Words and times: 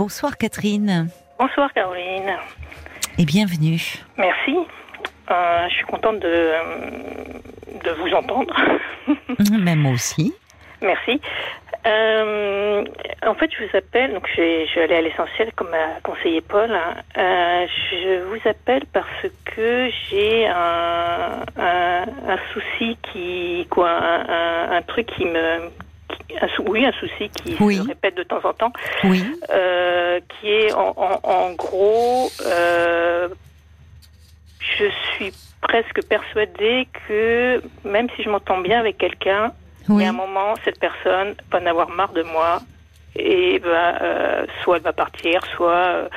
Bonsoir 0.00 0.36
Catherine. 0.36 1.08
Bonsoir 1.38 1.72
Caroline. 1.72 2.36
Et 3.16 3.24
bienvenue. 3.24 3.80
Merci. 4.18 4.54
Euh, 5.30 5.68
je 5.70 5.74
suis 5.74 5.86
contente 5.86 6.18
de, 6.20 6.52
de 7.82 7.90
vous 8.02 8.12
entendre. 8.14 8.54
Même 9.58 9.78
moi 9.78 9.92
aussi. 9.92 10.34
Merci. 10.82 11.18
Euh, 11.86 12.84
en 13.26 13.34
fait, 13.36 13.50
je 13.58 13.64
vous 13.64 13.74
appelle, 13.74 14.12
donc 14.12 14.28
je 14.34 14.40
vais, 14.42 14.66
je 14.66 14.74
vais 14.74 14.82
aller 14.84 14.96
à 14.96 15.00
l'essentiel 15.00 15.50
comme 15.56 15.72
a 15.72 15.98
conseillé 16.02 16.42
Paul. 16.42 16.70
hein. 16.70 16.96
Euh, 17.16 17.66
je 17.90 18.22
vous 18.24 18.46
appelle 18.46 18.84
parce 18.92 19.26
que 19.46 19.88
j'ai 20.10 20.46
un, 20.46 21.42
un, 21.56 22.02
un 22.02 22.38
souci 22.52 22.98
qui, 23.10 23.66
quoi, 23.70 23.88
un, 23.98 24.82
truc 24.82 25.06
qui 25.16 25.24
me, 25.24 25.70
un, 26.40 26.48
sou- 26.48 26.64
oui, 26.68 26.84
un 26.84 26.92
souci 26.92 27.30
qui 27.30 27.56
Oui. 27.60 27.76
se 27.76 27.82
répète 27.82 28.16
de 28.16 28.22
temps 28.22 28.40
en 28.44 28.52
temps, 28.52 28.72
Oui. 29.04 29.24
euh, 29.50 30.20
qui 30.28 30.50
est 30.52 30.72
en, 30.72 30.92
en, 30.96 31.20
en 31.22 31.52
gros, 31.52 32.32
euh, 32.42 33.28
je 34.60 34.86
suis 35.14 35.32
presque 35.60 36.02
persuadée 36.02 36.88
que 37.08 37.62
même 37.84 38.08
si 38.16 38.22
je 38.22 38.30
m'entends 38.30 38.58
bien 38.58 38.78
avec 38.80 38.98
quelqu'un, 38.98 39.52
il 39.88 39.94
Oui. 39.94 40.02
y 40.02 40.06
a 40.06 40.10
un 40.10 40.12
moment, 40.12 40.56
cette 40.64 40.78
personne 40.80 41.34
va 41.50 41.60
en 41.60 41.66
avoir 41.66 41.88
marre 41.90 42.12
de 42.12 42.22
moi 42.22 42.60
et 43.14 43.58
va, 43.60 44.02
euh, 44.02 44.46
soit 44.62 44.76
elle 44.76 44.82
va 44.82 44.92
partir, 44.92 45.44
soit 45.56 46.08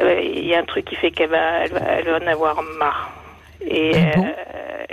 euh, 0.00 0.20
il 0.22 0.46
y 0.46 0.54
a 0.54 0.58
un 0.60 0.64
truc 0.64 0.84
qui 0.84 0.94
fait 0.96 1.10
qu'elle 1.10 1.30
va, 1.30 1.64
elle 1.64 1.72
va, 1.72 1.80
elle 1.80 2.04
va 2.08 2.18
en 2.18 2.26
avoir 2.26 2.62
marre. 2.62 3.12
Et, 3.62 3.92
Ah 3.96 4.16
bon? 4.16 4.26
euh, 4.26 4.84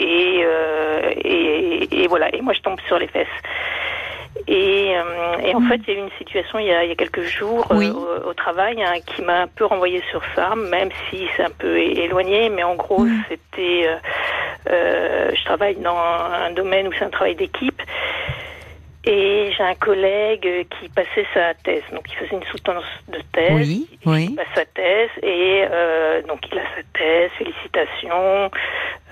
et, 0.00 0.40
euh, 0.44 1.12
et, 1.22 2.02
et 2.02 2.06
voilà. 2.08 2.34
Et 2.34 2.40
moi, 2.40 2.54
je 2.54 2.60
tombe 2.60 2.80
sur 2.88 2.98
les 2.98 3.06
fesses. 3.08 3.28
Et, 4.46 4.94
euh, 4.96 5.38
et 5.44 5.54
en 5.54 5.60
fait, 5.62 5.80
il 5.86 5.94
y 5.94 5.96
a 5.96 6.00
eu 6.00 6.02
une 6.04 6.10
situation 6.18 6.58
il 6.58 6.66
y 6.66 6.72
a, 6.72 6.84
il 6.84 6.88
y 6.88 6.92
a 6.92 6.96
quelques 6.96 7.22
jours 7.22 7.66
euh, 7.70 7.92
au, 7.92 8.30
au 8.30 8.34
travail 8.34 8.82
hein, 8.82 8.94
qui 9.06 9.22
m'a 9.22 9.42
un 9.42 9.46
peu 9.46 9.64
renvoyé 9.64 10.02
sur 10.10 10.22
ça, 10.34 10.54
même 10.56 10.90
si 11.08 11.26
c'est 11.36 11.44
un 11.44 11.50
peu 11.58 11.76
éloigné. 11.78 12.48
Mais 12.50 12.62
en 12.62 12.74
gros, 12.74 13.04
Mm. 13.04 13.22
c'était. 13.28 13.86
euh, 13.88 13.96
euh, 14.68 15.30
je 15.34 15.44
travaille 15.44 15.76
dans 15.76 15.96
un 15.96 16.50
domaine 16.52 16.86
où 16.88 16.92
c'est 16.92 17.04
un 17.04 17.10
travail 17.10 17.34
d'équipe. 17.34 17.80
Et 19.06 19.50
j'ai 19.56 19.62
un 19.64 19.74
collègue 19.76 20.46
euh, 20.46 20.62
qui 20.78 20.88
passait 20.90 21.26
sa 21.32 21.54
thèse. 21.54 21.82
Donc, 21.92 22.04
il 22.10 22.16
faisait 22.16 22.36
une 22.36 22.44
soutenance 22.50 22.84
de 23.08 23.18
thèse. 23.32 23.52
Oui, 23.54 23.88
il, 24.04 24.10
oui. 24.10 24.26
il 24.30 24.34
passe 24.36 24.46
sa 24.54 24.64
thèse. 24.66 25.08
Et 25.22 25.64
euh, 25.70 26.20
donc, 26.28 26.40
il 26.52 26.58
a 26.58 26.62
sa 26.76 26.82
thèse. 26.98 27.30
Félicitations. 27.38 28.50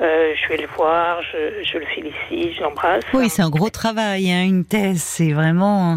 Euh, 0.02 0.34
je 0.34 0.48
vais 0.50 0.58
le 0.58 0.68
voir. 0.76 1.22
Je, 1.22 1.64
je 1.64 1.78
le 1.78 1.86
félicite. 1.86 2.56
Je 2.58 2.62
l'embrasse. 2.62 3.02
Oui, 3.14 3.30
c'est 3.30 3.40
un 3.42 3.48
gros 3.48 3.70
travail, 3.70 4.30
hein, 4.30 4.44
une 4.44 4.64
thèse, 4.66 5.02
c'est 5.02 5.32
vraiment 5.32 5.96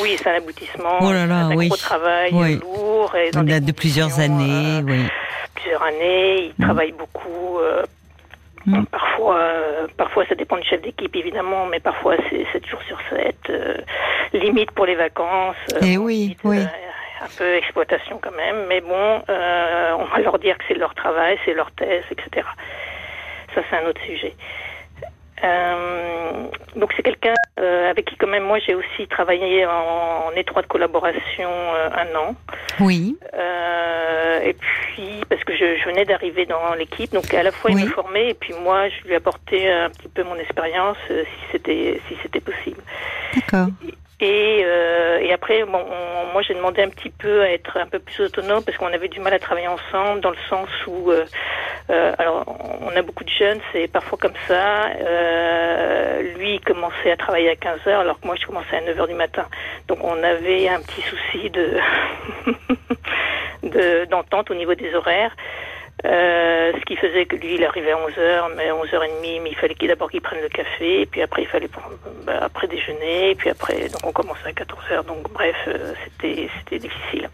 Oui, 0.00 0.16
c'est 0.22 0.30
un 0.30 0.36
aboutissement. 0.36 0.98
Oh 1.00 1.12
là 1.12 1.26
là, 1.26 1.34
un 1.46 1.56
oui. 1.56 1.66
gros 1.66 1.76
travail 1.76 2.30
Oui. 2.32 2.60
lourd. 2.60 3.14
Et 3.16 3.30
dans 3.32 3.42
date 3.42 3.64
de 3.64 3.72
plusieurs 3.72 4.20
années, 4.20 4.78
euh, 4.78 4.82
oui. 4.84 5.00
plusieurs 5.56 5.82
années. 5.82 6.52
Il 6.56 6.64
travaille 6.64 6.92
beaucoup. 6.92 7.58
Mm. 8.66 8.84
Parfois, 8.86 9.36
euh, 9.36 9.86
parfois, 9.96 10.24
ça 10.26 10.34
dépend 10.34 10.56
du 10.56 10.62
chef 10.66 10.80
d'équipe 10.82 11.14
évidemment, 11.16 11.66
mais 11.66 11.80
parfois 11.80 12.16
c'est 12.30 12.46
7 12.52 12.66
jours 12.66 12.82
sur 12.82 12.98
7. 13.10 13.34
euh, 13.50 13.74
limite 14.32 14.70
pour 14.72 14.86
les 14.86 14.94
vacances. 14.94 15.56
euh, 15.74 15.78
Eh 15.82 15.98
oui, 15.98 16.16
limite, 16.18 16.38
oui. 16.44 16.58
euh, 16.58 17.24
un 17.24 17.28
peu 17.38 17.54
exploitation 17.54 18.18
quand 18.22 18.34
même, 18.36 18.66
mais 18.68 18.80
bon, 18.80 19.22
euh, 19.28 19.92
on 19.98 20.04
va 20.04 20.18
leur 20.20 20.38
dire 20.38 20.56
que 20.58 20.64
c'est 20.68 20.74
leur 20.74 20.94
travail, 20.94 21.38
c'est 21.44 21.54
leur 21.54 21.70
thèse, 21.72 22.04
etc. 22.10 22.46
Ça, 23.54 23.60
c'est 23.68 23.76
un 23.76 23.86
autre 23.88 24.00
sujet. 24.02 24.34
Euh, 25.44 26.46
donc 26.76 26.92
c'est 26.96 27.02
quelqu'un 27.02 27.34
euh, 27.58 27.90
avec 27.90 28.06
qui 28.06 28.16
quand 28.16 28.28
même 28.28 28.44
moi 28.44 28.58
j'ai 28.60 28.74
aussi 28.74 29.06
travaillé 29.08 29.66
en, 29.66 29.70
en 30.26 30.30
étroite 30.36 30.66
collaboration 30.68 31.50
euh, 31.50 31.88
un 31.92 32.16
an. 32.16 32.34
Oui, 32.80 33.16
Euh, 33.34 34.40
et 34.44 34.54
puis, 34.54 35.22
parce 35.28 35.42
que 35.44 35.54
je, 35.54 35.76
je 35.78 35.84
venais 35.88 36.04
d'arriver 36.04 36.46
dans 36.46 36.74
l'équipe, 36.74 37.12
donc 37.12 37.32
à 37.34 37.42
la 37.42 37.50
fois 37.52 37.70
Oui. 37.72 37.82
il 37.82 37.88
me 37.88 37.90
formait, 37.92 38.30
et 38.30 38.34
puis 38.34 38.54
moi, 38.62 38.88
je 38.88 39.06
lui 39.08 39.14
apportais 39.14 39.70
un 39.70 39.90
petit 39.90 40.08
peu 40.08 40.22
mon 40.22 40.36
expérience, 40.36 40.96
euh, 41.10 41.24
si 41.24 41.40
c'était 41.52 42.00
si 42.08 42.16
c'était 42.22 42.40
possible. 42.40 42.80
d'accord. 43.34 43.68
Et, 44.24 44.62
euh, 44.64 45.18
et 45.18 45.32
après, 45.32 45.64
bon, 45.64 45.80
on- 45.84 46.32
moi 46.32 46.42
j'ai 46.42 46.54
demandé 46.54 46.80
un 46.80 46.88
petit 46.88 47.10
peu 47.10 47.42
à 47.42 47.50
être 47.50 47.76
un 47.76 47.86
peu 47.86 47.98
plus 47.98 48.24
autonome 48.24 48.62
parce 48.64 48.78
qu'on 48.78 48.86
avait 48.92 49.08
du 49.08 49.18
mal 49.20 49.34
à 49.34 49.38
travailler 49.40 49.66
ensemble 49.68 50.20
dans 50.20 50.30
le 50.30 50.36
sens 50.48 50.68
où, 50.86 51.10
euh, 51.10 51.24
euh, 51.90 52.12
alors 52.18 52.44
on 52.80 52.96
a 52.96 53.02
beaucoup 53.02 53.24
de 53.24 53.30
jeunes, 53.30 53.58
c'est 53.72 53.88
parfois 53.88 54.16
comme 54.18 54.32
ça. 54.46 54.86
Euh, 55.00 56.22
lui 56.38 56.54
il 56.54 56.60
commençait 56.60 57.10
à 57.10 57.16
travailler 57.16 57.50
à 57.50 57.56
15 57.56 57.80
heures 57.88 58.00
alors 58.00 58.20
que 58.20 58.26
moi 58.26 58.36
je 58.40 58.46
commençais 58.46 58.76
à 58.76 58.80
9 58.82 58.98
heures 59.00 59.08
du 59.08 59.14
matin. 59.14 59.46
Donc 59.88 59.98
on 60.04 60.22
avait 60.22 60.68
un 60.68 60.80
petit 60.80 61.02
souci 61.02 61.50
de 61.50 61.76
de- 63.64 64.04
d'entente 64.06 64.50
au 64.50 64.54
niveau 64.54 64.74
des 64.74 64.94
horaires. 64.94 65.34
Euh, 66.04 66.72
ce 66.78 66.84
qui 66.84 66.96
faisait 66.96 67.26
que 67.26 67.36
lui, 67.36 67.54
il 67.54 67.64
arrivait 67.64 67.92
à 67.92 67.96
11h, 67.96 68.54
mais 68.56 68.68
à 68.68 68.74
11h30, 68.74 69.40
mais 69.42 69.50
il 69.50 69.56
fallait 69.56 69.74
qu'il 69.74 69.88
d'abord 69.88 70.10
qu'il 70.10 70.20
prenne 70.20 70.40
le 70.40 70.48
café, 70.48 71.02
et 71.02 71.06
puis 71.06 71.22
après, 71.22 71.42
il 71.42 71.48
fallait 71.48 71.68
prendre, 71.68 71.96
bah, 72.24 72.40
après 72.42 72.66
déjeuner, 72.66 73.30
et 73.30 73.34
puis 73.36 73.50
après, 73.50 73.88
donc 73.88 74.04
on 74.04 74.12
commençait 74.12 74.48
à 74.48 74.52
14h, 74.52 75.04
donc 75.06 75.30
bref, 75.32 75.56
euh, 75.68 75.94
c'était, 76.04 76.48
c'était 76.58 76.80
difficile. 76.80 77.30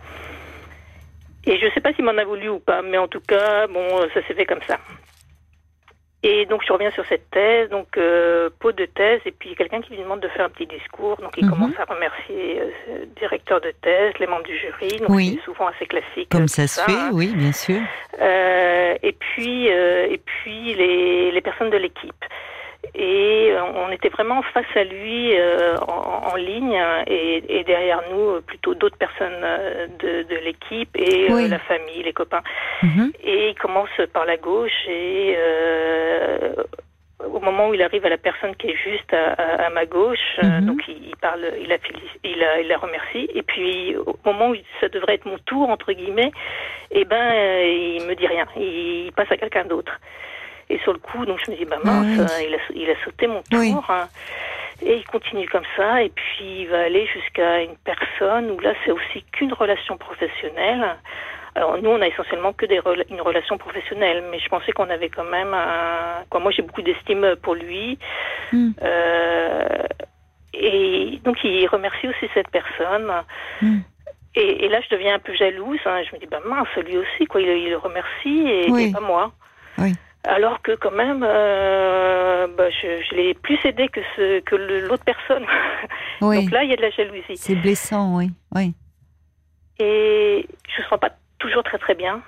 Et 1.47 1.59
je 1.59 1.67
sais 1.73 1.81
pas 1.81 1.95
s'il 1.95 2.05
m'en 2.05 2.19
a 2.19 2.25
voulu 2.25 2.51
ou 2.51 2.59
pas, 2.59 2.83
mais 2.83 2.99
en 2.99 3.09
tout 3.09 3.21
cas, 3.21 3.67
bon, 3.69 4.07
ça 4.13 4.21
s'est 4.27 4.35
fait 4.35 4.45
comme 4.45 4.63
ça. 4.67 4.79
Et 6.25 6.47
donc 6.47 6.63
je 6.67 6.73
reviens 6.73 6.91
sur 6.91 7.07
cette 7.07 7.31
thèse, 7.31 7.71
donc 7.71 7.97
euh, 7.97 8.51
pot 8.59 8.73
de 8.73 8.87
thèse, 8.87 9.21
et 9.25 9.31
puis 9.31 9.55
quelqu'un 9.55 9.81
qui 9.81 9.91
lui 9.95 10.03
demande 10.03 10.19
de 10.19 10.27
faire 10.29 10.47
un 10.47 10.49
petit 10.49 10.67
discours, 10.67 11.17
donc 11.23 11.33
il 11.37 11.45
Mhm. 11.45 11.51
commence 11.51 11.79
à 11.79 11.85
remercier 11.85 12.61
euh, 12.61 12.71
le 13.03 13.07
directeur 13.21 13.61
de 13.61 13.73
thèse, 13.83 14.15
les 14.19 14.27
membres 14.27 14.43
du 14.43 14.57
jury, 14.59 14.97
donc 14.99 15.11
Oui. 15.11 15.37
c'est 15.39 15.45
souvent 15.45 15.69
assez 15.69 15.87
classique. 15.87 16.29
euh, 16.35 16.37
Comme 16.39 16.47
tout 16.47 16.55
ça 16.55 16.67
se 16.67 16.81
fait, 16.81 16.91
hein. 16.93 17.11
oui, 17.13 17.33
bien 17.37 17.53
sûr. 17.53 17.81
Euh, 18.21 18.97
et 19.01 19.13
puis, 19.13 19.71
euh, 19.71 20.09
et 20.11 20.19
puis 20.19 20.75
les, 20.75 21.31
les 21.31 21.41
personnes 21.41 21.71
de 21.71 21.77
l'équipe. 21.77 22.25
Et 22.95 23.51
euh, 23.53 23.63
on 23.75 23.91
était 23.93 24.09
vraiment 24.09 24.43
face 24.55 24.67
à 24.75 24.85
lui 24.85 25.37
euh, 25.39 25.77
en, 25.87 26.31
en 26.33 26.37
ligne 26.37 26.79
et, 27.07 27.43
et 27.59 27.65
derrière 27.65 28.03
nous 28.11 28.31
euh, 28.31 28.41
plutôt 28.41 28.75
d'autres 28.75 28.97
personnes 28.99 29.41
euh, 29.43 29.87
de, 29.99 30.23
de 30.23 30.37
l'équipe 30.45 30.91
et 30.97 31.31
euh, 31.31 31.49
la 31.49 31.59
famille, 31.61 32.03
les 32.03 32.13
copains. 32.13 32.43
Mhm. 32.83 33.13
Et 33.25 33.51
il 33.51 33.55
commence 33.55 33.91
par 34.13 34.25
la 34.27 34.37
gauche 34.37 34.87
et 34.89 35.35
euh, 35.37 36.53
au 37.35 37.41
moment 37.41 37.69
où 37.69 37.75
il 37.75 37.83
arrive 37.83 38.07
à 38.07 38.09
la 38.11 38.17
personne 38.17 38.55
qui 38.57 38.69
est 38.71 38.77
juste 38.77 39.13
à, 39.13 39.33
à- 39.33 39.67
à 39.67 39.71
ma 39.71 39.87
gauche, 39.87 40.39
euh, 40.43 40.61
Mhm. 40.61 40.67
donc 40.67 40.81
il, 40.89 41.09
il 41.09 41.17
parle, 41.17 41.45
il 41.61 41.69
la, 41.69 41.77
il, 42.25 42.39
la, 42.39 42.61
il 42.61 42.69
la 42.69 42.79
remercie. 42.79 43.29
Et 43.35 43.43
puis 43.43 43.97
au 43.97 44.17
moment 44.25 44.51
où 44.51 44.57
ça 44.81 44.89
devrait 44.89 45.15
être 45.15 45.27
mon 45.27 45.39
tour 45.39 45.69
entre 45.69 45.93
guillemets, 45.93 46.31
eh 46.93 47.05
ben 47.05 47.33
il 47.65 48.05
me 48.07 48.15
dit 48.15 48.27
rien, 48.27 48.47
il, 48.57 49.11
passe 49.17 49.31
à 49.33 49.37
quelqu'un 49.37 49.65
d'autre. 49.65 49.99
Et 50.71 50.79
sur 50.81 50.93
le 50.93 50.99
coup, 50.99 51.25
donc 51.25 51.41
je 51.45 51.51
me 51.51 51.57
dis 51.57 51.65
bah 51.65 51.79
mince, 51.83 52.19
euh, 52.21 52.43
il, 52.47 52.55
a, 52.55 52.59
il 52.75 52.91
a 52.91 52.95
sauté 53.05 53.27
mon 53.27 53.43
tour. 53.43 53.59
Oui. 53.61 53.73
hein. 53.89 54.09
Et 54.83 54.97
il 54.99 55.05
continue 55.07 55.49
comme 55.49 55.65
ça, 55.77 56.03
et 56.03 56.11
puis 56.11 56.61
il 56.61 56.69
va 56.69 56.81
aller 56.83 57.05
jusqu'à 57.07 57.63
une 57.63 57.77
personne 57.79 58.51
où 58.53 58.61
là 58.61 58.75
c'est 58.85 58.93
aussi 58.93 59.25
qu'une 59.33 59.53
relation 59.53 59.97
professionnelle. 59.97 60.97
Alors 61.55 61.79
nous 61.83 61.91
on 61.91 62.01
a 62.01 62.07
essentiellement 62.07 62.53
que 62.53 62.67
des 62.67 62.79
rela- 62.79 63.05
une 63.11 63.21
relation 63.21 63.59
professionnelle, 63.59 64.23
mais 64.31 64.39
je 64.39 64.49
pensais 64.49 64.71
qu'on 64.73 64.89
avait 64.91 65.09
quand 65.09 65.25
même 65.25 65.53
un. 65.55 66.23
Quoi, 66.31 66.39
moi 66.41 66.53
j'ai 66.53 66.63
beaucoup 66.63 66.83
d'estime 66.83 67.35
pour 67.43 67.55
lui. 67.57 67.99
Mm. 68.53 68.71
Euh, 68.83 69.83
et 70.55 71.19
donc 71.25 71.43
il 71.45 71.67
remercie 71.67 72.07
aussi 72.09 72.29
cette 72.35 72.49
personne. 72.51 73.11
Mm. 73.63 73.79
Et, 74.37 74.65
et 74.67 74.69
là 74.69 74.81
je 74.83 74.95
deviens 74.95 75.15
un 75.15 75.19
peu 75.19 75.35
jalouse. 75.35 75.81
hein. 75.87 76.03
Je 76.09 76.15
me 76.15 76.21
dis 76.21 76.27
bah 76.27 76.41
mince 76.47 76.69
lui 76.87 76.99
aussi 76.99 77.27
quoi, 77.27 77.41
il, 77.41 77.49
il 77.49 77.71
le 77.71 77.79
remercie 77.79 78.47
et, 78.49 78.71
Oui. 78.71 78.91
et 78.91 78.93
pas 78.93 79.01
moi. 79.01 79.33
Oui. 79.79 79.95
Alors 80.25 80.61
que 80.63 80.73
quand 80.75 80.91
même, 80.91 81.23
euh, 81.27 82.47
bah, 82.57 82.69
je, 82.71 83.03
je 83.09 83.15
l'ai 83.15 83.35
plus 83.35 83.59
aidé 83.65 83.89
que, 83.89 84.01
ce, 84.17 84.41
que 84.41 84.57
le- 84.57 84.81
l'autre 84.87 85.05
personne. 85.05 85.45
Oui, 86.21 86.43
Donc 86.43 86.51
là, 86.51 86.65
il 86.65 86.71
y 86.71 86.73
a 86.73 86.77
de 86.77 86.83
la 86.83 86.91
jalousie. 86.91 87.37
c'est 87.37 87.55
blessant, 87.55 88.17
oui. 88.17 88.31
oui. 88.55 88.75
Et 89.79 90.45
je 90.69 90.81
ne 90.81 90.85
me 90.85 90.89
sens 90.89 90.99
pas 90.99 91.11
toujours 91.39 91.63
très 91.63 91.79
très 91.79 91.95
bien. 91.95 92.21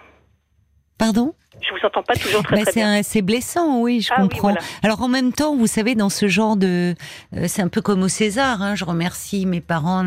Pardon? 0.96 1.34
Je 1.61 1.70
vous 1.73 1.85
entends 1.85 2.02
pas 2.05 2.14
toujours 2.14 2.43
très 2.44 2.56
Bah, 2.56 2.62
très 2.62 2.73
c'est 2.73 2.81
bien. 2.81 3.02
c'est 3.02 3.23
blessant, 3.23 3.81
oui, 3.81 4.00
je 4.00 4.08
Ah 4.12 4.23
oui, 4.23 4.29
comprends. 4.29 4.41
voilà. 4.52 4.61
Alors 4.85 5.02
en 5.02 5.08
même 5.08 5.32
temps, 5.32 5.56
vous 5.56 5.67
savez, 5.67 5.94
dans 5.97 6.08
ce 6.08 6.29
genre 6.29 6.56
de, 6.56 6.94
euh, 7.37 7.44
c'est 7.49 7.61
un 7.61 7.67
peu 7.69 7.81
comme 7.82 8.02
au 8.05 8.08
César. 8.08 8.62
Hein, 8.62 8.76
je 8.76 8.85
remercie 8.85 9.47
mes 9.47 9.61
parents, 9.61 10.02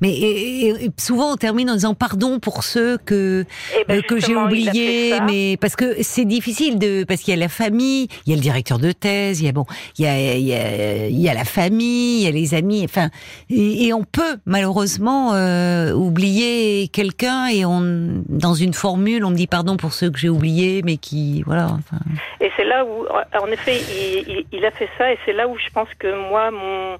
mais 0.00 0.10
et- 0.12 0.66
et- 0.68 0.84
et 0.84 0.90
souvent 1.00 1.32
on 1.32 1.36
termine 1.36 1.70
en 1.70 1.74
disant 1.74 1.94
pardon 1.94 2.38
pour 2.40 2.62
ceux 2.62 2.98
que 2.98 3.46
Eh 3.80 3.84
ben, 3.88 3.98
euh, 3.98 4.02
que 4.02 4.20
j'ai 4.20 4.36
oubliés, 4.36 5.18
mais 5.26 5.56
parce 5.56 5.76
que 5.76 5.96
c'est 6.02 6.26
difficile 6.26 6.78
de 6.78 7.04
parce 7.04 7.22
qu'il 7.22 7.32
y 7.32 7.36
a 7.36 7.40
la 7.40 7.48
famille, 7.48 8.08
il 8.26 8.30
y 8.30 8.32
a 8.34 8.36
le 8.36 8.42
directeur 8.42 8.78
de 8.78 8.92
thèse, 8.92 9.40
il 9.40 9.46
y 9.46 9.48
a 9.48 9.52
bon, 9.52 9.64
il 9.98 10.04
y 10.04 10.08
a 10.08 10.34
il 10.36 10.44
y 10.44 10.52
a, 10.54 11.08
il 11.08 11.20
y 11.20 11.28
a 11.28 11.34
la 11.34 11.44
famille, 11.44 12.18
il 12.20 12.24
y 12.24 12.26
a 12.26 12.30
les 12.30 12.52
amis, 12.54 12.82
enfin 12.84 13.08
et, 13.48 13.86
et 13.86 13.92
on 13.94 14.04
peut 14.04 14.36
malheureusement 14.44 15.32
euh, 15.32 15.92
oublier 15.94 16.88
quelqu'un 16.88 17.46
et 17.46 17.64
on 17.64 18.22
dans 18.28 18.54
une 18.54 18.74
formule 18.74 19.24
on 19.24 19.30
me 19.30 19.36
dit 19.36 19.46
pardon 19.46 19.76
pour 19.78 19.94
ceux 19.94 20.10
que 20.10 20.18
j'ai 20.18 20.28
oubliés, 20.34 20.82
mais 20.84 20.96
qui 20.96 21.42
voilà. 21.46 21.66
Enfin, 21.78 21.98
Et 22.40 22.50
c'est 22.56 22.64
là 22.64 22.84
où, 22.84 23.06
en 23.08 23.46
effet, 23.52 23.76
il, 23.76 24.28
il- 24.28 24.46
il 24.52 24.64
a 24.64 24.70
fait 24.70 24.88
ça, 24.98 25.12
et 25.12 25.18
c'est 25.24 25.32
là 25.32 25.48
où 25.48 25.56
je 25.58 25.68
pense 25.70 25.88
que 25.98 26.12
moi, 26.30 26.50
mon, 26.50 26.98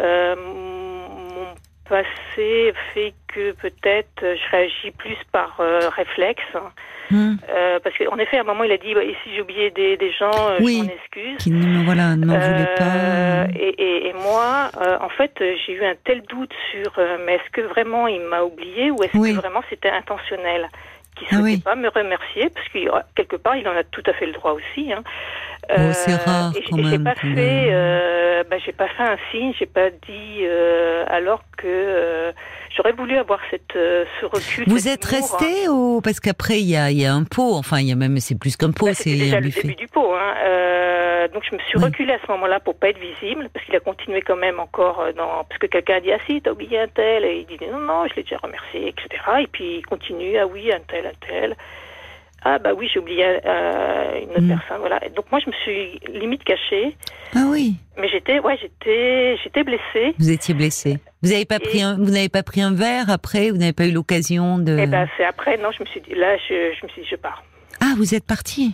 euh, 0.00 0.36
mon 0.36 1.46
passé 1.88 2.72
fait 2.94 3.14
que 3.28 3.52
peut-être 3.52 4.20
je 4.22 4.50
réagis 4.50 4.90
plus 4.96 5.16
par 5.32 5.56
euh, 5.60 5.88
réflexe. 5.88 6.42
Hmm. 7.10 7.34
Euh, 7.48 7.80
parce 7.82 7.96
qu'en 7.98 8.16
effet, 8.18 8.36
à 8.38 8.42
un 8.42 8.44
moment, 8.44 8.62
il 8.62 8.70
a 8.70 8.76
dit 8.76 8.94
bah, 8.94 9.00
si 9.24 9.34
j'ai 9.34 9.42
oublié 9.42 9.70
des, 9.70 9.96
des 9.96 10.12
gens, 10.12 10.30
euh, 10.50 10.58
Oui. 10.60 10.78
je 10.78 10.84
m'en 10.84 10.94
excuse. 10.94 11.36
Qui 11.38 11.50
ne, 11.50 11.84
voilà, 11.84 12.14
m'en 12.14 12.38
voulait 12.38 12.74
pas. 12.76 12.84
Euh, 12.84 13.46
et, 13.58 13.74
et, 13.82 14.08
et 14.10 14.12
moi, 14.12 14.70
euh, 14.80 14.96
en 15.00 15.08
fait, 15.08 15.32
euh, 15.40 15.54
j'ai 15.66 15.72
eu 15.72 15.84
un 15.84 15.94
tel 16.04 16.22
doute 16.22 16.52
sur 16.70 16.92
euh, 16.98 17.16
mais 17.26 17.34
est-ce 17.34 17.50
que 17.50 17.62
vraiment 17.62 18.06
il 18.06 18.20
m'a 18.20 18.42
oublié 18.44 18.92
ou 18.92 19.02
est-ce 19.02 19.16
Oui. 19.16 19.32
que 19.34 19.40
vraiment 19.40 19.62
c'était 19.68 19.90
intentionnel? 19.90 20.68
Qu'il 21.20 21.28
Ah 21.30 21.34
souhaitait 21.36 21.56
oui. 21.56 21.58
pas 21.58 21.74
me 21.76 21.88
remercier 21.88 22.48
parce 22.50 22.66
que 22.68 22.78
quelque 23.14 23.36
part 23.36 23.54
il 23.56 23.68
en 23.68 23.76
a 23.76 23.84
tout 23.84 24.02
à 24.06 24.12
fait 24.14 24.26
le 24.26 24.32
droit 24.32 24.52
aussi. 24.52 24.92
Hein. 24.92 25.02
Oh, 25.72 25.92
c'est 25.92 26.14
rare, 26.16 26.52
et, 26.56 26.62
quand 26.68 26.78
et 26.78 26.82
j'ai 26.84 26.90
même, 26.98 27.04
pas 27.04 27.14
fait, 27.14 27.68
euh, 27.70 28.42
bah, 28.50 28.56
j'ai 28.64 28.72
pas 28.72 28.88
fait 28.88 29.02
un 29.04 29.16
signe, 29.30 29.52
j'ai 29.56 29.66
pas 29.66 29.90
dit 29.90 30.38
euh, 30.40 31.04
alors 31.06 31.42
que 31.56 31.66
euh, 31.68 32.32
j'aurais 32.74 32.90
voulu 32.92 33.16
avoir 33.16 33.38
cette 33.52 33.76
euh, 33.76 34.04
ce 34.20 34.26
recul. 34.26 34.64
Vous 34.66 34.88
êtes 34.88 35.04
hein. 35.04 35.16
resté 35.20 35.68
au 35.68 36.00
parce 36.00 36.18
qu'après 36.18 36.58
il 36.60 36.68
y 36.70 36.76
a, 36.76 36.90
il 36.90 36.98
y 36.98 37.04
a 37.06 37.12
un 37.14 37.22
pot. 37.24 37.54
Enfin, 37.54 37.78
il 37.78 37.86
y 37.86 37.92
a 37.92 37.94
même 37.94 38.18
c'est 38.18 38.36
plus 38.36 38.56
qu'un 38.56 38.72
pot, 38.72 38.86
Bah, 38.86 38.94
c'est 38.94 39.10
C'était 39.10 39.24
déjà 39.24 39.36
un 39.36 39.40
le 39.40 39.46
buffet. 39.46 39.62
début 39.62 39.74
du 39.76 39.86
pot. 39.86 40.12
Hein. 40.14 40.34
Donc 41.32 41.44
je 41.48 41.54
me 41.54 41.60
suis 41.62 41.78
Oui. 41.78 41.84
reculée 41.84 42.12
à 42.14 42.18
ce 42.24 42.30
moment-là 42.32 42.60
pour 42.60 42.76
pas 42.78 42.88
être 42.90 42.98
visible, 42.98 43.48
parce 43.52 43.64
qu'il 43.64 43.76
a 43.76 43.80
continué 43.80 44.20
quand 44.22 44.36
même 44.36 44.58
encore 44.60 45.00
euh, 45.00 45.12
dans... 45.12 45.44
Parce 45.44 45.58
que 45.58 45.66
quelqu'un 45.66 45.96
a 45.96 46.00
dit, 46.00 46.12
ah 46.12 46.18
si, 46.26 46.40
t'as 46.42 46.50
oublié 46.52 46.80
un 46.80 46.88
tel, 46.88 47.24
et 47.24 47.46
il 47.48 47.56
dit, 47.58 47.64
non, 47.70 47.78
non, 47.78 48.06
je 48.08 48.14
l'ai 48.16 48.22
déjà 48.22 48.38
remercié, 48.38 48.88
etc. 48.88 49.22
Et 49.40 49.46
puis 49.46 49.76
il 49.78 49.86
continue, 49.86 50.36
ah 50.38 50.46
oui, 50.46 50.72
un 50.72 50.80
tel, 50.80 51.06
un 51.06 51.26
tel. 51.28 51.56
Ah 52.42 52.58
bah 52.58 52.70
oui, 52.74 52.88
j'ai 52.90 52.98
oublié 52.98 53.22
euh, 53.44 54.20
une 54.22 54.30
autre 54.30 54.40
Mm. 54.40 54.48
personne, 54.58 54.78
voilà. 54.80 55.04
Et 55.04 55.10
donc 55.10 55.30
moi 55.30 55.40
je 55.44 55.50
me 55.50 55.54
suis 55.62 56.00
limite 56.08 56.42
cachée, 56.42 56.96
Ah 57.36 57.44
oui, 57.50 57.74
mais 57.98 58.08
j'étais, 58.08 58.38
ouais, 58.40 58.56
j'étais, 58.60 59.36
j'étais 59.44 59.62
blessée. 59.62 60.14
vous 60.18 60.30
étiez 60.30 60.54
blessé. 60.54 60.98
Vous 61.22 61.28
n'avez 61.32 61.44
pas 61.44 61.56
Et- 61.56 61.58
pris 61.58 61.82
un, 61.82 61.96
vous 61.96 62.10
n'avez 62.10 62.30
pas 62.30 62.42
pris 62.42 62.62
un 62.62 62.72
verre 62.74 63.10
après? 63.10 63.50
Vous 63.50 63.58
n'avez 63.58 63.74
pas 63.74 63.84
eu 63.86 63.92
l'occasion 63.92 64.56
de. 64.56 64.78
Et 64.78 64.86
ben 64.86 65.06
c'est 65.18 65.24
après, 65.26 65.58
non, 65.58 65.70
je 65.70 65.82
me 65.82 65.86
suis 65.88 66.00
dit, 66.00 66.14
là, 66.14 66.38
je, 66.48 66.72
je 66.80 66.86
me 66.86 66.88
suis 66.90 67.02
dit, 67.02 67.08
je 67.10 67.16
pars. 67.16 67.44
Ah, 67.82 67.92
vous 67.98 68.14
êtes 68.14 68.26
parti. 68.26 68.72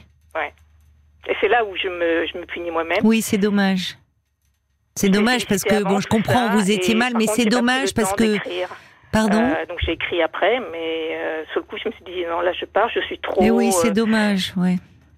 Et 1.29 1.35
c'est 1.41 1.49
là 1.49 1.65
où 1.65 1.77
je 1.77 1.89
me, 1.89 2.27
je 2.27 2.39
me 2.39 2.47
punis 2.47 2.71
moi-même. 2.71 2.99
Oui, 3.03 3.23
c'est 3.23 3.39
dommage. 3.39 3.97
C'est 4.95 5.11
dommage 5.11 5.47
parce 5.47 5.63
que 5.63 5.83
bon, 5.83 6.01
je 6.01 6.09
comprends, 6.09 6.49
ça, 6.49 6.55
vous 6.55 6.71
étiez 6.71 6.95
mal, 6.95 7.13
mais 7.17 7.27
c'est 7.27 7.45
dommage 7.45 7.93
parce 7.95 8.13
que. 8.15 8.37
Pardon. 9.13 9.43
Euh, 9.43 9.67
donc 9.67 9.79
j'ai 9.83 9.93
écrit 9.93 10.21
après, 10.21 10.61
mais 10.73 11.17
euh, 11.17 11.45
sur 11.53 11.61
le 11.61 11.67
coup 11.67 11.77
je 11.83 11.89
me 11.89 11.95
suis 11.95 12.05
dit 12.05 12.25
non 12.29 12.41
là 12.41 12.53
je 12.53 12.67
pars, 12.67 12.91
je 12.91 13.01
suis 13.01 13.19
trop. 13.19 13.41
Mais 13.41 13.51
oui, 13.51 13.73
c'est 13.73 13.89
euh, 13.89 13.93
dommage. 13.93 14.53
Ouais. 14.57 14.77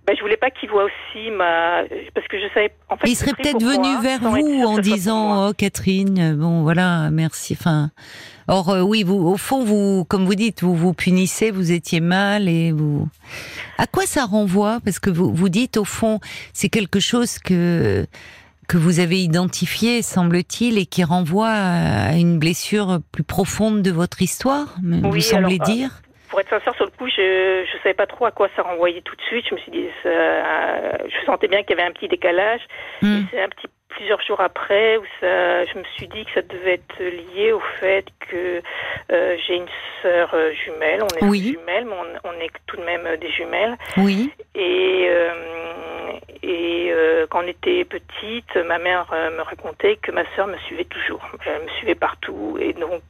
Ben, 0.09 0.17
je 0.17 0.23
voulais 0.23 0.37
pas 0.39 0.51
qu'il 0.51 0.71
voit 0.71 0.85
aussi 0.85 1.31
ma 1.31 1.83
parce 2.15 2.27
que 2.29 2.39
je 2.39 2.47
savais 2.55 2.73
en 2.89 2.97
fait. 2.97 3.09
il 3.11 3.15
serait 3.17 3.33
peut-être 3.35 3.63
venu 3.63 3.89
moi, 3.93 4.01
vers 4.01 4.21
vous 4.21 4.63
en 4.65 4.79
disant 4.79 5.49
oh 5.49 5.53
Catherine, 5.53 6.35
bon 6.35 6.63
voilà, 6.63 7.11
merci. 7.11 7.55
Enfin, 7.59 7.91
or 8.49 8.71
euh, 8.71 8.81
oui, 8.81 9.03
vous 9.03 9.17
au 9.27 9.37
fond 9.37 9.63
vous, 9.65 10.05
comme 10.07 10.25
vous 10.25 10.35
dites, 10.35 10.63
vous 10.63 10.75
vous 10.75 10.95
punissez, 10.95 11.51
vous 11.51 11.73
étiez 11.73 12.01
mal 12.01 12.49
et 12.49 12.73
vous. 12.73 13.07
À 13.77 13.87
quoi 13.87 14.07
ça 14.07 14.25
renvoie? 14.25 14.79
Parce 14.85 14.99
que 14.99 15.11
vous 15.11 15.33
vous 15.33 15.49
dites 15.51 15.77
au 15.77 15.85
fond, 15.85 16.21
c'est 16.55 16.69
quelque 16.71 17.01
chose 17.01 17.39
que 17.39 18.07
que 18.67 18.77
vous 18.77 19.01
avez 19.01 19.23
identifié, 19.23 20.03
semble-t-il, 20.03 20.77
et 20.77 20.85
qui 20.85 21.03
renvoie 21.03 21.49
à 21.49 22.17
une 22.17 22.39
blessure 22.39 23.01
plus 23.13 23.23
profonde 23.23 23.81
de 23.81 23.91
votre 23.91 24.21
histoire. 24.21 24.77
me- 24.83 25.01
vous 25.01 25.09
Oui, 25.09 25.23
semblez 25.23 25.55
alors, 25.57 25.69
euh, 25.71 25.73
dire. 25.73 26.03
Pour 26.39 26.43
être 26.47 26.51
sincère 26.51 26.75
sur 26.77 26.85
le 26.85 26.93
coup, 26.93 27.09
je 27.09 27.65
je 27.67 27.79
savais 27.83 27.95
pas 27.95 28.07
trop 28.07 28.25
à 28.27 28.31
quoi 28.31 28.49
ça 28.55 28.63
renvoyait 28.63 29.01
tout 29.01 29.17
de 29.17 29.23
suite. 29.23 29.45
Je 29.49 29.57
me 29.57 29.59
suis 29.59 29.73
dit 29.73 29.89
ça, 30.05 30.09
euh, 30.09 30.93
je 31.09 31.27
sentais 31.27 31.49
bien 31.49 31.65
qu'il 31.65 31.77
y 31.77 31.81
avait 31.81 31.89
un 31.89 31.93
petit 31.93 32.07
décalage. 32.07 32.61
Hmm. 33.03 33.23
C'est 33.33 33.43
un 33.43 33.49
petit 33.49 33.67
plusieurs 33.89 34.21
jours 34.23 34.41
après 34.41 34.99
où 34.99 35.05
ça, 35.19 35.65
je 35.65 35.77
me 35.77 35.83
suis 35.97 36.07
dit 36.07 36.25
que 36.27 36.31
ça 36.35 36.43
devait 36.43 36.75
être 36.75 37.03
lié 37.03 37.51
au 37.51 37.59
fait 37.81 38.05
que 38.31 38.63
euh, 39.11 39.37
j'ai 39.49 39.57
une 39.57 39.67
sœur 40.01 40.31
euh, 40.35 40.53
jumelle. 40.53 41.03
On 41.03 41.09
est 41.27 41.29
Oui. 41.29 41.57
jumelles, 41.59 41.87
mais 41.87 41.97
on, 42.25 42.29
on 42.31 42.33
est 42.41 42.51
tout 42.69 42.77
de 42.77 42.85
même 42.85 43.05
euh, 43.07 43.17
des 43.17 43.31
jumelles. 43.33 43.77
Oui. 43.97 44.31
Et, 44.55 45.07
euh, 45.09 46.13
et 46.45 46.91
euh, 46.93 47.27
quand 47.29 47.43
on 47.43 47.49
était 47.49 47.85
petite, 47.85 48.55
ma 48.65 48.79
mère 48.79 49.07
me 49.37 49.43
racontait 49.43 49.97
que 49.97 50.13
ma 50.13 50.23
sœur 50.37 50.47
me 50.47 50.57
suivait 50.59 50.85
toujours. 50.85 51.29
Elle 51.45 51.65
me 51.65 51.69
suivait 51.79 51.97
partout. 51.97 52.57
Et 52.61 52.75
donc, 52.75 53.03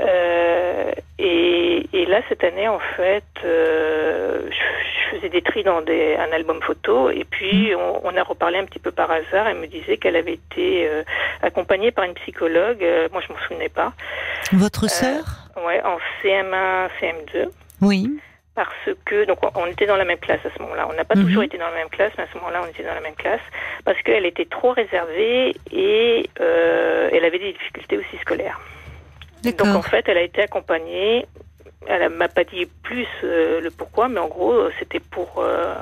euh, 0.00 0.04
euh, 0.06 0.92
et, 1.18 1.86
et 1.92 2.06
là, 2.06 2.20
cette 2.28 2.44
année, 2.44 2.68
en 2.68 2.78
fait, 2.96 3.24
euh, 3.44 4.42
je, 4.50 5.10
je 5.10 5.16
faisais 5.16 5.28
des 5.28 5.42
tris 5.42 5.62
dans 5.64 5.80
des, 5.82 6.16
un 6.16 6.30
album 6.32 6.60
photo. 6.62 7.10
Et 7.10 7.24
puis, 7.24 7.72
on, 7.76 8.06
on 8.06 8.16
a 8.16 8.22
reparlé 8.22 8.58
un 8.58 8.64
petit 8.64 8.78
peu 8.78 8.90
par 8.92 9.10
hasard. 9.10 9.48
Elle 9.48 9.56
me 9.58 9.66
disait 9.66 9.96
qu'elle 9.96 10.16
avait 10.16 10.34
été 10.34 10.86
euh, 10.88 11.02
accompagnée 11.42 11.90
par 11.90 12.04
une 12.04 12.14
psychologue. 12.14 12.82
Euh, 12.82 13.08
moi, 13.12 13.20
je 13.26 13.32
m'en 13.32 13.38
souvenais 13.40 13.68
pas. 13.68 13.92
Votre 14.52 14.88
sœur? 14.88 15.24
Ouais, 15.66 15.82
en 15.82 15.98
CM1, 16.22 16.88
CM2 17.00 17.48
Oui. 17.82 18.08
parce 18.54 18.72
que 19.04 19.24
donc 19.24 19.38
on- 19.56 19.66
était 19.66 19.86
dans 19.86 19.96
la 19.96 20.04
même 20.04 20.18
classe 20.18 20.44
à 20.46 20.50
ce 20.56 20.62
moment-là. 20.62 20.86
On 20.88 20.94
n'a 20.94 21.04
pas 21.04 21.16
Mhm. 21.16 21.24
toujours 21.26 21.42
été 21.42 21.58
dans 21.58 21.66
la 21.68 21.74
même 21.74 21.88
classe, 21.88 22.12
mais 22.16 22.24
à 22.24 22.26
ce 22.32 22.38
moment-là, 22.38 22.60
on 22.64 22.66
était 22.70 22.82
dans 22.84 22.94
la 22.94 23.00
même 23.00 23.14
classe 23.16 23.40
parce 23.84 24.00
qu'elle 24.02 24.24
était 24.26 24.44
trop 24.46 24.70
réservée 24.72 25.56
et 25.72 26.28
euh, 26.40 27.08
elle 27.12 27.24
avait 27.24 27.38
des 27.40 27.52
difficultés 27.52 27.98
aussi 27.98 28.16
scolaires. 28.20 28.60
Donc 29.44 29.60
en 29.62 29.82
fait, 29.82 30.04
elle 30.08 30.18
a 30.18 30.22
été 30.22 30.42
accompagnée. 30.42 31.26
Elle 31.86 32.02
ne 32.02 32.08
m'a 32.16 32.28
pas 32.28 32.44
dit 32.44 32.66
plus 32.82 33.06
euh, 33.24 33.60
le 33.60 33.70
pourquoi, 33.70 34.08
mais 34.08 34.18
en 34.20 34.28
gros, 34.28 34.68
c'était 34.78 35.00
pour 35.00 35.36
euh, 35.38 35.74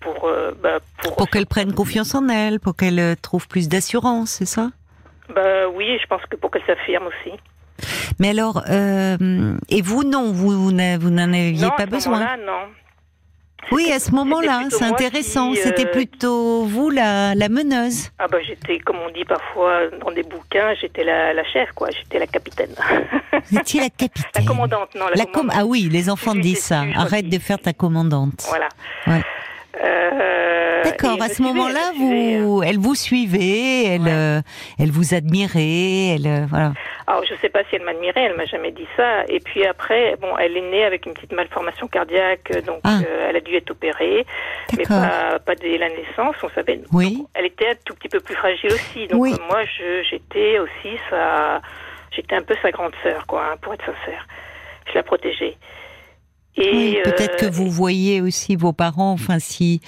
pour 0.00 0.24
euh, 0.24 0.52
bah, 0.60 0.78
pour, 1.02 1.16
Pour 1.16 1.30
qu'elle 1.30 1.46
prenne 1.46 1.72
confiance 1.72 2.14
en 2.14 2.28
elle, 2.28 2.58
pour 2.58 2.74
qu'elle 2.74 3.16
trouve 3.20 3.46
plus 3.46 3.68
d'assurance, 3.68 4.30
c'est 4.30 4.46
ça? 4.46 4.70
Bah 5.34 5.68
oui, 5.68 5.98
je 6.02 6.06
pense 6.06 6.22
que 6.26 6.36
pour 6.36 6.50
qu'elle 6.50 6.64
s'affirme 6.66 7.06
aussi. 7.06 7.32
Mais 8.18 8.30
alors, 8.30 8.62
et 8.68 9.82
vous 9.82 10.04
non, 10.04 10.32
vous, 10.32 10.50
vous 10.66 10.72
n'en 10.72 11.32
aviez 11.32 11.62
non, 11.62 11.70
pas 11.70 11.82
à 11.82 11.86
ce 11.86 11.90
besoin? 11.90 12.12
moment-là, 12.18 12.36
non. 12.44 12.68
Oui, 13.72 13.90
à 13.92 13.98
ce 13.98 14.10
moment-là, 14.12 14.64
c'est 14.70 14.84
intéressant. 14.84 15.52
qui, 15.52 15.58
euh, 15.58 15.62
C'était 15.64 15.86
plutôt 15.90 16.64
vous 16.64 16.90
la, 16.90 17.34
la 17.34 17.48
meneuse. 17.48 18.10
Ah 18.18 18.26
bah 18.28 18.38
j'étais, 18.46 18.78
comme 18.78 18.96
on 19.06 19.10
dit 19.10 19.24
parfois 19.24 19.88
dans 20.00 20.10
des 20.12 20.22
bouquins, 20.22 20.74
j'étais 20.80 21.04
la, 21.04 21.32
la 21.32 21.44
chef, 21.44 21.70
quoi. 21.74 21.88
J'étais 21.90 22.18
la 22.18 22.26
capitaine. 22.26 22.74
Vous 23.50 23.58
étiez 23.58 23.80
la 23.80 23.90
capitaine. 23.90 24.30
La 24.36 24.42
commandante, 24.44 24.94
non, 24.94 25.06
la, 25.08 25.16
La 25.16 25.24
com- 25.24 25.32
commandante. 25.34 25.56
ah 25.58 25.66
oui, 25.66 25.88
les 25.90 26.08
enfants 26.08 26.34
disent 26.34 26.64
ça. 26.64 26.84
Arrête 26.94 27.28
de 27.28 27.38
faire 27.38 27.58
ta 27.58 27.72
commandante. 27.72 28.44
Voilà. 28.48 28.68
Ouais. 29.06 29.22
Euh, 29.82 30.82
D'accord. 30.84 31.20
À 31.22 31.28
ce 31.28 31.42
moment-là, 31.42 31.92
vous, 31.98 32.62
elle 32.64 32.78
vous 32.78 32.94
suivait, 32.94 33.84
elle, 33.86 34.02
Ouais. 34.02 34.10
euh, 34.12 34.40
elle 34.78 34.90
vous 34.90 35.14
admirait, 35.14 36.14
elle, 36.16 36.26
euh, 36.26 36.46
voilà. 36.48 36.72
Alors 37.06 37.24
je 37.24 37.34
sais 37.40 37.48
pas 37.48 37.60
si 37.68 37.76
elle 37.76 37.82
m'admirait, 37.82 38.22
elle 38.22 38.36
m'a 38.36 38.44
jamais 38.46 38.70
dit 38.70 38.86
ça. 38.96 39.24
Et 39.28 39.40
puis 39.40 39.66
après, 39.66 40.16
bon, 40.20 40.36
elle 40.38 40.56
est 40.56 40.70
née 40.70 40.84
avec 40.84 41.06
une 41.06 41.14
petite 41.14 41.32
malformation 41.32 41.86
cardiaque, 41.88 42.52
donc 42.66 42.80
Ah. 42.84 42.98
euh, 43.06 43.26
elle 43.28 43.36
a 43.36 43.40
dû 43.40 43.54
être 43.56 43.70
opérée, 43.70 44.24
mais 44.76 44.84
pas, 44.84 45.38
pas 45.44 45.54
dès 45.54 45.76
la 45.78 45.88
naissance, 45.88 46.36
on 46.42 46.48
savait. 46.50 46.80
Oui. 46.92 47.16
Donc, 47.18 47.28
elle 47.34 47.46
était 47.46 47.68
un 47.70 47.74
tout 47.84 47.94
petit 47.94 48.08
peu 48.08 48.20
plus 48.20 48.34
fragile 48.34 48.72
aussi. 48.72 49.06
Donc 49.08 49.20
Oui. 49.22 49.34
moi, 49.48 49.62
j'étais 50.10 50.58
aussi 50.58 50.96
sa, 51.10 51.60
j'étais 52.14 52.36
un 52.36 52.42
peu 52.42 52.54
sa 52.62 52.70
grande 52.70 52.92
sœur, 53.02 53.26
quoi, 53.26 53.42
hein, 53.52 53.56
pour 53.60 53.74
être 53.74 53.84
sincère. 53.84 54.26
Je 54.88 54.94
la 54.94 55.02
protégeais. 55.02 55.56
Et 56.56 56.70
Oui, 56.72 56.96
peut-être 57.04 57.36
que 57.36 57.46
euh, 57.46 57.50
vous 57.50 57.68
voyez 57.70 58.20
aussi 58.20 58.54
vos 58.54 58.72
parents, 58.72 59.10
enfin 59.12 59.38
si 59.40 59.80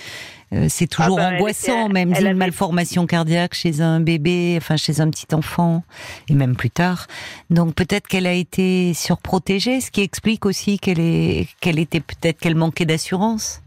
euh, 0.52 0.66
c'est 0.68 0.86
toujours 0.88 1.16
bah, 1.16 1.28
elle 1.30 1.34
angoissant, 1.36 1.84
était- 1.84 1.92
même 1.92 2.08
une 2.10 2.16
avait- 2.16 2.34
malformation 2.34 3.06
cardiaque 3.06 3.54
chez 3.54 3.80
un 3.80 4.00
bébé, 4.00 4.54
enfin 4.56 4.76
chez 4.76 5.00
un 5.00 5.08
petit 5.10 5.32
enfant, 5.32 5.84
et 6.28 6.34
même 6.34 6.56
plus 6.56 6.70
tard. 6.70 7.06
Donc 7.50 7.74
peut-être 7.74 8.08
qu'elle 8.08 8.26
a 8.26 8.32
été 8.32 8.94
surprotégée, 8.94 9.80
ce 9.80 9.90
qui 9.92 10.02
explique 10.02 10.44
aussi 10.44 10.78
qu'elle 10.78 11.00
est, 11.00 11.46
qu'elle 11.60 11.78
était 11.78 12.00
peut-être 12.00 12.38
qu'elle 12.40 12.56
manquait 12.56 12.84
d'assurance. 12.84 13.62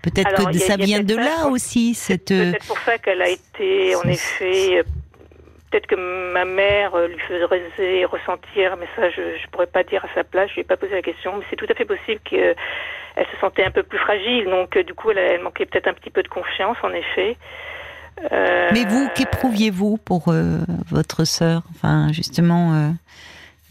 Peut-être 0.00 0.32
que 0.34 0.48
a- 0.48 0.58
ça 0.58 0.76
vient 0.76 1.02
de 1.02 1.14
ça, 1.16 1.20
là 1.22 1.48
aussi, 1.48 1.92
cette. 1.94 2.30
euh, 2.30 2.52
Peut-être 2.52 2.66
pour 2.66 2.78
ça 2.78 2.96
qu'elle 2.98 3.20
a 3.20 3.28
été, 3.28 3.94
en 3.96 4.08
effet, 4.08 4.78
euh, 4.78 4.82
peut-être 5.70 5.86
que 5.86 6.32
ma 6.32 6.44
mère 6.44 6.94
euh, 6.94 7.08
lui 7.08 7.18
faisait 7.20 7.44
ressentir, 8.04 8.76
mais 8.78 8.86
ça, 8.96 9.10
je 9.10 9.20
ne 9.20 9.50
pourrais 9.50 9.66
pas 9.66 9.82
dire 9.84 10.04
à 10.04 10.08
sa 10.14 10.24
place, 10.24 10.48
je 10.50 10.54
lui 10.54 10.60
ai 10.62 10.64
pas 10.64 10.76
posé 10.76 10.92
la 10.94 11.02
question, 11.02 11.36
mais 11.36 11.44
c'est 11.50 11.56
tout 11.56 11.66
à 11.68 11.74
fait 11.74 11.84
possible 11.84 12.20
qu'elle 12.24 12.56
se 13.16 13.40
sentait 13.40 13.64
un 13.64 13.70
peu 13.70 13.82
plus 13.82 13.98
fragile, 13.98 14.44
donc 14.46 14.76
euh, 14.76 14.82
du 14.82 14.94
coup, 14.94 15.10
elle, 15.10 15.18
elle 15.18 15.42
manquait 15.42 15.66
peut-être 15.66 15.88
un 15.88 15.94
petit 15.94 16.10
peu 16.10 16.22
de 16.22 16.28
confiance, 16.28 16.76
en 16.82 16.90
effet. 16.90 17.36
Euh, 18.32 18.70
Mais 18.72 18.84
vous, 18.84 19.08
qu'éprouviez-vous 19.14 19.98
pour 19.98 20.28
euh, 20.28 20.58
votre 20.90 21.24
sœur? 21.24 21.62
Enfin, 21.70 22.12
justement, 22.12 22.72
euh, 22.74 22.90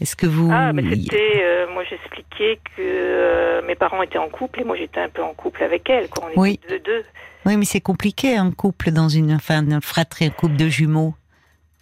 est-ce 0.00 0.16
que 0.16 0.26
vous 0.26 0.48
Ah, 0.50 0.72
mais 0.72 0.82
c'était, 0.88 1.42
euh, 1.42 1.66
moi 1.70 1.84
j'expliquais 1.84 2.58
que 2.76 2.80
euh, 2.80 3.62
mes 3.66 3.74
parents 3.74 4.02
étaient 4.02 4.18
en 4.18 4.28
couple 4.28 4.60
et 4.60 4.64
moi 4.64 4.76
j'étais 4.76 5.00
un 5.00 5.10
peu 5.10 5.22
en 5.22 5.34
couple 5.34 5.64
avec 5.64 5.90
elle, 5.90 6.08
quoi. 6.08 6.24
On 6.26 6.28
était 6.30 6.40
Oui. 6.40 6.60
deux, 6.68 6.78
deux. 6.78 7.04
Oui, 7.44 7.56
mais 7.56 7.64
c'est 7.66 7.80
compliqué 7.80 8.36
un 8.36 8.50
couple 8.50 8.90
dans 8.90 9.08
une, 9.08 9.34
enfin, 9.34 9.62
une 9.62 9.80
fratrie, 9.82 10.26
un 10.26 10.30
couple 10.30 10.56
de 10.56 10.68
jumeaux. 10.68 11.14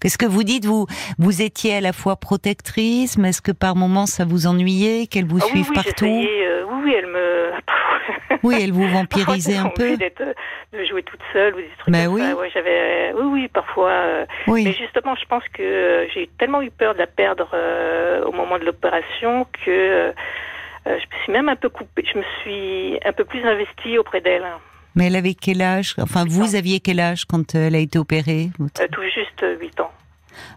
Qu'est-ce 0.01 0.19
que 0.19 0.27
vous 0.27 0.43
dites 0.45 0.67
vous? 0.67 0.87
Vous 1.19 1.43
étiez 1.43 1.77
à 1.77 1.81
la 1.81 1.93
fois 1.93 2.17
protectrice, 2.17 3.17
mais 3.19 3.31
est-ce 3.31 3.41
que 3.43 3.53
par 3.53 3.77
moments 3.77 4.07
ça 4.07 4.25
vous 4.25 4.47
ennuyait 4.47 5.07
qu'elle 5.07 5.25
vous 5.27 5.39
Ah 5.41 5.45
oui, 5.47 5.51
suive 5.51 5.67
oui, 5.71 5.75
partout? 5.75 6.05
j'essayais, 6.05 6.47
euh, 6.47 6.65
oui, 6.71 6.81
oui, 6.85 6.95
elle 6.97 7.07
me, 7.07 7.51
Oui, 8.43 8.59
elle 8.63 8.73
vous 8.73 8.87
vampirisait 8.89 9.57
un 9.57 9.69
peu. 9.71 9.97
de 9.97 10.85
jouer 10.85 11.03
toute 11.03 11.21
seule 11.33 11.55
ou 11.55 11.59
des 11.59 11.71
trucs 11.79 11.93
bah 11.93 12.05
comme 12.05 12.15
oui. 12.15 12.21
ça. 12.21 12.37
Ouais, 12.37 12.51
j'avais, 12.53 13.13
oui, 13.15 13.25
oui, 13.25 13.49
parfois. 13.49 13.89
euh, 13.91 14.27
Oui. 14.47 14.65
Mais 14.65 14.73
justement, 14.73 15.15
je 15.17 15.25
pense 15.25 15.43
que 15.55 15.63
euh, 15.63 16.07
j'ai 16.15 16.29
tellement 16.39 16.61
eu 16.63 16.71
peur 16.71 16.93
de 16.95 16.99
la 16.99 17.07
perdre 17.07 17.49
euh, 17.55 18.23
au 18.25 18.33
moment 18.33 18.59
de 18.59 18.65
l'opération 18.65 19.47
que 19.65 19.71
euh, 19.71 20.13
euh, 20.87 20.99
je 21.01 21.17
me 21.17 21.23
suis 21.23 21.33
même 21.33 21.49
un 21.49 21.57
peu 21.57 21.69
coupée. 21.71 22.05
Je 22.13 22.19
me 22.19 22.25
suis 22.43 22.99
un 23.05 23.13
peu 23.13 23.25
plus 23.25 23.43
investie 23.45 23.97
auprès 23.99 24.21
d'elle. 24.21 24.45
Mais 24.97 25.07
elle 25.07 25.17
avait 25.17 25.35
quel 25.35 25.63
âge? 25.63 25.95
Enfin, 25.99 26.25
vous 26.27 26.55
ans. 26.55 26.59
aviez 26.59 26.81
quel 26.81 26.99
âge 27.01 27.25
quand 27.27 27.55
euh, 27.55 27.67
elle 27.69 27.75
a 27.77 27.79
été 27.79 27.99
opérée 27.99 28.51
votre- 28.59 28.83
Euh, 28.83 28.89
tout 28.91 29.03
juste 29.03 29.45
8 29.61 29.79
ans. 29.81 29.93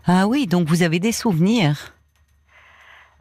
Ah 0.08 0.28
oui, 0.28 0.48
donc 0.48 0.68
vous 0.68 0.82
avez 0.82 1.00
des 1.00 1.12
souvenirs. 1.12 1.94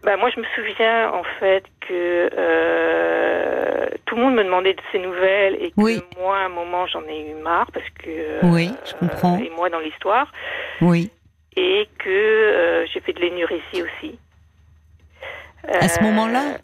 Bah, 0.05 0.17
moi, 0.17 0.31
je 0.35 0.41
me 0.41 0.47
souviens 0.55 1.11
en 1.11 1.25
fait 1.41 1.65
que 1.81 2.31
euh, 2.33 3.87
tout 4.07 4.15
le 4.17 4.23
monde 4.23 4.35
me 4.37 4.45
demandait 4.45 4.75
de 4.75 4.81
ses 4.93 5.01
nouvelles 5.01 5.57
et 5.61 5.71
que 5.71 5.75
Oui. 5.77 6.01
moi, 6.19 6.39
à 6.39 6.45
un 6.47 6.49
moment, 6.49 6.87
j'en 6.87 7.03
ai 7.03 7.31
eu 7.31 7.35
marre 7.43 7.71
parce 7.73 7.89
que. 7.91 8.09
euh, 8.09 8.41
Oui, 8.45 8.71
je 8.87 8.95
comprends. 8.95 9.39
Et 9.39 9.51
moi, 9.51 9.69
dans 9.71 9.81
l'histoire. 9.81 10.31
Oui. 10.81 11.11
Et 11.57 11.89
que 11.99 12.09
euh, 12.09 12.87
j'ai 12.93 13.01
fait 13.01 13.13
de 13.13 13.21
l'énurésie 13.21 13.83
aussi. 13.83 14.19
À 15.69 15.89
ce 15.89 15.99
Euh, 15.99 16.03
moment-là 16.05 16.59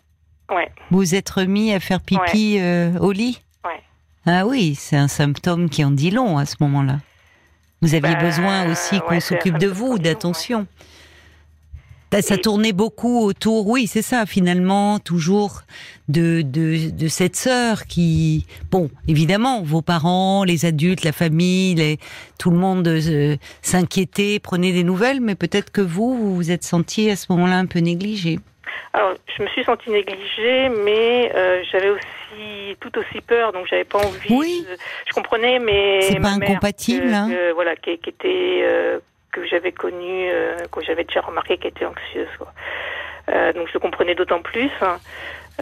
Ouais. 0.51 0.71
Vous 0.91 1.15
êtes 1.15 1.31
remis 1.31 1.73
à 1.75 1.81
faire 1.81 2.01
pipi 2.01 2.59
euh, 2.61 2.93
au 3.01 3.11
lit? 3.13 3.41
Ah 4.27 4.47
oui, 4.47 4.75
c'est 4.75 4.97
un 4.97 5.09
symptôme 5.09 5.69
qui 5.69 5.85
en 5.85 5.91
dit 5.91 6.11
long 6.11 6.39
à 6.39 6.47
ce 6.47 6.57
moment-là. 6.61 6.99
Vous 7.83 7.95
aviez 7.95 8.15
Bah, 8.15 8.23
besoin 8.23 8.71
aussi 8.71 9.01
qu'on 9.01 9.11
ouais, 9.11 9.21
s'occupe 9.21 9.59
de 9.59 9.69
vous, 9.69 9.99
d'attention. 9.99 10.67
Ça- 12.21 12.39
tournait 12.39 12.73
beaucoup 12.73 13.25
autour, 13.25 13.67
oui, 13.67 13.89
c'est 13.89 14.01
ça, 14.01 14.25
finalement, 14.25 15.01
toujours 15.01 15.63
de, 16.09 16.43
de, 16.43 16.91
de 16.91 17.09
cette 17.09 17.35
sœur 17.35 17.87
qui, 17.87 18.47
bon, 18.71 18.89
évidemment, 19.09 19.63
vos 19.63 19.83
parents, 19.83 20.45
les 20.45 20.65
adultes, 20.65 21.03
la 21.03 21.11
famille, 21.11 21.75
les, 21.75 21.99
tout 22.39 22.51
le 22.53 22.57
monde 22.57 22.87
euh, 22.87 23.37
s'inquiétait, 23.63 24.39
prenait 24.39 24.71
des 24.71 24.85
nouvelles, 24.85 25.21
mais 25.21 25.35
peut-être 25.35 25.73
que 25.73 25.81
vous, 25.81 26.17
vous 26.17 26.37
vous 26.37 26.51
êtes 26.53 26.63
senti 26.63 27.11
à 27.11 27.17
ce 27.17 27.27
moment-là 27.31 27.57
un 27.59 27.67
peu 27.67 27.81
négligé. 27.81 28.39
Alors, 28.93 29.15
je 29.37 29.43
me 29.43 29.49
suis 29.49 29.65
sentie 29.65 29.91
négligée, 29.91 30.69
mais 30.85 31.33
euh, 31.35 31.65
j'avais 31.73 31.91
aussi 31.91 32.05
tout 32.81 32.97
aussi 32.99 33.21
peur, 33.21 33.53
donc 33.53 33.67
j'avais 33.67 33.85
pas 33.85 33.99
envie. 33.99 34.29
Oui. 34.35 34.67
Je 35.07 35.13
comprenais, 35.13 35.59
mais 35.59 36.01
C'est 36.03 36.21
pas 36.21 36.37
mère, 36.37 36.51
incompatible, 36.51 37.07
que- 37.09 37.15
hein. 37.15 37.29
que, 37.29 37.53
voilà, 37.53 37.77
qui, 37.77 37.99
qui 37.99 38.11
était 38.11 38.61
euh, 38.63 38.99
que 39.33 39.47
j'avais 39.47 39.73
connue, 39.73 40.29
euh, 40.31 40.57
que 40.73 40.83
j'avais 40.83 41.05
déjà 41.05 41.21
remarqué 41.21 41.57
qu'elle 41.59 41.71
était 41.73 41.85
anxieuse. 41.87 42.29
Quoi. 42.39 42.53
Euh, 43.31 43.53
donc 43.53 43.69
je 43.69 43.75
le 43.75 43.81
comprenais 43.81 44.15
d'autant 44.15 44.43
plus. 44.43 44.71
hein. 44.83 44.99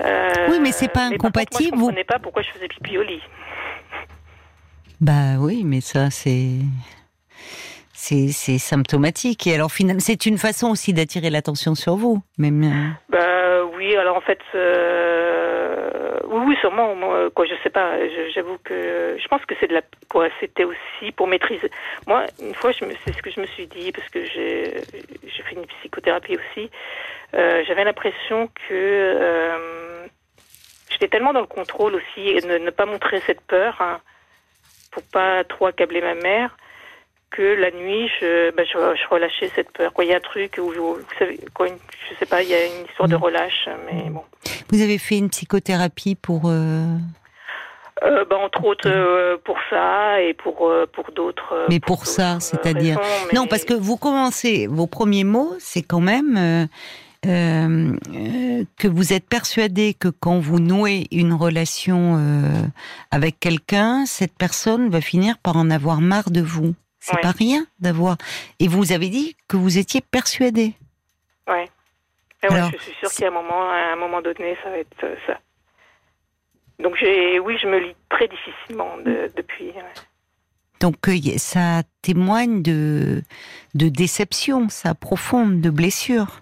Euh, 0.00 0.32
Oui, 0.48 0.58
mais 0.60 0.72
c'est 0.72 0.88
pas 0.88 1.00
par 1.00 1.10
contre, 1.10 1.24
incompatible, 1.26 1.76
Moi, 1.76 1.90
je 1.92 1.98
vous- 1.98 2.04
pas 2.04 2.18
pourquoi 2.18 2.42
je 2.42 2.50
faisais 2.50 2.68
pipi 2.68 2.96
au 2.98 3.02
lit. 3.02 3.22
Bah 5.00 5.36
oui, 5.38 5.62
mais 5.64 5.80
ça, 5.80 6.10
c'est. 6.10 6.58
C'est, 7.94 8.58
symptomatique. 8.58 9.46
Et 9.46 9.54
alors, 9.54 9.70
finalement, 9.70 10.00
c'est 10.00 10.26
une 10.26 10.36
façon 10.36 10.70
aussi 10.70 10.92
d'attirer 10.92 11.30
l'attention 11.30 11.76
sur 11.76 11.94
vous. 11.94 12.20
Même, 12.36 12.96
Bah 13.08 13.64
oui, 13.76 13.94
alors 13.94 14.16
en 14.16 14.20
fait, 14.20 14.40
euh, 14.56 15.41
oui, 16.24 16.42
oui, 16.46 16.56
sûrement. 16.60 16.94
Moi, 16.94 17.30
quoi, 17.30 17.46
je 17.46 17.54
sais 17.62 17.70
pas. 17.70 17.96
J'avoue 18.34 18.58
que 18.64 19.16
je 19.18 19.28
pense 19.28 19.44
que. 19.46 19.54
C'était 20.40 20.64
aussi 20.64 21.12
pour 21.12 21.26
maîtriser. 21.26 21.70
Moi, 22.06 22.26
une 22.40 22.54
fois, 22.54 22.72
c'est 22.72 23.12
ce 23.12 23.22
que 23.22 23.30
je 23.30 23.40
me 23.40 23.46
suis 23.46 23.66
dit 23.66 23.92
parce 23.92 24.08
que 24.08 24.24
j'ai 24.24 24.80
j'ai 25.24 25.42
fait 25.42 25.54
une 25.54 25.66
psychothérapie 25.66 26.36
aussi. 26.36 26.70
Euh, 27.34 27.62
J'avais 27.66 27.84
l'impression 27.84 28.48
que 28.48 28.72
euh, 28.72 30.06
j'étais 30.90 31.08
tellement 31.08 31.32
dans 31.32 31.40
le 31.40 31.46
contrôle 31.46 31.94
aussi 31.94 32.28
et 32.28 32.40
ne, 32.42 32.58
ne 32.58 32.70
pas 32.70 32.86
montrer 32.86 33.20
cette 33.20 33.40
peur 33.40 33.80
hein, 33.80 34.00
pour 34.90 35.02
pas 35.04 35.44
trop 35.44 35.66
accabler 35.66 36.00
ma 36.00 36.14
mère 36.14 36.56
que 37.32 37.42
la 37.60 37.70
nuit, 37.70 38.08
je, 38.20 38.50
bah, 38.52 38.62
je, 38.64 38.72
je 38.72 39.08
relâchais 39.10 39.50
cette 39.54 39.70
peur. 39.72 39.92
Quoi, 39.92 40.04
il 40.04 40.10
y 40.10 40.14
a 40.14 40.18
un 40.18 40.20
truc 40.20 40.58
où, 40.62 40.70
vous 40.72 40.98
savez, 41.18 41.40
quoi, 41.54 41.68
une- 41.68 41.78
je 42.10 42.14
sais 42.18 42.26
pas, 42.26 42.42
il 42.42 42.48
y 42.50 42.54
a 42.54 42.64
une 42.66 42.86
histoire 42.88 43.08
de 43.08 43.16
Mm. 43.16 43.22
relâche, 43.22 43.68
mais 43.86 44.10
bon. 44.10 44.22
Vous 44.70 44.80
avez 44.82 44.98
fait 44.98 45.18
une 45.18 45.30
psychothérapie 45.30 46.14
pour. 46.14 46.42
euh, 46.46 46.84
Euh, 48.04 48.24
bah, 48.28 48.36
entre 48.38 48.64
autres 48.64 48.88
euh, 48.88 49.36
pour 49.44 49.56
ça 49.70 50.20
et 50.20 50.34
pour 50.34 50.66
euh, 50.68 50.86
pour 50.92 51.12
d'autres. 51.12 51.66
Mais 51.68 51.78
pour 51.78 52.06
ça, 52.06 52.40
c'est-à-dire- 52.40 52.98
mais- 53.30 53.38
Non, 53.38 53.46
parce 53.46 53.64
que 53.64 53.74
vous 53.74 53.96
commencez, 53.96 54.66
vos 54.66 54.88
premiers 54.88 55.22
mots, 55.22 55.54
c'est 55.60 55.82
quand 55.82 56.00
même 56.00 56.68
que 57.22 58.88
vous 58.88 59.12
êtes 59.12 59.28
persuadé 59.28 59.94
que 59.94 60.08
quand 60.08 60.40
vous 60.40 60.58
nouez 60.58 61.06
une 61.12 61.32
relation 61.32 62.18
avec 63.12 63.38
quelqu'un, 63.38 64.04
cette 64.06 64.36
personne 64.36 64.90
va 64.90 65.00
finir 65.00 65.38
par 65.38 65.56
en 65.56 65.70
avoir 65.70 66.00
marre 66.00 66.30
de 66.30 66.40
vous. 66.42 66.74
C'est 67.04 67.16
Ouais. 67.16 67.20
pas 67.20 67.32
rien 67.32 67.66
d'avoir. 67.80 68.16
Et 68.60 68.68
vous 68.68 68.92
avez 68.92 69.08
dit 69.08 69.34
que 69.48 69.56
vous 69.56 69.76
étiez 69.76 70.00
persuadé. 70.00 70.74
Ouais. 71.48 71.68
Et 72.44 72.48
ouais, 72.48 72.54
Alors, 72.54 72.70
je 72.72 72.78
suis 72.78 72.94
sûre 72.94 73.10
a 73.24 73.28
un 73.28 73.32
moment, 73.32 73.70
à 73.70 73.92
un 73.92 73.96
moment 73.96 74.22
donné, 74.22 74.56
ça 74.62 74.70
va 74.70 74.78
être 74.78 75.02
euh, 75.02 75.16
ça. 75.26 75.40
Donc 76.78 76.94
j'ai, 77.00 77.40
oui, 77.40 77.58
je 77.60 77.66
me 77.66 77.78
lis 77.80 77.96
très 78.08 78.28
difficilement 78.28 78.96
de- 78.98 79.32
depuis. 79.36 79.72
Donc 80.80 81.08
euh, 81.08 81.16
ça 81.38 81.82
témoigne 82.02 82.62
de, 82.62 83.22
de 83.74 83.88
déception, 83.88 84.68
ça 84.68 84.94
profonde, 84.94 85.60
de 85.60 85.70
blessure. 85.70 86.40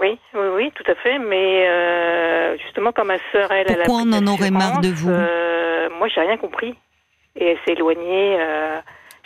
Oui, 0.00 0.18
oui, 0.34 0.46
oui, 0.54 0.72
tout 0.74 0.90
à 0.90 0.94
fait. 0.96 1.18
Mais 1.18 1.66
euh, 1.66 2.58
justement, 2.58 2.92
quand 2.92 3.06
ma 3.06 3.18
sœur, 3.32 3.50
elle, 3.52 3.66
elle 3.70 3.80
a 3.80 3.84
Pourquoi 3.84 4.02
on 4.06 4.12
en 4.12 4.26
aurait 4.26 4.50
marre 4.50 4.80
de 4.82 4.88
vous? 4.88 5.10
euh, 5.10 5.88
Moi, 5.98 6.08
j'ai 6.08 6.20
rien 6.20 6.36
compris. 6.36 6.74
Et 7.36 7.46
elle 7.52 7.58
s'est 7.66 7.72
éloignée. 7.72 8.36
Euh, 8.38 8.80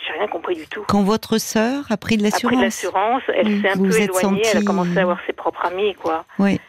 j'ai 0.05 0.13
rien 0.13 0.27
compris 0.27 0.55
du 0.55 0.67
tout. 0.67 0.83
Quand 0.87 1.03
votre 1.03 1.37
sœur 1.37 1.85
a 1.89 1.97
pris 1.97 2.17
de 2.17 2.25
Après 2.25 2.55
l'assurance. 2.55 2.61
l'assurance, 2.61 3.23
elle 3.35 3.47
Oui, 3.47 3.61
s'est 3.61 3.69
un 3.69 3.75
vous 3.75 3.87
peu 3.87 3.97
éloignée. 4.01 4.41
Elle 4.51 4.57
a 4.57 4.61
commencé 4.61 4.97
à 4.97 5.01
avoir 5.01 5.19
ses 5.25 5.33
propres 5.33 5.65
amis, 5.65 5.95
quoi. 5.95 6.25
Oui, 6.39 6.59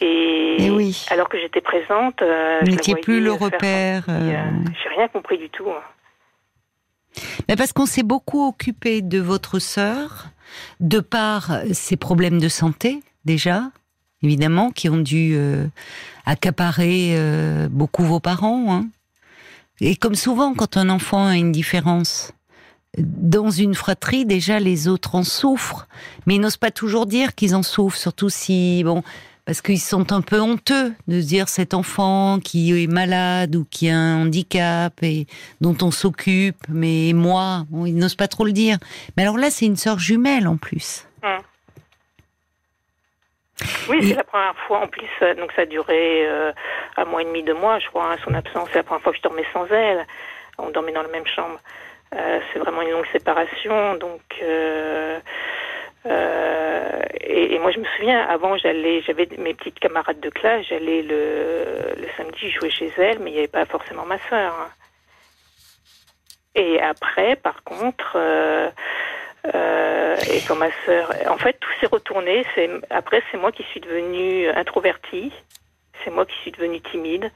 Et, 0.00 0.66
Et 0.66 0.70
oui. 0.70 1.06
alors 1.10 1.28
que 1.28 1.38
j'étais 1.38 1.60
présente, 1.60 2.20
euh, 2.22 2.60
Vous 2.62 2.68
n'étiez 2.70 2.94
plus 2.96 3.20
le 3.20 3.32
repère, 3.32 4.04
petit, 4.04 4.12
euh, 4.14 4.50
J'ai 4.82 4.88
rien 4.96 5.08
compris 5.08 5.38
du 5.38 5.50
tout. 5.50 5.68
hein. 5.68 5.82
Mais 7.48 7.56
parce 7.56 7.72
qu'on 7.72 7.86
s'est 7.86 8.02
beaucoup 8.02 8.46
occupé 8.48 9.02
de 9.02 9.18
votre 9.20 9.58
sœur, 9.58 10.26
de 10.80 11.00
par 11.00 11.50
ses 11.72 11.96
problèmes 11.96 12.40
de 12.40 12.48
santé, 12.48 13.02
déjà, 13.24 13.64
évidemment, 14.22 14.70
qui 14.70 14.88
ont 14.88 14.96
dû 14.98 15.32
euh, 15.34 15.66
accaparer 16.24 17.14
euh, 17.16 17.68
beaucoup 17.70 18.04
vos 18.04 18.20
parents. 18.20 18.72
hein. 18.74 18.86
Et 19.80 19.96
comme 19.96 20.14
souvent, 20.14 20.54
quand 20.54 20.76
un 20.76 20.88
enfant 20.88 21.26
a 21.26 21.36
une 21.36 21.52
différence, 21.52 22.32
dans 22.98 23.50
une 23.50 23.74
fratrie, 23.74 24.26
déjà, 24.26 24.58
les 24.60 24.88
autres 24.88 25.14
en 25.14 25.22
souffrent. 25.22 25.86
Mais 26.26 26.34
ils 26.36 26.40
n'osent 26.40 26.56
pas 26.56 26.70
toujours 26.70 27.06
dire 27.06 27.34
qu'ils 27.34 27.54
en 27.54 27.62
souffrent, 27.62 27.96
surtout 27.96 28.28
si, 28.28 28.82
bon, 28.84 29.02
parce 29.44 29.60
qu'ils 29.62 29.80
sont 29.80 30.12
un 30.12 30.20
peu 30.20 30.40
honteux 30.40 30.92
de 31.08 31.20
se 31.20 31.26
dire 31.26 31.48
cet 31.48 31.74
enfant 31.74 32.38
qui 32.38 32.82
est 32.82 32.86
malade 32.86 33.56
ou 33.56 33.64
qui 33.68 33.88
a 33.90 33.96
un 33.96 34.22
handicap 34.22 34.92
et 35.02 35.26
dont 35.60 35.76
on 35.82 35.90
s'occupe, 35.90 36.58
mais 36.68 37.12
moi, 37.14 37.64
bon, 37.70 37.86
ils 37.86 37.96
n'osent 37.96 38.14
pas 38.14 38.28
trop 38.28 38.44
le 38.44 38.52
dire. 38.52 38.78
Mais 39.16 39.22
alors 39.24 39.38
là, 39.38 39.50
c'est 39.50 39.66
une 39.66 39.76
sœur 39.76 39.98
jumelle 39.98 40.46
en 40.46 40.56
plus. 40.56 41.06
Oui, 43.88 43.98
Et- 44.00 44.08
c'est 44.08 44.14
la 44.14 44.24
première 44.24 44.56
fois 44.66 44.80
en 44.82 44.88
plus, 44.88 45.06
euh, 45.22 45.34
donc 45.34 45.52
ça 45.54 45.62
a 45.62 45.66
duré 45.66 46.26
euh, 46.26 46.52
un 46.96 47.04
mois 47.04 47.22
et 47.22 47.24
demi, 47.24 47.42
deux 47.44 47.54
mois, 47.54 47.78
je 47.78 47.86
crois, 47.88 48.12
hein, 48.12 48.16
son 48.24 48.34
absence. 48.34 48.68
C'est 48.72 48.78
la 48.78 48.82
première 48.82 49.02
fois 49.02 49.12
que 49.12 49.18
je 49.18 49.22
dormais 49.22 49.44
sans 49.52 49.66
elle. 49.66 50.04
On 50.58 50.70
dormait 50.70 50.92
dans 50.92 51.02
la 51.02 51.08
même 51.08 51.26
chambre. 51.26 51.58
Euh, 52.14 52.40
c'est 52.52 52.58
vraiment 52.58 52.82
une 52.82 52.90
longue 52.90 53.06
séparation, 53.12 53.94
donc. 53.96 54.20
euh, 54.42 55.18
euh, 56.06 57.02
et, 57.20 57.58
moi, 57.58 57.70
je 57.70 57.78
me 57.78 57.84
souviens, 57.96 58.20
avant, 58.28 58.56
j'allais, 58.56 59.00
j'avais 59.02 59.28
mes 59.38 59.54
petites 59.54 59.78
camarades 59.78 60.20
de 60.20 60.30
classe, 60.30 60.66
j'allais 60.68 61.02
le, 61.02 61.94
le 61.96 62.06
samedi 62.16 62.50
jouer 62.50 62.70
chez 62.70 62.92
elle, 62.98 63.20
mais 63.20 63.30
il 63.30 63.34
n'y 63.34 63.38
avait 63.38 63.48
pas 63.48 63.64
forcément 63.66 64.04
ma 64.04 64.18
sœur. 64.28 64.52
hein. 64.52 64.70
Et 66.54 66.80
après, 66.80 67.36
par 67.36 67.62
contre, 67.62 68.16
et 69.44 70.40
quand 70.46 70.56
ma 70.56 70.70
sœur, 70.84 71.12
en 71.28 71.38
fait, 71.38 71.54
tout 71.60 71.70
s'est 71.80 71.86
retourné. 71.86 72.44
C'est 72.54 72.68
après, 72.90 73.22
c'est 73.30 73.38
moi 73.38 73.52
qui 73.52 73.62
suis 73.64 73.80
devenue 73.80 74.48
introvertie. 74.50 75.32
C'est 76.04 76.10
moi 76.10 76.26
qui 76.26 76.36
suis 76.38 76.50
devenue 76.50 76.80
timide. 76.80 77.30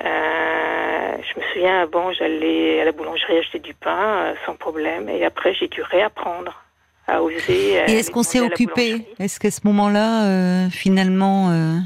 Euh, 0.00 1.16
je 1.22 1.40
me 1.40 1.44
souviens 1.52 1.80
avant, 1.82 2.12
j'allais 2.12 2.80
à 2.80 2.84
la 2.84 2.92
boulangerie 2.92 3.38
acheter 3.38 3.58
du 3.58 3.74
pain 3.74 3.90
euh, 4.24 4.34
sans 4.46 4.54
problème, 4.56 5.08
et 5.08 5.24
après, 5.24 5.54
j'ai 5.54 5.68
dû 5.68 5.82
réapprendre 5.82 6.62
à 7.06 7.22
oser. 7.22 7.80
euh, 7.80 7.84
Et 7.88 7.92
est-ce 7.98 8.10
qu'on 8.10 8.22
s'est 8.22 8.40
occupé 8.40 9.06
Est-ce 9.18 9.38
qu'à 9.38 9.50
ce 9.50 9.60
moment-là, 9.64 10.24
euh, 10.26 10.70
finalement, 10.70 11.50
euh, 11.50 11.76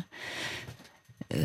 euh, 1.34 1.38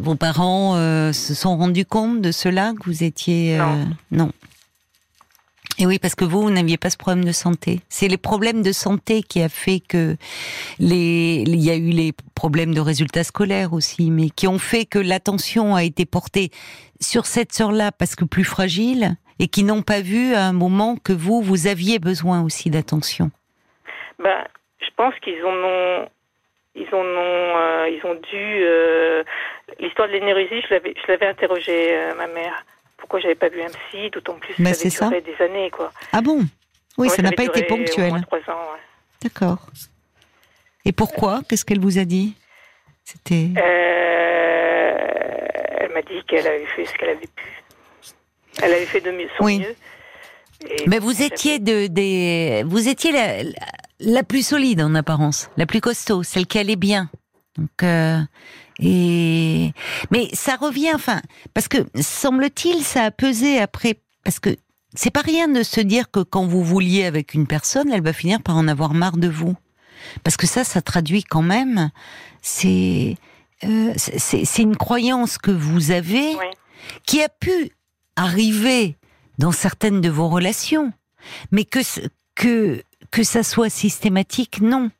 vos 0.00 0.14
parents 0.14 0.76
euh, 0.76 1.12
se 1.12 1.34
sont 1.34 1.56
rendus 1.56 1.84
compte 1.84 2.20
de 2.22 2.32
cela 2.32 2.72
que 2.78 2.84
vous 2.86 3.04
étiez 3.04 3.58
euh, 3.60 3.64
Non. 3.64 3.86
non. 4.10 4.30
Oui, 5.86 5.98
parce 5.98 6.14
que 6.14 6.24
vous, 6.24 6.42
vous 6.42 6.50
n'aviez 6.50 6.76
pas 6.76 6.90
ce 6.90 6.96
problème 6.96 7.24
de 7.24 7.32
santé. 7.32 7.80
C'est 7.88 8.08
les 8.08 8.18
problèmes 8.18 8.62
de 8.62 8.72
santé 8.72 9.22
qui 9.22 9.42
a 9.42 9.48
fait 9.48 9.80
que 9.80 10.16
les, 10.78 11.44
il 11.46 11.60
y 11.60 11.70
a 11.70 11.76
eu 11.76 11.90
les 11.90 12.12
problèmes 12.34 12.74
de 12.74 12.80
résultats 12.80 13.24
scolaires 13.24 13.72
aussi, 13.72 14.10
mais 14.10 14.30
qui 14.30 14.46
ont 14.46 14.58
fait 14.58 14.84
que 14.84 14.98
l'attention 14.98 15.74
a 15.74 15.84
été 15.84 16.06
portée 16.06 16.50
sur 17.00 17.26
cette 17.26 17.52
sœur-là 17.52 17.90
parce 17.92 18.14
que 18.14 18.24
plus 18.24 18.44
fragile 18.44 19.16
et 19.38 19.48
qui 19.48 19.64
n'ont 19.64 19.82
pas 19.82 20.00
vu 20.00 20.34
à 20.34 20.42
un 20.42 20.52
moment 20.52 20.96
que 20.96 21.12
vous, 21.12 21.42
vous 21.42 21.66
aviez 21.66 21.98
besoin 21.98 22.42
aussi 22.42 22.70
d'attention. 22.70 23.30
Ben, 24.18 24.44
je 24.80 24.90
pense 24.96 25.14
qu'ils 25.20 25.44
en 25.44 25.54
ont, 25.54 26.08
ils 26.74 26.94
en 26.94 26.98
ont, 26.98 27.56
euh, 27.56 27.88
ils 27.88 28.06
ont 28.06 28.14
dû. 28.14 28.64
Euh, 28.64 29.24
l'histoire 29.80 30.08
de 30.08 30.12
l'énergie, 30.12 30.62
je 30.68 30.74
l'avais, 30.74 30.94
je 30.94 31.10
l'avais 31.10 31.26
interrogé 31.26 31.96
euh, 31.96 32.14
ma 32.14 32.28
mère 32.28 32.64
pourquoi 33.02 33.18
j'avais 33.18 33.34
pas 33.34 33.48
vu 33.48 33.60
un 33.60 33.66
psy, 33.66 34.10
d'autant 34.12 34.34
plus 34.34 34.54
que 34.54 34.90
ça 34.90 35.06
avait 35.06 35.20
duré 35.20 35.34
des 35.36 35.44
années, 35.44 35.70
quoi. 35.70 35.92
Ah 36.12 36.20
bon? 36.20 36.46
Oui, 36.96 37.10
ça 37.10 37.20
n'a 37.20 37.32
pas 37.32 37.42
été 37.42 37.64
ponctuel. 37.64 38.12
Trois 38.22 38.38
ans, 38.54 38.68
D'accord. 39.20 39.66
Et 40.84 40.92
pourquoi? 40.92 41.42
Qu'est-ce 41.48 41.64
qu'elle 41.64 41.80
vous 41.80 41.98
a 41.98 42.04
dit? 42.04 42.34
C'était. 43.02 43.48
Euh, 43.58 44.94
elle 45.80 45.90
m'a 45.92 46.02
dit 46.02 46.22
qu'elle 46.28 46.46
avait 46.46 46.66
fait 46.76 46.84
ce 46.84 46.92
qu'elle 46.94 47.08
avait 47.08 47.26
pu. 47.26 47.64
Elle 48.62 48.72
avait 48.72 48.86
fait 48.86 49.00
de 49.00 49.10
mieux, 49.10 49.28
son 49.36 49.46
mieux. 49.46 49.74
Mais 50.86 51.00
vous 51.00 51.22
étiez 51.22 51.58
de, 51.58 51.88
des, 51.88 52.62
vous 52.64 52.86
étiez 52.88 53.10
la, 53.10 53.42
la, 53.98 54.22
plus 54.22 54.46
solide 54.46 54.80
en 54.80 54.94
apparence, 54.94 55.50
la 55.56 55.66
plus 55.66 55.80
costaud, 55.80 56.22
celle 56.22 56.46
qui 56.46 56.60
allait 56.60 56.76
bien. 56.76 57.10
Donc, 57.58 57.82
euh, 57.82 58.20
et 58.78 59.72
mais 60.10 60.28
ça 60.32 60.56
revient, 60.56 60.92
enfin, 60.94 61.20
parce 61.54 61.68
que 61.68 61.78
semble-t-il, 62.00 62.82
ça 62.82 63.04
a 63.04 63.10
pesé 63.10 63.58
après, 63.58 64.00
parce 64.24 64.40
que 64.40 64.56
c'est 64.94 65.10
pas 65.10 65.20
rien 65.22 65.48
de 65.48 65.62
se 65.62 65.80
dire 65.80 66.10
que 66.10 66.20
quand 66.20 66.46
vous 66.46 66.62
vouliez 66.62 67.04
avec 67.04 67.34
une 67.34 67.46
personne, 67.46 67.90
elle 67.90 68.02
va 68.02 68.12
finir 68.12 68.42
par 68.42 68.56
en 68.56 68.68
avoir 68.68 68.94
marre 68.94 69.16
de 69.16 69.28
vous, 69.28 69.56
parce 70.24 70.36
que 70.36 70.46
ça, 70.46 70.64
ça 70.64 70.82
traduit 70.82 71.24
quand 71.24 71.42
même, 71.42 71.90
c'est 72.40 73.16
euh, 73.64 73.92
c'est 73.96 74.62
une 74.62 74.76
croyance 74.76 75.38
que 75.38 75.52
vous 75.52 75.92
avez 75.92 76.36
qui 77.06 77.22
a 77.22 77.28
pu 77.28 77.70
arriver 78.16 78.96
dans 79.38 79.52
certaines 79.52 80.00
de 80.00 80.08
vos 80.08 80.28
relations, 80.28 80.92
mais 81.50 81.64
que 81.64 81.80
que 82.34 82.82
que 83.10 83.22
ça 83.22 83.42
soit 83.42 83.70
systématique, 83.70 84.60
non. 84.60 84.90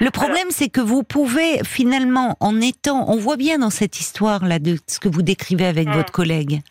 Le 0.00 0.10
problème, 0.10 0.48
c'est 0.50 0.68
que 0.68 0.80
vous 0.80 1.04
pouvez 1.04 1.60
finalement, 1.64 2.36
en 2.40 2.60
étant, 2.60 3.08
on 3.08 3.16
voit 3.16 3.36
bien 3.36 3.58
dans 3.58 3.70
cette 3.70 4.00
histoire-là 4.00 4.58
de 4.58 4.76
ce 4.88 4.98
que 4.98 5.08
vous 5.08 5.22
décrivez 5.22 5.66
avec 5.66 5.88
votre 5.88 6.12
collègue. 6.12 6.62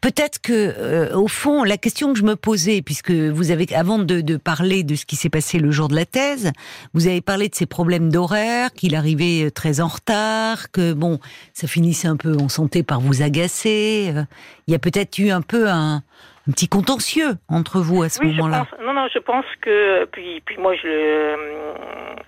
Peut-être 0.00 0.40
que, 0.40 0.52
euh, 0.52 1.16
au 1.16 1.28
fond, 1.28 1.62
la 1.62 1.76
question 1.76 2.12
que 2.12 2.18
je 2.18 2.24
me 2.24 2.36
posais, 2.36 2.82
puisque 2.82 3.10
vous 3.10 3.50
avez, 3.50 3.66
avant 3.74 3.98
de, 3.98 4.20
de 4.20 4.36
parler 4.36 4.82
de 4.82 4.94
ce 4.94 5.04
qui 5.04 5.16
s'est 5.16 5.28
passé 5.28 5.58
le 5.58 5.70
jour 5.70 5.88
de 5.88 5.94
la 5.94 6.06
thèse, 6.06 6.52
vous 6.94 7.06
avez 7.06 7.20
parlé 7.20 7.48
de 7.48 7.54
ses 7.54 7.66
problèmes 7.66 8.10
d'horaire, 8.10 8.72
qu'il 8.72 8.94
arrivait 8.94 9.44
euh, 9.44 9.50
très 9.50 9.80
en 9.80 9.88
retard, 9.88 10.70
que 10.70 10.92
bon, 10.94 11.20
ça 11.52 11.66
finissait 11.66 12.08
un 12.08 12.16
peu, 12.16 12.36
on 12.40 12.48
sentait 12.48 12.82
par 12.82 13.00
vous 13.00 13.22
agacer. 13.22 14.12
Euh, 14.14 14.24
il 14.66 14.72
y 14.72 14.74
a 14.74 14.78
peut-être 14.78 15.18
eu 15.18 15.30
un 15.30 15.42
peu 15.42 15.68
un, 15.68 16.02
un 16.48 16.52
petit 16.52 16.68
contentieux 16.68 17.32
entre 17.48 17.80
vous 17.80 18.02
à 18.02 18.08
ce 18.08 18.22
moment-là. 18.24 18.66
Non, 18.82 18.94
non, 18.94 19.06
je 19.12 19.18
pense 19.18 19.44
que 19.60 20.06
puis 20.06 20.40
puis 20.44 20.56
moi 20.58 20.74
je 20.74 20.88
euh, 20.88 21.74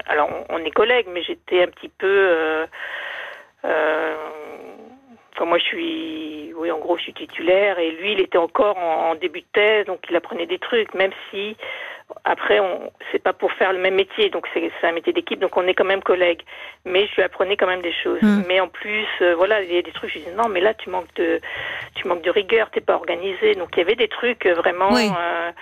alors 0.07 0.29
on 0.51 0.59
est 0.59 0.71
collègues, 0.71 1.07
mais 1.13 1.23
j'étais 1.23 1.63
un 1.63 1.69
petit 1.69 1.89
peu 1.89 2.07
euh, 2.07 2.67
euh, 3.65 4.15
enfin 5.35 5.47
moi 5.47 5.59
je 5.59 5.65
suis 5.65 6.53
oui 6.55 6.71
en 6.71 6.79
gros 6.79 6.99
je 6.99 7.05
suis 7.05 7.15
titulaire 7.15 7.79
et 7.79 7.93
lui 7.93 8.13
il 8.13 8.21
était 8.21 8.39
encore 8.39 8.77
en, 8.77 9.11
en 9.11 9.15
début 9.15 9.41
de 9.41 9.47
thèse 9.53 9.87
donc 9.87 10.01
il 10.11 10.17
apprenait 10.17 10.47
des 10.47 10.59
trucs 10.59 10.93
même 10.95 11.13
si 11.31 11.57
après, 12.25 12.61
on, 12.61 12.93
c'est 13.11 13.23
pas 13.23 13.33
pour 13.33 13.53
faire 13.53 13.73
le 13.73 13.79
même 13.79 13.95
métier, 13.95 14.31
donc 14.31 14.47
c'est, 14.53 14.71
un 14.83 14.93
métier 14.93 15.13
d'équipe, 15.13 15.39
donc 15.39 15.57
on 15.57 15.67
est 15.67 15.75
quand 15.75 15.85
même 15.85 16.03
collègues. 16.03 16.43
Mais 16.85 17.07
je 17.07 17.17
lui 17.17 17.23
apprenais 17.23 17.57
quand 17.57 17.67
même 17.67 17.83
des 17.83 17.93
choses. 17.93 18.23
Hmm. 18.23 18.43
Mais 18.49 18.61
en 18.61 18.69
plus, 18.69 19.07
euh, 19.23 19.35
voilà, 19.37 19.63
il 19.63 19.73
y 19.73 19.79
a 19.79 19.83
des 19.83 19.93
trucs. 19.93 20.11
Je 20.11 20.19
disais 20.19 20.35
non, 20.35 20.49
mais 20.49 20.61
là 20.61 20.75
tu 20.75 20.91
manques 20.91 21.15
de, 21.17 21.41
tu 21.95 22.09
manques 22.09 22.23
de 22.23 22.31
rigueur, 22.31 22.71
t'es 22.71 22.81
pas 22.81 22.95
organisé. 22.95 23.55
Donc 23.55 23.71
il 23.75 23.79
y 23.79 23.83
avait 23.83 23.97
des 23.97 24.09
trucs 24.09 24.47
vraiment. 24.47 24.95
Euh, 24.97 25.53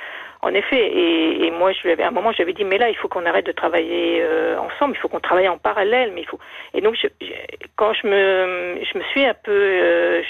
en 0.40 0.54
effet, 0.54 0.78
et, 0.78 1.46
et, 1.46 1.50
moi, 1.50 1.72
je 1.72 1.82
lui 1.82 1.90
avais, 1.90 2.04
à 2.04 2.08
un 2.08 2.12
moment, 2.12 2.30
j'avais 2.32 2.52
dit, 2.52 2.64
mais 2.64 2.78
là, 2.78 2.88
il 2.88 2.96
faut 2.96 3.08
qu'on 3.08 3.26
arrête 3.26 3.46
de 3.46 3.52
travailler 3.52 4.20
euh, 4.22 4.56
ensemble, 4.58 4.94
il 4.94 4.98
faut 4.98 5.08
qu'on 5.08 5.18
travaille 5.18 5.48
en 5.48 5.58
parallèle, 5.58 6.12
mais 6.14 6.20
il 6.20 6.26
faut. 6.26 6.38
Et 6.74 6.80
donc, 6.80 6.94
je, 6.94 7.08
quand 7.74 7.92
je 7.92 8.06
me, 8.06 8.78
je 8.84 8.98
me 8.98 9.02
suis 9.04 9.24
un 9.24 9.34
peu, 9.34 9.50
euh, 9.50 10.22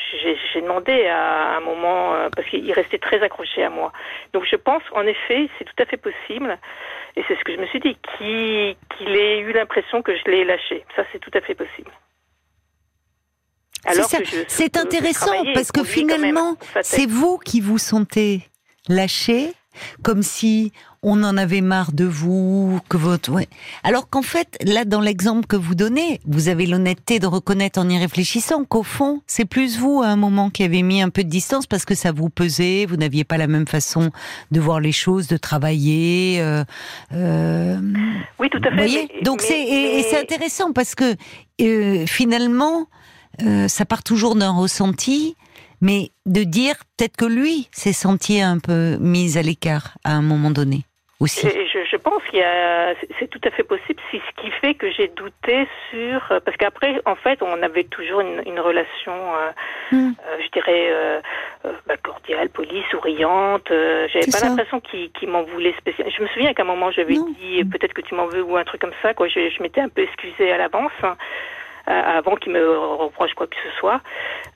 j'ai 0.54 0.62
demandé 0.62 1.06
à 1.06 1.56
un 1.56 1.60
moment, 1.60 2.14
euh, 2.14 2.28
parce 2.34 2.48
qu'il 2.48 2.72
restait 2.72 2.98
très 2.98 3.22
accroché 3.22 3.62
à 3.62 3.68
moi. 3.68 3.92
Donc, 4.32 4.46
je 4.50 4.56
pense, 4.56 4.82
en 4.92 5.02
effet, 5.02 5.50
c'est 5.58 5.64
tout 5.64 5.82
à 5.82 5.84
fait 5.84 5.98
possible, 5.98 6.58
et 7.16 7.22
c'est 7.28 7.38
ce 7.38 7.44
que 7.44 7.52
je 7.52 7.58
me 7.58 7.66
suis 7.66 7.80
dit, 7.80 7.98
qu'il 8.16 9.14
ait 9.14 9.40
eu 9.40 9.52
l'impression 9.52 10.00
que 10.00 10.16
je 10.16 10.24
l'ai 10.30 10.44
lâché. 10.44 10.86
Ça, 10.96 11.02
c'est 11.12 11.18
tout 11.18 11.32
à 11.34 11.42
fait 11.42 11.54
possible. 11.54 11.90
C'est 14.48 14.76
intéressant 14.76 15.44
parce 15.54 15.72
que 15.72 15.84
finalement, 15.84 16.56
c'est 16.82 17.06
vous 17.06 17.38
qui 17.38 17.60
vous 17.60 17.78
sentez 17.78 18.42
lâché 18.88 19.52
comme 20.02 20.22
si 20.22 20.72
on 21.02 21.22
en 21.22 21.36
avait 21.36 21.60
marre 21.60 21.92
de 21.92 22.04
vous, 22.04 22.80
que 22.88 22.96
votre. 22.96 23.32
Alors 23.84 24.08
qu'en 24.08 24.22
fait, 24.22 24.58
là, 24.64 24.84
dans 24.84 25.00
l'exemple 25.00 25.46
que 25.46 25.56
vous 25.56 25.74
donnez, 25.74 26.20
vous 26.26 26.48
avez 26.48 26.66
l'honnêteté 26.66 27.20
de 27.20 27.26
reconnaître 27.26 27.78
en 27.78 27.88
y 27.88 27.98
réfléchissant 27.98 28.64
qu'au 28.64 28.82
fond, 28.82 29.22
c'est 29.26 29.44
plus 29.44 29.78
vous 29.78 30.02
à 30.02 30.08
un 30.08 30.16
moment 30.16 30.50
qui 30.50 30.64
avez 30.64 30.82
mis 30.82 31.00
un 31.00 31.10
peu 31.10 31.22
de 31.22 31.28
distance 31.28 31.66
parce 31.66 31.84
que 31.84 31.94
ça 31.94 32.10
vous 32.10 32.30
pesait, 32.30 32.86
vous 32.86 32.96
n'aviez 32.96 33.24
pas 33.24 33.36
la 33.36 33.46
même 33.46 33.68
façon 33.68 34.10
de 34.50 34.60
voir 34.60 34.80
les 34.80 34.92
choses, 34.92 35.28
de 35.28 35.36
travailler. 35.36 36.40
Euh, 36.40 36.64
euh, 37.12 37.78
oui, 38.40 38.50
tout 38.50 38.60
à 38.64 38.70
fait. 38.70 38.76
Voyez 38.76 39.08
Donc 39.22 39.40
c'est 39.40 39.62
et, 39.62 40.02
c'est 40.02 40.20
intéressant 40.20 40.72
parce 40.72 40.94
que 40.94 41.14
euh, 41.60 42.06
finalement, 42.06 42.88
ça 43.68 43.84
part 43.84 44.02
toujours 44.02 44.34
d'un 44.36 44.52
ressenti 44.52 45.36
mais 45.80 46.10
de 46.26 46.42
dire 46.42 46.74
peut-être 46.96 47.16
que 47.16 47.24
lui 47.24 47.68
s'est 47.72 47.92
senti 47.92 48.40
un 48.40 48.58
peu 48.58 48.96
mis 49.00 49.38
à 49.38 49.42
l'écart 49.42 49.96
à 50.04 50.12
un 50.12 50.22
moment 50.22 50.50
donné 50.50 50.82
aussi. 51.20 51.48
Je, 51.48 51.78
je 51.90 51.96
pense 51.96 52.22
qu'il 52.30 52.38
y 52.38 52.42
a, 52.42 52.94
c'est 53.18 53.28
tout 53.28 53.40
à 53.44 53.50
fait 53.50 53.64
possible. 53.64 54.00
C'est 54.10 54.18
ce 54.18 54.42
qui 54.42 54.50
fait 54.52 54.74
que 54.74 54.90
j'ai 54.90 55.08
douté 55.08 55.66
sur, 55.90 56.20
parce 56.44 56.56
qu'après, 56.56 57.00
en 57.06 57.16
fait, 57.16 57.42
on 57.42 57.60
avait 57.62 57.84
toujours 57.84 58.20
une, 58.20 58.42
une 58.46 58.60
relation, 58.60 59.12
euh, 59.12 59.50
hmm. 59.92 60.12
euh, 60.26 60.36
je 60.44 60.48
dirais, 60.52 60.88
euh, 60.90 61.20
euh, 61.64 61.72
bah, 61.86 61.96
cordiale, 61.96 62.48
polie, 62.50 62.82
souriante. 62.90 63.68
J'avais 63.68 64.30
pas 64.30 64.40
l'impression 64.46 64.80
qu'il 64.80 65.28
m'en 65.28 65.42
voulait 65.42 65.74
spécialement. 65.78 66.12
Je 66.16 66.22
me 66.22 66.28
souviens 66.28 66.54
qu'à 66.54 66.62
un 66.62 66.66
moment, 66.66 66.90
j'avais 66.92 67.14
dit 67.14 67.64
peut-être 67.64 67.94
que 67.94 68.02
tu 68.02 68.14
m'en 68.14 68.26
veux 68.26 68.42
ou 68.42 68.56
un 68.56 68.64
truc 68.64 68.80
comme 68.80 68.94
ça. 69.02 69.14
Quoi, 69.14 69.28
je, 69.28 69.50
je 69.50 69.62
m'étais 69.62 69.80
un 69.80 69.88
peu 69.88 70.02
excusée 70.02 70.52
à 70.52 70.58
l'avance. 70.58 70.92
Hein, 71.88 72.02
avant 72.06 72.36
qu'il 72.36 72.52
me 72.52 72.78
reproche 72.78 73.32
quoi 73.34 73.46
que 73.46 73.56
ce 73.56 73.78
soit. 73.78 74.00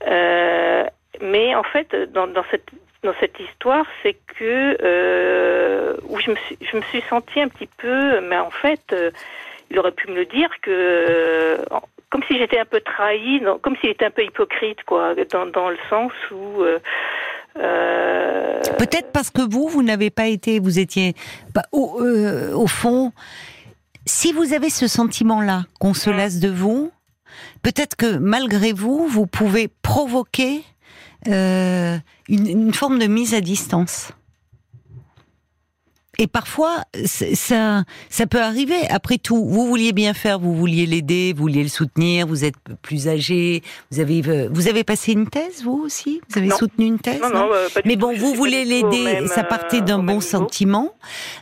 Euh, 0.07 0.85
mais 1.21 1.55
en 1.55 1.63
fait, 1.63 1.95
dans, 2.13 2.27
dans 2.27 2.45
cette 2.51 2.69
dans 3.03 3.15
cette 3.19 3.39
histoire, 3.41 3.85
c'est 4.03 4.17
que 4.39 4.77
euh, 4.83 5.97
où 6.09 6.21
je 6.21 6.31
me 6.31 6.37
suis 6.37 6.59
je 6.61 6.77
me 6.77 6.83
suis 6.83 7.03
sentie 7.09 7.41
un 7.41 7.49
petit 7.49 7.69
peu, 7.79 8.21
mais 8.21 8.39
en 8.39 8.51
fait, 8.51 8.81
euh, 8.93 9.11
il 9.71 9.79
aurait 9.79 9.93
pu 9.93 10.11
me 10.11 10.17
le 10.17 10.27
dire 10.27 10.51
que 10.61 10.71
euh, 10.71 11.57
comme 12.11 12.23
si 12.29 12.39
j'étais 12.39 12.59
un 12.59 12.67
peu 12.67 12.81
trahie, 12.81 13.43
comme 13.63 13.77
s'il 13.77 13.91
était 13.91 14.05
un 14.05 14.11
peu 14.11 14.25
hypocrite, 14.25 14.85
quoi, 14.85 15.15
dans, 15.31 15.47
dans 15.47 15.71
le 15.71 15.79
sens 15.89 16.13
où 16.31 16.63
euh, 16.63 16.79
euh 17.57 18.61
Peut-être 18.79 19.11
parce 19.11 19.31
que 19.31 19.41
vous, 19.41 19.69
vous 19.69 19.83
n'avez 19.83 20.11
pas 20.11 20.27
été, 20.27 20.61
vous 20.61 20.79
étiez 20.79 21.15
bah, 21.55 21.63
au, 21.73 21.99
au, 22.55 22.67
fond, 22.67 23.13
si 24.05 24.33
vous 24.33 24.53
avez 24.53 24.69
ce 24.69 24.87
sentiment-là 24.87 25.63
qu'on 25.81 25.95
se 25.95 26.11
mm. 26.11 26.17
lasse 26.17 26.39
de 26.39 26.51
vous, 26.51 26.93
peut-être 27.63 27.97
que 27.97 28.17
malgré 28.17 28.73
vous, 28.73 29.07
vous 29.07 29.27
pouvez 29.27 29.69
provoquer 29.69 30.63
euh, 31.29 31.99
une, 32.29 32.47
une, 32.47 32.75
forme 32.75 32.99
de 32.99 33.07
mise 33.07 33.35
à 33.35 33.41
distance. 33.41 34.13
Et 36.19 36.27
parfois, 36.27 36.85
ça, 37.07 37.85
ça 38.11 38.27
peut 38.27 38.41
arriver. 38.41 38.87
Après 38.91 39.17
tout, 39.17 39.45
vous 39.47 39.67
vouliez 39.67 39.93
bien 39.93 40.13
faire, 40.13 40.39
vous 40.39 40.55
vouliez 40.55 40.85
l'aider, 40.85 41.33
vous 41.35 41.43
vouliez 41.43 41.63
le 41.63 41.71
soutenir. 41.71 42.27
Vous 42.27 42.45
êtes 42.45 42.55
plus 42.83 43.09
âgé. 43.09 43.63
Vous 43.91 43.99
avez, 43.99 44.21
vous 44.49 44.69
avez 44.69 44.85
passé 44.85 45.13
une 45.13 45.29
thèse, 45.29 45.63
vous 45.65 45.81
aussi? 45.85 46.21
Vous 46.29 46.39
avez 46.39 46.51
soutenu 46.51 46.87
une 46.87 46.99
thèse? 46.99 47.21
Non, 47.21 47.31
non, 47.31 47.49
euh, 47.53 47.69
pas 47.73 47.81
Mais 47.87 47.97
bon, 47.97 48.15
vous 48.15 48.35
voulez 48.35 48.65
l'aider. 48.65 49.27
Ça 49.27 49.43
partait 49.43 49.81
d'un 49.81 50.03
bon 50.03 50.21
sentiment, 50.21 50.93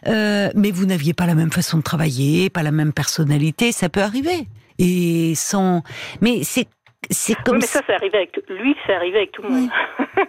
euh, 0.06 0.50
mais 0.54 0.70
vous 0.70 0.86
n'aviez 0.86 1.14
pas 1.14 1.26
la 1.26 1.34
même 1.34 1.50
façon 1.50 1.78
de 1.78 1.82
travailler, 1.82 2.48
pas 2.48 2.62
la 2.62 2.72
même 2.72 2.92
personnalité. 2.92 3.72
Ça 3.72 3.88
peut 3.88 4.02
arriver. 4.02 4.46
Et 4.80 5.34
sans, 5.34 5.82
mais 6.20 6.42
c'est 6.42 6.66
c'est 7.10 7.34
comme 7.42 7.56
oui, 7.56 7.62
mais 7.62 7.66
ça, 7.66 7.80
c'est 7.86 7.94
arrivé 7.94 8.18
avec 8.18 8.38
lui, 8.48 8.76
c'est 8.86 8.94
arrivé 8.94 9.18
avec 9.18 9.32
tout 9.32 9.42
le 9.42 9.48
monde. 9.48 9.70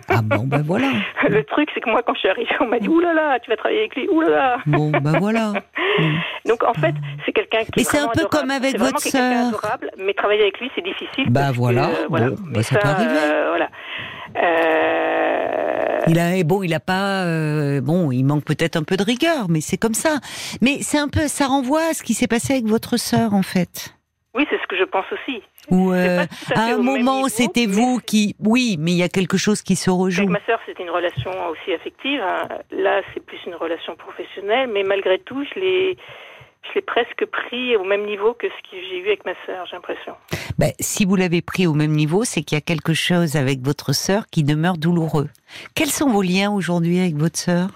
Ah 0.08 0.22
bon, 0.24 0.46
ben 0.46 0.64
voilà. 0.64 0.88
le 1.30 1.44
truc, 1.44 1.70
c'est 1.74 1.82
que 1.82 1.90
moi, 1.90 2.02
quand 2.02 2.14
je 2.16 2.20
suis 2.22 2.30
arrivée, 2.30 2.50
on 2.60 2.66
m'a 2.66 2.80
dit 2.80 2.88
oulala, 2.88 3.40
tu 3.40 3.52
vas 3.52 3.58
travailler 3.58 3.82
avec 3.82 3.96
lui, 3.96 4.08
oulala. 4.10 4.58
Bon, 4.66 4.90
ben 4.90 5.20
voilà. 5.20 5.54
Donc 6.48 6.64
en 6.64 6.74
fait, 6.74 6.96
c'est 7.26 7.34
quelqu'un 7.34 7.66
qui. 7.66 7.82
Et 7.82 7.84
c'est 7.84 8.00
un 8.00 8.08
peu 8.08 8.26
comme 8.26 8.50
avec 8.50 8.80
votre 8.80 9.00
sœur. 9.00 9.50
adorable, 9.50 9.92
mais 9.98 10.14
travailler 10.14 10.42
avec 10.42 10.60
lui, 10.60 10.72
c'est 10.74 10.84
difficile. 10.84 11.30
Bah 11.30 11.52
voilà. 11.54 11.88
Que, 11.88 12.08
voilà. 12.08 12.30
Bon, 12.30 12.38
bah, 12.52 12.64
ça, 12.64 12.76
ça, 12.76 12.80
peut 12.80 12.88
arriver. 12.88 13.20
Euh, 13.22 13.46
voilà. 13.50 13.70
Euh, 14.38 16.00
Il 16.08 16.20
a 16.20 16.44
bon, 16.44 16.64
il 16.64 16.74
a 16.74 16.80
pas 16.80 17.26
euh, 17.26 17.82
bon, 17.82 18.12
il 18.12 18.24
manque 18.24 18.46
peut-être 18.46 18.76
un 18.76 18.84
peu 18.84 18.98
de 18.98 19.04
rigueur, 19.04 19.50
mais 19.50 19.62
c'est 19.62 19.78
comme 19.78 19.94
ça. 19.94 20.18
Mais 20.62 20.80
c'est 20.82 20.98
un 20.98 21.10
peu, 21.10 21.28
ça 21.28 21.46
renvoie 21.48 21.90
à 21.92 21.94
ce 21.94 22.02
qui 22.02 22.14
s'est 22.14 22.28
passé 22.28 22.54
avec 22.54 22.66
votre 22.66 22.98
sœur 22.98 23.34
en 23.34 23.44
fait. 23.44 23.94
Oui, 24.34 24.48
c'est 24.50 24.62
ce 24.62 24.68
que 24.68 24.78
je 24.78 24.86
pense 24.86 25.06
aussi. 25.12 25.44
Ou 25.70 25.92
euh, 25.92 26.26
à, 26.56 26.62
un 26.74 26.78
moment, 26.78 27.28
c'était 27.28 27.66
vous 27.66 28.00
qui, 28.00 28.36
oui, 28.40 28.78
mais 28.80 28.92
il 28.92 28.98
y 28.98 29.04
a 29.04 29.10
quelque 29.10 29.38
chose 29.38 29.62
qui 29.62 29.76
se 29.76 29.90
rejoue. 29.90 30.22
Avec 30.22 30.32
ma 30.32 30.46
sœur, 30.46 30.60
c'était 30.66 30.84
une 30.84 30.90
relation 30.90 31.32
aussi 31.50 31.74
affective. 31.74 32.22
Hein. 32.22 32.48
Là, 32.72 33.02
c'est 33.14 33.20
plus 33.20 33.40
une 33.46 33.56
relation 33.56 33.96
professionnelle, 33.96 34.70
mais 34.74 34.84
malgré 34.84 35.20
tout, 35.20 35.44
je 35.54 35.60
l'ai 35.60 35.98
je 36.70 36.76
l'ai 36.76 36.82
presque 36.82 37.26
pris 37.26 37.76
au 37.76 37.84
même 37.84 38.06
niveau 38.06 38.34
que 38.34 38.48
ce 38.48 38.70
que 38.70 38.78
j'ai 38.78 39.00
eu 39.00 39.08
avec 39.08 39.26
ma 39.26 39.34
sœur, 39.46 39.66
j'ai 39.66 39.76
l'impression. 39.76 40.16
Ben, 40.58 40.72
si 40.80 41.06
vous 41.06 41.16
l'avez 41.16 41.42
pris 41.42 41.66
au 41.68 41.74
même 41.74 41.92
niveau, 41.92 42.24
c'est 42.24 42.42
qu'il 42.42 42.56
y 42.56 42.60
a 42.60 42.62
quelque 42.62 42.94
chose 42.94 43.36
avec 43.36 43.62
votre 43.62 43.94
sœur 43.94 44.28
qui 44.32 44.44
demeure 44.44 44.78
douloureux. 44.78 45.28
Quels 45.76 45.90
sont 45.90 46.10
vos 46.10 46.22
liens 46.22 46.52
aujourd'hui 46.52 47.00
avec 47.00 47.16
votre 47.16 47.38
sœur? 47.38 47.70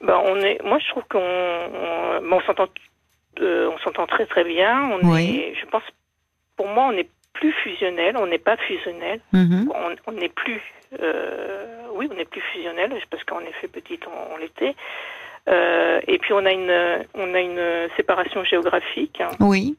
Ben, 0.00 0.18
on 0.24 0.36
est, 0.36 0.62
Moi, 0.62 0.78
je 0.78 0.88
trouve 0.90 1.02
qu'on 1.10 1.18
on, 1.18 2.40
s'entend 2.42 2.68
euh, 3.40 3.70
on 3.72 3.78
s'entend 3.78 4.06
très 4.06 4.26
très 4.26 4.44
bien. 4.44 4.90
On 4.90 5.16
est, 5.16 5.54
je 5.60 5.66
pense, 5.66 5.82
pour 6.56 6.68
moi, 6.68 6.84
on 6.88 6.92
n'est 6.92 7.08
plus 7.32 7.52
fusionnel, 7.52 8.16
on 8.16 8.26
n'est 8.26 8.38
pas 8.38 8.56
fusionnel. 8.56 9.20
Mm-hmm. 9.32 9.68
On 10.06 10.12
n'est 10.12 10.28
plus, 10.28 10.60
euh, 11.00 11.82
oui, 11.94 12.08
on 12.10 12.14
n'est 12.14 12.24
plus 12.24 12.42
fusionnel, 12.52 12.92
parce 13.10 13.24
qu'en 13.24 13.40
effet, 13.40 13.68
petite, 13.68 14.04
on 14.06 14.36
l'était. 14.36 14.74
Euh, 15.48 16.00
et 16.06 16.18
puis 16.18 16.34
on 16.34 16.44
a 16.44 16.52
une 16.52 17.06
on 17.14 17.34
a 17.34 17.40
une 17.40 17.88
séparation 17.96 18.44
géographique. 18.44 19.20
Hein, 19.20 19.30
oui. 19.40 19.76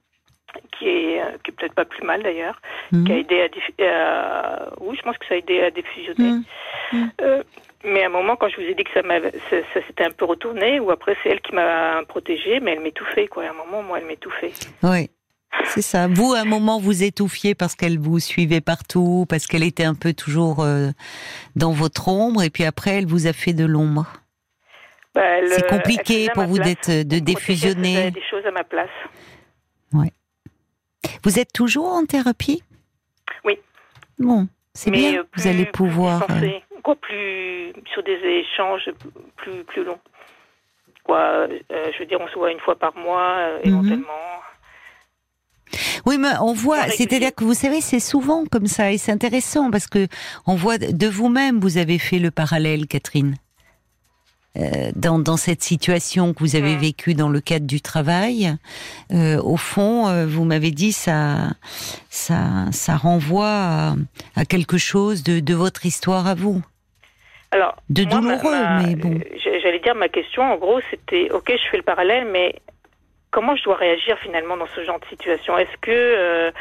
Qui 0.78 0.90
est, 0.90 1.22
qui 1.44 1.52
est 1.52 1.54
peut-être 1.54 1.76
pas 1.76 1.86
plus 1.86 2.04
mal 2.04 2.24
d'ailleurs, 2.24 2.62
mhm. 2.92 3.06
qui 3.06 3.14
a 3.14 3.18
aidé 3.20 3.50
à, 3.88 4.70
oui, 4.82 4.98
je 4.98 5.02
pense 5.02 5.18
que 5.18 5.26
ça 5.28 5.36
a 5.36 5.38
aidé 5.38 5.62
à 5.62 5.72
défusionner. 5.72 6.42
Mhm. 6.92 7.12
Euh, 7.86 7.92
mais 7.92 8.04
à 8.04 8.08
un 8.08 8.10
moment, 8.10 8.36
quand 8.36 8.50
je 8.50 8.58
vous 8.58 8.68
ai 8.68 8.74
dit 8.74 8.84
que 8.84 8.92
ça, 8.94 9.02
ça, 9.50 9.88
s'était 9.88 10.04
un 10.04 10.12
peu 10.12 10.26
retourné, 10.26 10.80
ou 10.80 10.92
après 10.92 11.16
c'est 11.24 11.30
elle 11.30 11.42
qui 11.42 11.54
m'a 11.54 12.04
protégée, 12.08 12.60
mais 12.60 12.74
elle 12.74 12.82
m'étouffait, 12.82 13.28
quoi. 13.28 13.44
À 13.44 13.50
un 13.50 13.54
moment, 13.54 13.84
moi, 13.84 14.00
elle 14.00 14.06
m'étouffait. 14.06 14.54
Oui. 14.84 15.10
C'est 15.66 15.82
ça. 15.82 16.08
Vous, 16.08 16.34
à 16.34 16.40
un 16.40 16.46
moment, 16.46 16.80
vous 16.80 17.04
étouffiez 17.04 17.56
parce 17.56 17.76
qu'elle 17.76 18.00
vous 18.00 18.20
suivait 18.20 18.62
partout, 18.62 19.26
parce 19.28 19.48
qu'elle 19.48 19.64
était 19.64 19.84
un 19.84 19.96
peu 19.96 20.14
toujours 20.14 20.62
euh, 20.62 20.90
dans 21.56 21.72
votre 21.72 22.08
ombre, 22.08 22.42
et 22.44 22.50
puis 22.50 22.64
après, 22.64 22.92
elle 22.92 23.06
vous 23.06 23.28
a 23.28 23.34
fait 23.34 23.54
de 23.54 23.66
l'ombre. 23.66 24.08
Bah, 25.14 25.46
c'est 25.50 25.68
compliqué 25.68 26.30
pour 26.34 26.46
vous 26.46 26.58
d'être 26.58 26.90
de 26.90 27.20
défusionner. 27.20 28.12
des 28.12 28.24
choses 28.30 28.46
à 28.46 28.52
ma 28.52 28.64
place. 28.64 28.90
Ouais. 29.92 30.12
Vous 31.24 31.38
êtes 31.38 31.52
toujours 31.52 31.90
en 31.90 32.06
thérapie? 32.06 32.64
Oui. 33.44 33.58
Bon, 34.20 34.48
c'est 34.74 34.92
bien. 34.92 35.20
Euh, 35.20 35.24
vous 35.36 35.48
allez 35.48 35.66
pouvoir. 35.66 36.26
Plus, 36.28 36.48
euh, 36.48 36.60
quoi, 36.82 36.96
plus 36.96 37.74
sur 37.94 38.04
des 38.04 38.20
échanges 38.24 38.90
plus 39.38 39.64
plus 39.64 39.84
longs. 39.84 40.00
Quoi, 41.04 41.18
euh, 41.18 41.48
je 41.94 42.00
veux 42.00 42.06
dire, 42.06 42.20
on 42.22 42.28
se 42.28 42.36
voit 42.36 42.52
une 42.52 42.60
fois 42.60 42.76
par 42.76 42.96
mois, 42.96 43.58
mhm. 43.64 43.70
éventuellement. 43.70 44.14
Oui, 46.06 46.18
mais 46.18 46.30
on 46.42 46.54
voit, 46.54 46.88
c'est-à-dire 46.90 47.34
que 47.34 47.44
vous 47.44 47.54
savez, 47.54 47.82
c'est 47.82 48.00
souvent 48.00 48.46
comme 48.46 48.68
ça, 48.68 48.92
et 48.92 48.98
c'est 48.98 49.12
intéressant 49.12 49.72
parce 49.72 49.88
que 49.88 50.08
on 50.46 50.56
voit 50.56 50.78
de 50.78 51.08
vous-même, 51.08 51.60
vous 51.60 51.78
avez 51.78 51.98
fait 51.98 52.20
le 52.20 52.32
parallèle, 52.32 52.88
Catherine. 52.88 53.36
Euh, 54.58 54.92
dans, 54.98 55.18
dans, 55.18 55.38
cette 55.38 55.64
situation 55.64 56.34
que 56.34 56.40
vous 56.40 56.58
avez 56.58 56.76
vécue 56.76 57.14
dans 57.14 57.30
le 57.30 57.40
cadre 57.40 57.66
du 57.66 57.80
travail, 57.80 58.54
euh, 59.14 59.42
au 59.42 59.56
fond, 59.56 60.10
euh, 60.10 60.26
vous 60.28 60.44
m'avez 60.44 60.72
dit 60.72 60.92
ça, 60.92 61.52
ça, 62.10 62.66
ça 62.72 62.98
renvoie 62.98 63.48
à, 63.48 63.94
à 64.36 64.44
quelque 64.44 64.78
chose 64.78 65.24
de, 65.24 65.40
de, 65.40 65.54
votre 65.54 65.86
histoire 65.86 66.28
à 66.28 66.36
vous. 66.36 66.62
Alors, 67.52 67.78
de 67.90 68.04
douloureux, 68.04 68.64
mais 68.84 68.96
bon. 68.96 69.20
J'allais 69.64 69.80
dire 69.80 69.96
ma 69.96 70.10
question, 70.10 70.44
en 70.44 70.58
gros, 70.58 70.82
c'était 70.90 71.32
ok, 71.32 71.50
je 71.50 71.70
fais 71.70 71.78
le 71.78 71.84
parallèle, 71.84 72.28
mais 72.30 72.56
comment 73.32 73.56
je 73.56 73.64
dois 73.64 73.76
réagir 73.76 74.18
finalement 74.20 74.58
dans 74.58 74.68
ce 74.76 74.84
genre 74.84 75.00
de 75.00 75.06
situation? 75.06 75.58
Est-ce 75.58 75.78
que 75.82 75.92
euh, 75.92 76.52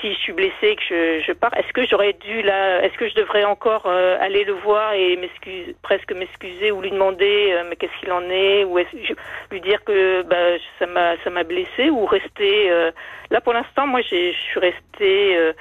si 0.00 0.12
je 0.12 0.18
suis 0.18 0.32
blessée, 0.32 0.76
que 0.76 0.82
je, 0.88 1.24
je 1.26 1.32
pars, 1.32 1.56
est-ce 1.56 1.72
que 1.72 1.86
j'aurais 1.86 2.12
dû 2.12 2.42
là, 2.42 2.82
est-ce 2.82 2.96
que 2.98 3.08
je 3.08 3.14
devrais 3.14 3.44
encore 3.44 3.86
euh, 3.86 4.18
aller 4.20 4.44
le 4.44 4.52
voir 4.52 4.92
et 4.92 5.18
presque 5.82 6.12
m'excuser 6.12 6.70
ou 6.70 6.82
lui 6.82 6.90
demander 6.90 7.52
euh, 7.52 7.64
mais 7.68 7.76
qu'est-ce 7.76 7.98
qu'il 8.00 8.12
en 8.12 8.28
est 8.28 8.64
ou 8.64 8.78
est 8.78 8.86
lui 9.50 9.60
dire 9.62 9.82
que 9.84 10.22
bah, 10.22 10.58
ça 10.78 10.86
m'a 10.86 11.16
ça 11.24 11.30
m'a 11.30 11.44
blessé 11.44 11.88
ou 11.88 12.04
rester 12.04 12.70
là 13.30 13.40
pour 13.40 13.54
l'instant 13.54 13.86
moi 13.86 14.00
je 14.02 14.32
suis 14.32 14.60
restée 14.60 15.54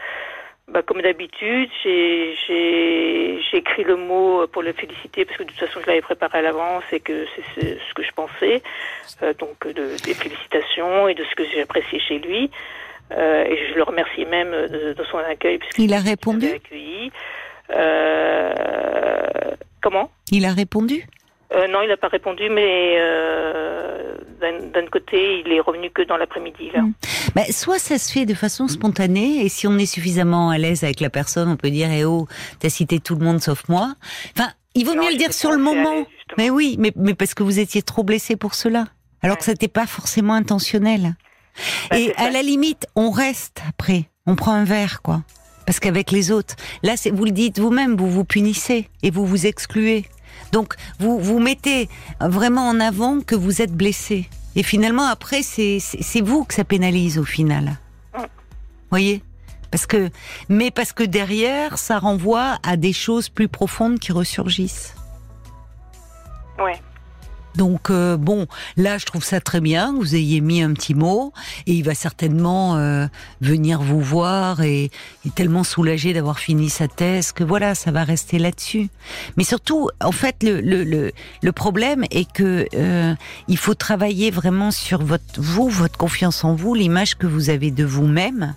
bah, 0.67 0.81
comme 0.81 1.01
d'habitude. 1.01 1.69
J'ai 1.83 2.35
j'ai 2.47 3.57
écrit 3.57 3.83
le 3.83 3.95
mot 3.95 4.47
pour 4.47 4.63
le 4.63 4.73
féliciter 4.73 5.23
parce 5.23 5.37
que 5.37 5.43
de 5.43 5.49
toute 5.49 5.59
façon 5.59 5.79
je 5.81 5.87
l'avais 5.87 6.01
préparé 6.01 6.39
à 6.39 6.41
l'avance 6.41 6.83
et 6.91 6.99
que 6.99 7.25
c'est 7.55 7.77
ce 7.77 7.93
que 7.93 8.03
je 8.03 8.11
pensais. 8.11 8.61
Donc 9.39 9.67
de, 9.67 9.95
des 10.03 10.13
félicitations 10.13 11.07
et 11.07 11.13
de 11.13 11.23
ce 11.23 11.35
que 11.35 11.45
j'ai 11.45 11.61
apprécié 11.61 11.99
chez 11.99 12.19
lui. 12.19 12.49
Euh, 13.11 13.43
et 13.43 13.57
je 13.69 13.75
le 13.75 13.83
remercie 13.83 14.25
même 14.25 14.51
de, 14.51 14.95
son 15.11 15.17
accueil. 15.17 15.59
Il 15.77 15.93
a 15.93 15.99
répondu 15.99 16.47
euh, 17.71 18.53
Comment? 19.81 20.09
Il 20.31 20.45
a 20.45 20.53
répondu? 20.53 21.05
Euh, 21.53 21.67
non, 21.67 21.81
il 21.83 21.89
n'a 21.89 21.97
pas 21.97 22.07
répondu, 22.07 22.49
mais 22.49 22.97
d'un 24.73 24.87
côté, 24.87 25.41
il 25.45 25.51
est 25.51 25.59
revenu 25.59 25.89
que 25.91 26.01
dans 26.01 26.17
l'après-midi. 26.17 26.71
Hmm. 26.75 26.91
soit 27.51 27.79
ça 27.79 27.97
se 27.97 28.11
fait 28.11 28.25
de 28.25 28.33
façon 28.33 28.67
spontanée, 28.67 29.45
et 29.45 29.49
si 29.49 29.67
on 29.67 29.77
est 29.77 29.85
suffisamment 29.85 30.49
à 30.49 30.57
l'aise 30.57 30.83
avec 30.83 30.99
la 30.99 31.09
personne, 31.09 31.49
on 31.49 31.55
peut 31.55 31.69
dire 31.69 31.89
Eh 31.91 32.05
oh, 32.05 32.27
t'as 32.59 32.69
cité 32.69 32.99
tout 32.99 33.15
le 33.15 33.23
monde 33.23 33.41
sauf 33.41 33.69
moi. 33.69 33.93
Enfin, 34.37 34.49
il 34.73 34.85
vaut 34.85 34.95
mieux 34.95 35.11
le 35.11 35.17
dire 35.17 35.33
sur 35.33 35.51
le 35.51 35.59
moment. 35.59 36.05
mais 36.37 36.49
oui, 36.49 36.75
mais, 36.79 36.91
mais 36.95 37.13
parce 37.13 37.33
que 37.33 37.43
vous 37.43 37.59
étiez 37.59 37.83
trop 37.83 38.03
blessé 38.03 38.35
pour 38.35 38.55
cela, 38.55 38.85
alors 39.21 39.37
que 39.37 39.43
ça 39.43 39.51
n'était 39.51 39.67
pas 39.67 39.85
forcément 39.85 40.33
intentionnel. 40.33 41.15
Bah, 41.89 41.99
et 41.99 42.13
à 42.15 42.29
la 42.29 42.41
limite, 42.41 42.87
on 42.95 43.11
reste 43.11 43.61
après. 43.67 44.09
On 44.25 44.35
prend 44.35 44.53
un 44.53 44.63
verre, 44.63 45.01
quoi. 45.01 45.23
Parce 45.65 45.79
qu'avec 45.79 46.11
les 46.11 46.31
autres, 46.31 46.55
là, 46.81 46.95
vous 47.13 47.25
le 47.25 47.31
dites 47.31 47.59
vous-même, 47.59 47.95
vous 47.95 48.09
vous 48.09 48.25
punissez 48.25 48.89
et 49.01 49.11
vous 49.11 49.25
vous 49.25 49.45
excluez. 49.45 50.05
Donc, 50.51 50.75
vous 50.99 51.19
vous 51.19 51.39
mettez 51.39 51.89
vraiment 52.19 52.67
en 52.67 52.79
avant 52.79 53.21
que 53.21 53.35
vous 53.35 53.61
êtes 53.61 53.73
blessé. 53.73 54.29
Et 54.55 54.63
finalement, 54.63 55.05
après, 55.05 55.41
c'est 55.41 55.79
vous 56.21 56.43
que 56.43 56.53
ça 56.53 56.63
pénalise 56.63 57.17
au 57.17 57.23
final. 57.23 57.77
Voyez? 58.89 59.23
Parce 59.71 59.87
que, 59.87 60.11
mais 60.49 60.69
parce 60.69 60.93
que 60.93 61.01
derrière, 61.01 61.79
ça 61.79 61.97
renvoie 61.97 62.59
à 62.61 62.77
des 62.77 62.93
choses 62.93 63.29
plus 63.29 63.47
profondes 63.47 63.97
qui 63.97 64.11
ressurgissent. 64.11 64.93
Ouais. 66.59 66.79
Donc 67.55 67.89
euh, 67.89 68.17
bon, 68.17 68.47
là 68.77 68.97
je 68.97 69.05
trouve 69.05 69.23
ça 69.23 69.39
très 69.39 69.61
bien 69.61 69.93
que 69.93 69.97
vous 69.97 70.15
ayez 70.15 70.41
mis 70.41 70.61
un 70.61 70.73
petit 70.73 70.95
mot 70.95 71.33
et 71.67 71.73
il 71.73 71.83
va 71.83 71.93
certainement 71.93 72.77
euh, 72.77 73.05
venir 73.41 73.81
vous 73.81 74.01
voir 74.01 74.61
et, 74.61 74.85
est 75.25 75.35
tellement 75.35 75.63
soulagé 75.63 76.13
d'avoir 76.13 76.39
fini 76.39 76.69
sa 76.69 76.87
thèse 76.87 77.31
que 77.31 77.43
voilà, 77.43 77.75
ça 77.75 77.91
va 77.91 78.03
rester 78.03 78.39
là-dessus. 78.39 78.89
Mais 79.37 79.43
surtout, 79.43 79.89
en 80.03 80.11
fait, 80.11 80.43
le, 80.43 80.61
le, 80.61 81.11
le, 81.41 81.51
problème 81.51 82.03
est 82.11 82.29
que 82.31 82.67
euh, 82.75 83.15
il 83.47 83.57
faut 83.57 83.75
travailler 83.75 84.31
vraiment 84.31 84.71
sur 84.71 85.03
votre 85.03 85.23
vous, 85.37 85.69
votre 85.69 85.97
confiance 85.97 86.43
en 86.43 86.55
vous, 86.55 86.73
l'image 86.73 87.15
que 87.15 87.27
vous 87.27 87.49
avez 87.49 87.71
de 87.71 87.85
vous-même, 87.85 88.55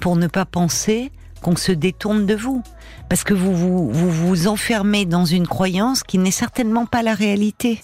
pour 0.00 0.16
ne 0.16 0.26
pas 0.26 0.44
penser 0.44 1.10
qu'on 1.42 1.56
se 1.56 1.72
détourne 1.72 2.26
de 2.26 2.34
vous. 2.34 2.62
Parce 3.08 3.24
que 3.24 3.34
vous 3.34 3.54
vous, 3.54 3.90
vous 3.90 4.10
vous 4.10 4.48
enfermez 4.48 5.04
dans 5.04 5.24
une 5.24 5.46
croyance 5.46 6.02
qui 6.02 6.18
n'est 6.18 6.30
certainement 6.30 6.86
pas 6.86 7.02
la 7.02 7.14
réalité. 7.14 7.80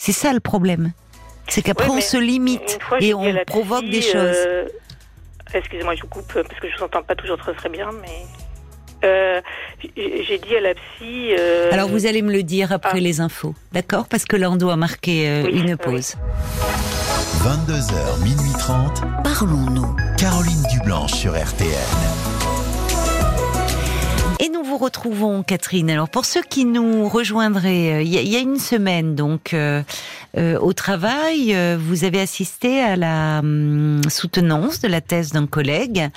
C'est 0.00 0.12
ça 0.12 0.32
le 0.32 0.40
problème. 0.40 0.92
C'est 1.46 1.60
qu'après 1.60 1.90
on 1.90 2.00
se 2.00 2.16
limite 2.16 2.78
et 3.00 3.12
on 3.12 3.34
provoque 3.46 3.84
des 3.84 4.00
choses. 4.00 4.14
Euh, 4.14 4.64
excusez-moi, 5.52 5.94
je 5.94 6.00
vous 6.00 6.08
coupe 6.08 6.32
parce 6.32 6.58
que 6.58 6.70
je 6.70 6.78
vous 6.78 6.84
entends 6.84 7.02
pas 7.02 7.14
toujours 7.14 7.36
très 7.36 7.52
très 7.52 7.68
bien, 7.68 7.90
mais 8.00 8.24
euh, 9.04 9.42
j'ai 9.94 10.38
dit 10.38 10.56
à 10.56 10.60
la 10.60 10.74
psy. 10.74 11.34
Euh, 11.38 11.68
Alors 11.70 11.90
vous 11.90 12.06
allez 12.06 12.22
me 12.22 12.32
le 12.32 12.42
dire 12.42 12.72
après 12.72 12.96
ah. 12.96 13.00
les 13.00 13.20
infos, 13.20 13.54
d'accord? 13.72 14.08
Parce 14.08 14.24
que 14.24 14.36
là 14.36 14.50
on 14.50 14.56
doit 14.56 14.76
marquer 14.76 15.42
une 15.52 15.76
pause. 15.76 16.14
22h, 17.42 18.22
minuit 18.22 18.52
30. 18.58 19.02
Parlons-nous. 19.22 19.96
Caroline 20.16 20.62
Dublanche 20.72 21.12
sur 21.12 21.32
RTN. 21.32 22.39
Et 24.42 24.48
nous 24.48 24.64
vous 24.64 24.78
retrouvons, 24.78 25.42
Catherine. 25.42 25.90
Alors 25.90 26.08
pour 26.08 26.24
ceux 26.24 26.40
qui 26.40 26.64
nous 26.64 27.10
rejoindraient, 27.10 27.96
euh, 27.96 28.02
il 28.02 28.08
y, 28.08 28.36
a 28.36 28.38
une 28.38 28.58
semaine, 28.58 29.14
donc 29.14 29.52
euh, 29.52 29.82
euh, 30.38 30.58
au 30.60 30.72
travail, 30.72 31.54
vous 31.76 32.04
avez 32.04 32.22
assisté 32.22 32.80
à 32.80 32.96
la 32.96 33.40
hum, 33.40 34.00
soutenance 34.08 34.80
de 34.80 34.88
la 34.88 35.02
thèse 35.02 35.32
d'un 35.32 35.46
collègue 35.46 36.08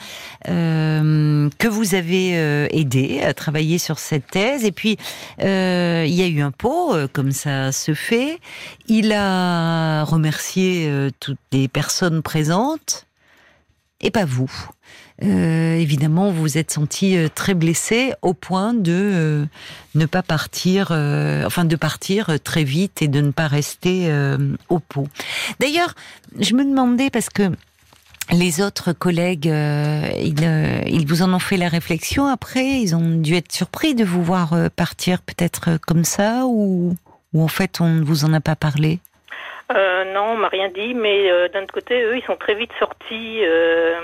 que 0.45 1.67
vous 1.67 1.95
avez 1.95 2.67
aidé 2.71 3.21
à 3.21 3.33
travailler 3.33 3.77
sur 3.77 3.99
cette 3.99 4.27
thèse. 4.27 4.63
Et 4.63 4.71
puis 4.71 4.97
il 5.39 5.45
y 5.45 6.21
a 6.21 6.27
eu 6.27 6.41
un 6.41 6.51
pot, 6.51 6.95
comme 7.11 7.31
ça 7.31 7.73
se 7.73 7.93
fait. 7.93 8.39
Il 8.87 9.11
a 9.11 10.05
remercié 10.05 10.89
toutes 11.19 11.39
les 11.51 11.67
personnes 11.67 12.21
présentes. 12.21 13.05
et 13.99 14.11
pas 14.11 14.25
vous. 14.25 14.51
Euh, 15.21 15.75
évidemment, 15.75 16.31
vous 16.31 16.41
vous 16.41 16.57
êtes 16.57 16.71
senti 16.71 17.15
euh, 17.17 17.27
très 17.33 17.53
blessé 17.53 18.13
au 18.21 18.33
point 18.33 18.73
de 18.73 18.91
euh, 18.91 19.45
ne 19.95 20.05
pas 20.05 20.23
partir, 20.23 20.91
enfin 21.45 21.65
de 21.65 21.75
partir 21.75 22.39
très 22.43 22.63
vite 22.63 23.01
et 23.01 23.07
de 23.07 23.21
ne 23.21 23.31
pas 23.31 23.47
rester 23.47 24.11
au 24.69 24.79
pot. 24.79 25.07
D'ailleurs, 25.59 25.93
je 26.39 26.55
me 26.55 26.63
demandais 26.63 27.09
parce 27.11 27.29
que 27.29 27.51
les 28.31 28.61
autres 28.61 28.91
collègues, 28.91 29.45
ils, 29.45 30.83
ils 30.87 31.05
vous 31.05 31.21
en 31.21 31.31
ont 31.33 31.39
fait 31.39 31.57
la 31.57 31.69
réflexion 31.69 32.25
après, 32.25 32.81
ils 32.81 32.95
ont 32.95 33.17
dû 33.17 33.35
être 33.35 33.51
surpris 33.51 33.93
de 33.93 34.03
vous 34.03 34.23
voir 34.23 34.55
partir 34.75 35.21
peut-être 35.21 35.77
comme 35.85 36.05
ça 36.05 36.45
ou, 36.47 36.95
ou 37.33 37.43
en 37.43 37.47
fait 37.47 37.79
on 37.81 37.89
ne 37.89 38.03
vous 38.03 38.25
en 38.25 38.33
a 38.33 38.41
pas 38.41 38.55
parlé? 38.55 38.99
Euh, 39.75 40.13
non, 40.13 40.33
on 40.33 40.37
m'a 40.37 40.47
rien 40.47 40.69
dit, 40.69 40.93
mais 40.93 41.31
euh, 41.31 41.47
d'un 41.49 41.63
autre 41.63 41.73
côté, 41.73 42.03
eux, 42.03 42.17
ils 42.17 42.23
sont 42.23 42.35
très 42.35 42.53
vite 42.53 42.71
sortis. 42.79 43.39
euh, 43.43 43.95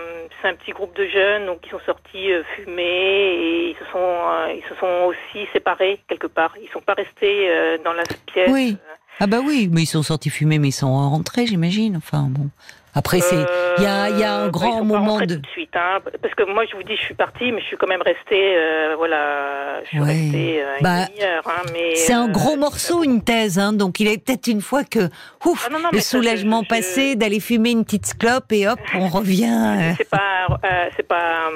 c'est 0.41 0.47
un 0.47 0.55
petit 0.55 0.71
groupe 0.71 0.95
de 0.95 1.05
jeunes, 1.05 1.45
donc 1.45 1.59
ils 1.65 1.69
sont 1.69 1.79
sortis 1.85 2.31
euh, 2.31 2.43
fumer 2.55 2.83
et 2.83 3.69
ils 3.69 3.75
se 3.75 3.85
sont, 3.91 3.97
euh, 3.99 4.53
ils 4.55 4.63
se 4.69 4.75
sont 4.75 5.05
aussi 5.07 5.47
séparés 5.53 5.99
quelque 6.07 6.27
part. 6.27 6.53
Ils 6.61 6.69
sont 6.69 6.81
pas 6.81 6.93
restés 6.93 7.49
euh, 7.49 7.77
dans 7.83 7.93
la 7.93 8.03
pièce. 8.25 8.49
Oui. 8.49 8.77
Ah 9.19 9.27
bah 9.27 9.39
oui, 9.43 9.69
mais 9.71 9.83
ils 9.83 9.87
sont 9.87 10.03
sortis 10.03 10.29
fumer, 10.29 10.59
mais 10.59 10.69
ils 10.69 10.73
sont 10.73 10.91
rentrés, 10.91 11.45
j'imagine. 11.45 11.97
Enfin 11.97 12.27
bon. 12.29 12.49
Après, 12.95 13.19
c'est 13.21 13.45
il 13.77 13.83
y 13.83 13.85
a, 13.85 14.09
y 14.09 14.23
a 14.23 14.33
un 14.35 14.45
Euh, 14.47 14.49
grand 14.49 14.83
moment 14.83 15.19
de. 15.19 15.35
tout 15.35 15.41
de 15.41 15.47
suite, 15.47 15.75
hein, 15.75 15.99
parce 16.23 16.33
que 16.33 16.43
moi, 16.51 16.63
je 16.69 16.75
vous 16.75 16.81
dis, 16.81 16.95
je 16.95 17.01
suis 17.01 17.13
partie, 17.13 17.51
mais 17.51 17.61
je 17.61 17.65
suis 17.67 17.77
quand 17.77 17.87
même 17.87 18.01
restée, 18.01 18.57
euh, 18.57 18.95
voilà, 18.97 19.81
je 19.83 19.89
suis 19.89 19.99
Ouais. 19.99 20.07
restée 20.07 20.61
euh, 20.63 20.75
Bah, 20.81 21.03
hein, 21.03 21.51
C'est 21.93 22.13
un 22.13 22.27
euh, 22.29 22.31
gros 22.31 22.57
morceau, 22.57 23.03
une 23.03 23.21
thèse, 23.23 23.59
hein, 23.59 23.73
donc 23.73 23.99
il 23.99 24.07
est 24.07 24.17
peut-être 24.17 24.47
une 24.47 24.61
fois 24.61 24.83
que, 24.83 25.07
ouf, 25.45 25.67
Ah 25.67 25.71
non, 25.71 25.79
non, 25.79 25.89
le 25.93 25.99
ça, 25.99 26.17
soulagement 26.17 26.63
je- 26.63 26.67
passé, 26.67 27.15
d'aller 27.15 27.39
fumer 27.39 27.69
une 27.71 27.85
petite 27.85 28.17
clope 28.17 28.51
et 28.51 28.67
hop, 28.67 28.79
on 28.95 29.07
revient. 29.19 29.93
C'est 29.95 30.09
pas, 30.09 30.47
euh, 30.65 30.89
c'est 30.97 31.07
pas, 31.07 31.49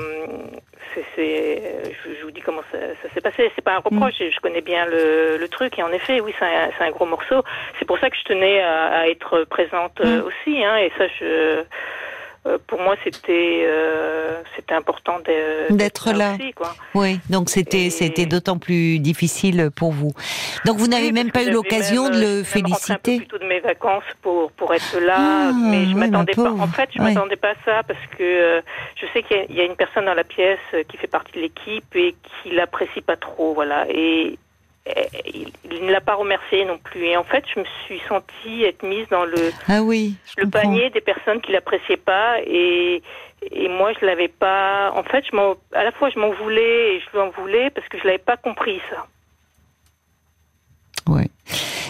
c'est, 0.93 1.06
c'est, 1.15 1.62
je, 2.19 2.23
vous 2.23 2.32
dis 2.32 2.41
comment 2.41 2.63
ça, 2.71 2.77
ça 3.01 3.10
s'est 3.13 3.21
passé. 3.21 3.51
C'est 3.56 3.63
pas 3.63 3.75
un 3.75 3.79
reproche. 3.79 4.19
Mm. 4.19 4.32
Je 4.32 4.39
connais 4.39 4.62
bien 4.62 4.86
le, 4.86 5.38
le 5.38 5.47
truc 5.47 5.77
et 5.79 5.84
en 5.84 5.91
effet, 5.91 6.19
oui, 6.21 6.34
c'est 6.39 6.84
un, 6.84 6.91
gros 6.91 7.06
morceau. 7.06 7.43
C'est 7.79 7.86
pour 7.86 7.99
ça 7.99 8.10
que 8.10 8.17
je 8.17 8.23
tenais 8.23 8.62
à, 8.62 8.99
à 8.99 9.08
être 9.08 9.43
présente 9.45 9.99
euh, 10.01 10.21
Mm. 10.21 10.25
aussi. 10.25 10.63
Hein, 10.63 10.77
et 10.77 10.91
ça, 10.97 11.08
je, 11.19 11.63
euh, 12.45 12.58
pour 12.67 12.79
moi, 12.82 12.95
c'était, 13.03 13.63
euh, 13.65 14.41
c'était 14.56 14.73
important 14.73 15.19
D'être 15.69 16.12
là. 16.12 16.34
aussi, 16.34 16.51
quoi. 16.53 16.75
Oui, 16.93 17.19
donc 17.29 17.49
c'était 17.49 17.86
Et- 17.86 17.89
c'était 17.89 18.25
d'autant 18.25 18.58
plus 18.58 18.99
difficile 18.99 19.69
pour 19.75 19.91
vous. 19.93 20.12
Donc 20.65 20.77
vous 20.77 20.88
n'avez 20.88 21.08
Oui, 21.08 21.12
même 21.13 21.32
pas 21.32 21.43
eu 21.43 21.51
l'occasion 21.51 22.10
de 22.10 22.15
euh, 22.15 22.19
le 22.19 22.38
peu 22.39 22.43
féliciter. 22.45 23.17
plus 23.17 23.27
tôt 23.27 23.38
de 23.38 23.45
mes 23.45 23.60
vacances 23.62 24.03
pour 24.21 24.51
pour 24.53 24.73
être 24.73 24.99
là, 24.99 25.15
Ah, 25.17 25.51
mais 25.56 25.86
je 25.86 25.89
ouais, 25.89 25.95
m'attendais 26.08 26.34
ma 26.38 26.43
pas. 26.43 26.51
En 26.51 26.67
fait, 26.67 26.89
je 26.93 26.99
Ouais. 27.01 27.13
m'attendais 27.13 27.36
pas 27.38 27.51
à 27.51 27.56
ça 27.65 27.84
parce 27.84 28.06
que 28.17 28.23
euh, 28.23 28.62
je 28.95 29.06
sais 29.13 29.23
qu'il 29.23 29.45
y 29.49 29.60
y, 29.60 29.62
a 29.62 29.65
une 29.65 29.75
personne 29.75 30.06
dans 30.06 30.13
la 30.13 30.23
pièce 30.23 30.60
euh, 30.73 30.84
qui 30.88 30.97
fait 30.97 31.08
partie 31.08 31.32
de 31.34 31.39
l'équipe 31.39 31.95
et 31.95 32.13
qui 32.41 32.51
l'apprécie 32.51 33.01
pas 33.01 33.15
trop, 33.15 33.53
voilà. 33.53 33.86
Et 33.89 34.38
il, 35.26 35.52
il 35.72 35.86
ne 35.86 35.91
l'a 35.91 36.02
pas 36.02 36.15
remercié 36.15 36.65
non 36.65 36.78
plus. 36.78 37.06
Et 37.06 37.17
en 37.17 37.24
fait, 37.24 37.43
je 37.54 37.60
me 37.60 37.65
suis 37.86 38.02
sentie 38.08 38.63
être 38.63 38.84
mise 38.84 39.08
dans 39.10 39.26
le 39.26 39.52
Ah 39.69 39.82
oui, 39.82 40.15
le 40.38 40.43
comprends. 40.46 40.62
panier 40.62 40.89
des 40.89 41.02
personnes 41.02 41.41
qui 41.41 41.52
l'appréciaient 41.52 41.98
pas 41.98 42.38
et 42.46 43.02
et 43.52 43.67
moi 43.67 43.91
je 44.00 44.06
l'avais 44.06 44.30
pas 44.30 44.91
en 44.96 45.04
fait 45.04 45.26
je 45.30 45.36
m'en 45.36 45.56
à 45.74 45.84
la 45.84 45.91
fois 45.91 46.10
je 46.10 46.17
m'en 46.17 46.30
voulais 46.32 46.96
et 46.96 47.00
je 47.02 47.10
lui 47.12 47.19
en 47.19 47.30
voulais 47.32 47.69
parce 47.72 47.86
que 47.89 47.98
je 47.98 48.06
l'avais 48.06 48.17
pas 48.17 48.38
compris 48.38 48.80
ça. 48.89 49.06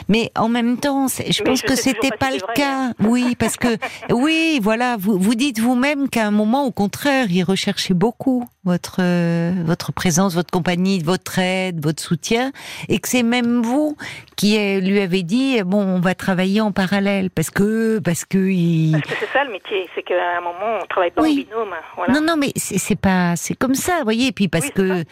Mais 0.10 0.32
en 0.38 0.50
même 0.50 0.78
temps, 0.78 1.08
je 1.08 1.42
pense 1.44 1.60
je 1.62 1.66
que 1.66 1.76
c'était 1.76 2.10
pas 2.10 2.18
pas 2.18 2.32
si 2.32 2.40
le 2.40 2.54
cas. 2.56 2.78
hein. 2.90 2.94
Oui, 3.00 3.36
parce 3.38 3.58
que 3.58 3.78
oui, 4.14 4.60
voilà, 4.62 4.98
vous 4.98 5.18
vous 5.18 5.36
dites 5.36 5.60
vous-même 5.60 6.10
qu'à 6.10 6.28
un 6.28 6.32
moment, 6.32 6.66
au 6.66 6.72
contraire, 6.72 7.28
il 7.30 7.44
recherchait 7.44 7.94
beaucoup 7.94 8.46
votre 8.66 8.98
euh, 9.02 9.54
votre 9.66 9.92
présence, 9.92 10.36
votre 10.36 10.52
compagnie, 10.52 11.00
votre 11.04 11.38
aide, 11.40 11.84
votre 11.84 12.02
soutien, 12.02 12.52
et 12.90 13.00
que 13.00 13.08
c'est 13.10 13.24
même 13.24 13.62
vous 13.62 13.98
qui 14.36 14.58
lui 14.80 15.00
avez 15.00 15.24
dit 15.24 15.62
bon, 15.64 15.82
on 15.84 16.00
va 16.00 16.16
travailler 16.16 16.62
en 16.62 16.72
parallèle 16.72 17.30
parce 17.30 17.50
que 17.50 18.00
parce 18.00 18.26
que 18.26 18.38
il... 18.38 18.92
parce 18.94 19.04
que 19.04 19.14
c'est 19.20 19.32
ça 19.34 19.44
le 19.44 19.52
métier 19.52 19.88
c'est 19.96 20.04
qu'à 20.04 20.38
un 20.38 20.42
moment 20.42 20.80
on 20.82 20.86
travaille 20.88 21.12
pas 21.12 21.22
Oui. 21.22 21.46
en 21.48 21.56
binôme 21.56 21.74
hein, 21.74 21.84
voilà 21.96 22.14
Non, 22.14 22.22
non, 22.26 22.36
mais 22.38 22.52
c'est 22.56 22.96
pas, 23.00 23.36
c'est 23.36 23.56
comme 23.56 23.76
ça, 23.76 23.98
vous 24.00 24.04
voyez. 24.06 24.28
Et 24.28 24.32
puis 24.32 24.48
parce 24.48 24.66
Oui, 24.66 24.72
que 24.76 25.04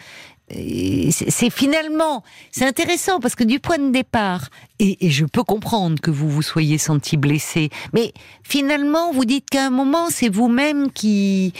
c'est 1.10 1.50
finalement, 1.50 2.22
c'est 2.50 2.66
intéressant 2.66 3.20
parce 3.20 3.34
que 3.34 3.44
du 3.44 3.58
point 3.60 3.78
de 3.78 3.90
départ, 3.90 4.48
et, 4.78 5.06
et 5.06 5.10
je 5.10 5.24
peux 5.24 5.42
comprendre 5.42 6.00
que 6.00 6.10
vous 6.10 6.28
vous 6.28 6.42
soyez 6.42 6.78
senti 6.78 7.16
blessé, 7.16 7.70
mais 7.92 8.12
finalement, 8.42 9.12
vous 9.12 9.24
dites 9.24 9.48
qu'à 9.50 9.66
un 9.66 9.70
moment, 9.70 10.08
c'est 10.10 10.28
vous-même 10.28 10.90
qui, 10.92 11.52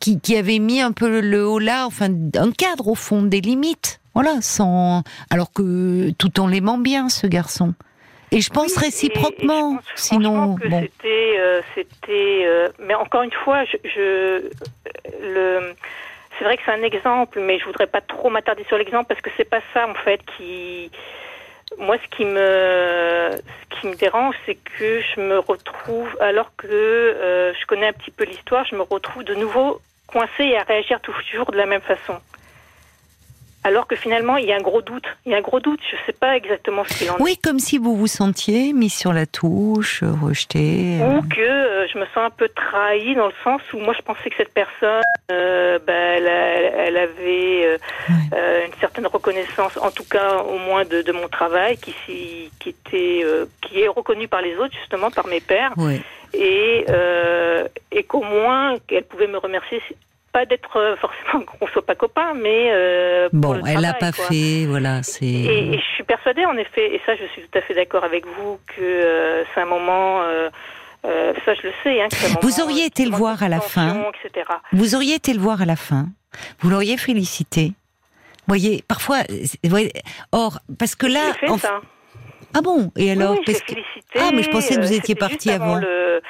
qui, 0.00 0.20
qui 0.20 0.36
avez 0.36 0.58
mis 0.58 0.80
un 0.80 0.92
peu 0.92 1.20
le 1.20 1.46
haut 1.46 1.58
là, 1.58 1.86
enfin, 1.86 2.08
un 2.36 2.52
cadre 2.52 2.88
au 2.88 2.94
fond, 2.94 3.22
des 3.22 3.40
limites. 3.40 4.00
Voilà, 4.14 4.40
sans, 4.40 5.02
alors 5.28 5.52
que 5.52 6.10
tout 6.18 6.40
en 6.40 6.46
l'aimant 6.46 6.78
bien, 6.78 7.10
ce 7.10 7.26
garçon. 7.26 7.74
Et 8.32 8.40
je 8.40 8.50
pense 8.50 8.74
Oui, 8.76 8.84
réciproquement, 8.86 9.74
et 9.74 9.74
je 9.74 9.90
pense 9.92 10.02
sinon, 10.02 10.34
franchement 10.34 10.54
que 10.56 10.68
bon. 10.68 10.80
c'était 10.82 11.38
euh, 11.38 11.60
c'était 11.74 12.44
euh, 12.44 12.68
mais 12.80 12.94
encore 12.94 13.22
une 13.22 13.30
fois 13.44 13.64
je, 13.64 13.76
je 13.84 14.50
le 15.22 15.74
c'est 16.38 16.44
vrai 16.44 16.56
que 16.56 16.62
c'est 16.64 16.72
un 16.72 16.82
exemple 16.82 17.40
mais 17.40 17.58
je 17.58 17.64
voudrais 17.64 17.86
pas 17.86 18.00
trop 18.00 18.30
m'attarder 18.30 18.64
sur 18.64 18.78
l'exemple 18.78 19.06
parce 19.08 19.20
que 19.20 19.30
c'est 19.36 19.48
pas 19.48 19.60
ça 19.72 19.88
en 19.88 19.94
fait 19.94 20.20
qui 20.36 20.90
moi 21.78 21.96
ce 21.98 22.16
qui 22.16 22.24
me 22.24 23.30
ce 23.32 23.80
qui 23.80 23.86
me 23.88 23.94
dérange 23.94 24.34
c'est 24.46 24.54
que 24.56 25.00
je 25.00 25.20
me 25.20 25.38
retrouve 25.38 26.08
alors 26.20 26.50
que 26.56 26.66
euh, 26.66 27.52
je 27.54 27.66
connais 27.66 27.88
un 27.88 27.92
petit 27.92 28.10
peu 28.10 28.24
l'histoire 28.24 28.64
je 28.64 28.76
me 28.76 28.82
retrouve 28.82 29.24
de 29.24 29.34
nouveau 29.34 29.80
coincée 30.06 30.44
et 30.44 30.56
à 30.56 30.62
réagir 30.62 31.00
toujours 31.00 31.50
de 31.50 31.56
la 31.56 31.66
même 31.66 31.80
façon 31.80 32.20
alors 33.68 33.86
que 33.90 33.96
finalement 33.96 34.36
il 34.36 34.46
y 34.46 34.52
a 34.52 34.56
un 34.56 34.66
gros 34.70 34.82
doute 34.90 35.04
il 35.24 35.32
y 35.32 35.34
a 35.34 35.38
un 35.38 35.46
gros 35.50 35.60
doute 35.60 35.80
je 35.90 35.96
sais 36.06 36.12
pas 36.24 36.36
exactement 36.36 36.82
ce 36.86 36.92
qu'il 36.98 37.10
en 37.10 37.16
est 37.18 37.22
Oui, 37.26 37.36
comme 37.44 37.58
si 37.58 37.76
vous 37.78 37.94
vous 37.96 38.06
sentiez 38.06 38.72
mis 38.72 38.90
sur 38.90 39.12
la 39.12 39.26
touche, 39.26 40.02
euh, 40.02 40.12
rejeté. 40.22 40.98
euh. 41.00 41.06
Ou 41.18 41.22
que 41.22 41.40
euh, 41.40 41.86
je 41.92 41.98
me 41.98 42.04
sens 42.14 42.24
un 42.30 42.30
peu 42.40 42.48
trahie 42.48 43.14
dans 43.14 43.26
le 43.26 43.38
sens 43.44 43.60
où 43.72 43.78
moi 43.78 43.94
je 43.98 44.02
pensais 44.02 44.28
que 44.30 44.36
cette 44.36 44.54
personne, 44.62 45.02
euh, 45.32 45.78
bah, 45.86 45.92
elle, 45.92 46.96
avait 46.96 47.78
euh, 48.32 48.66
une 48.66 48.72
certaine 48.80 49.06
reconnaissance, 49.06 49.76
en 49.76 49.90
tout 49.90 50.04
cas 50.04 50.30
au 50.38 50.58
moins 50.58 50.84
de, 50.84 51.02
de 51.02 51.12
mon 51.12 51.28
travail, 51.28 51.76
qui, 51.78 52.50
était, 52.66 53.24
qui 53.62 53.80
est 53.82 53.88
reconnu 53.88 54.28
par 54.28 54.42
les 54.42 54.54
autres 54.56 54.74
justement, 54.80 55.10
par 55.10 55.26
mes 55.26 55.40
pairs, 55.40 55.72
Ouais. 55.76 56.00
et, 56.34 56.84
euh, 56.90 57.66
et 57.90 58.02
qu'au 58.04 58.22
moins 58.22 58.76
qu'elle 58.86 59.04
pouvait 59.04 59.26
me 59.28 59.38
remercier. 59.38 59.80
Pas 60.36 60.44
d'être 60.44 60.76
euh, 60.76 60.96
forcément 60.96 61.44
qu'on 61.60 61.66
soit 61.68 61.86
pas 61.86 61.94
copains, 61.94 62.34
mais 62.34 62.68
euh, 62.70 63.30
pour 63.30 63.40
Bon, 63.40 63.52
le 63.54 63.62
elle 63.66 63.80
l'a 63.80 63.94
pas 63.94 64.12
quoi. 64.12 64.26
fait, 64.26 64.66
voilà, 64.66 65.02
c'est. 65.02 65.24
Et, 65.24 65.72
et 65.74 65.78
je 65.78 65.94
suis 65.94 66.04
persuadée, 66.04 66.44
en 66.44 66.56
effet, 66.58 66.94
et 66.94 67.00
ça, 67.06 67.16
je 67.16 67.24
suis 67.32 67.40
tout 67.48 67.56
à 67.58 67.62
fait 67.62 67.72
d'accord 67.74 68.04
avec 68.04 68.26
vous, 68.26 68.58
que 68.66 68.82
euh, 68.82 69.44
c'est 69.54 69.60
un 69.62 69.66
moment. 69.66 70.20
euh, 70.22 70.50
ça, 71.44 71.54
je 71.54 71.62
le 71.68 71.72
sais. 71.82 72.02
Hein, 72.02 72.08
que 72.10 72.44
Vous 72.46 72.60
auriez 72.60 72.84
été 72.84 73.04
le 73.06 73.12
voir 73.16 73.42
à 73.42 73.48
la 73.48 73.60
fin. 73.60 73.96
etc. 74.24 74.44
Vous 74.72 74.94
auriez 74.94 75.14
été 75.14 75.32
le 75.32 75.38
voir 75.40 75.62
à 75.62 75.64
la 75.64 75.76
fin. 75.76 76.06
Vous 76.60 76.68
l'auriez 76.68 76.98
félicité. 76.98 77.72
voyez, 78.46 78.84
parfois. 78.86 79.20
vous 79.30 79.70
voyez, 79.70 79.92
or, 80.32 80.58
parce 80.78 80.94
que 80.96 81.06
là. 81.06 81.32
J'ai 81.40 81.46
fait 81.46 81.52
en- 81.52 81.58
ça. 81.58 81.80
Ah 82.54 82.60
bon? 82.62 82.90
Et 82.96 83.10
alors 83.12 83.32
oui, 83.32 83.40
parce 83.46 83.60
que- 83.62 83.72
félicité. 83.74 84.18
Ah, 84.18 84.30
mais 84.34 84.42
je 84.42 84.50
pensais 84.50 84.74
que 84.76 84.80
vous 84.80 84.92
étiez 84.92 85.14
parti 85.14 85.48
juste 85.48 85.60
avant. 85.62 85.76
le- 85.76 86.20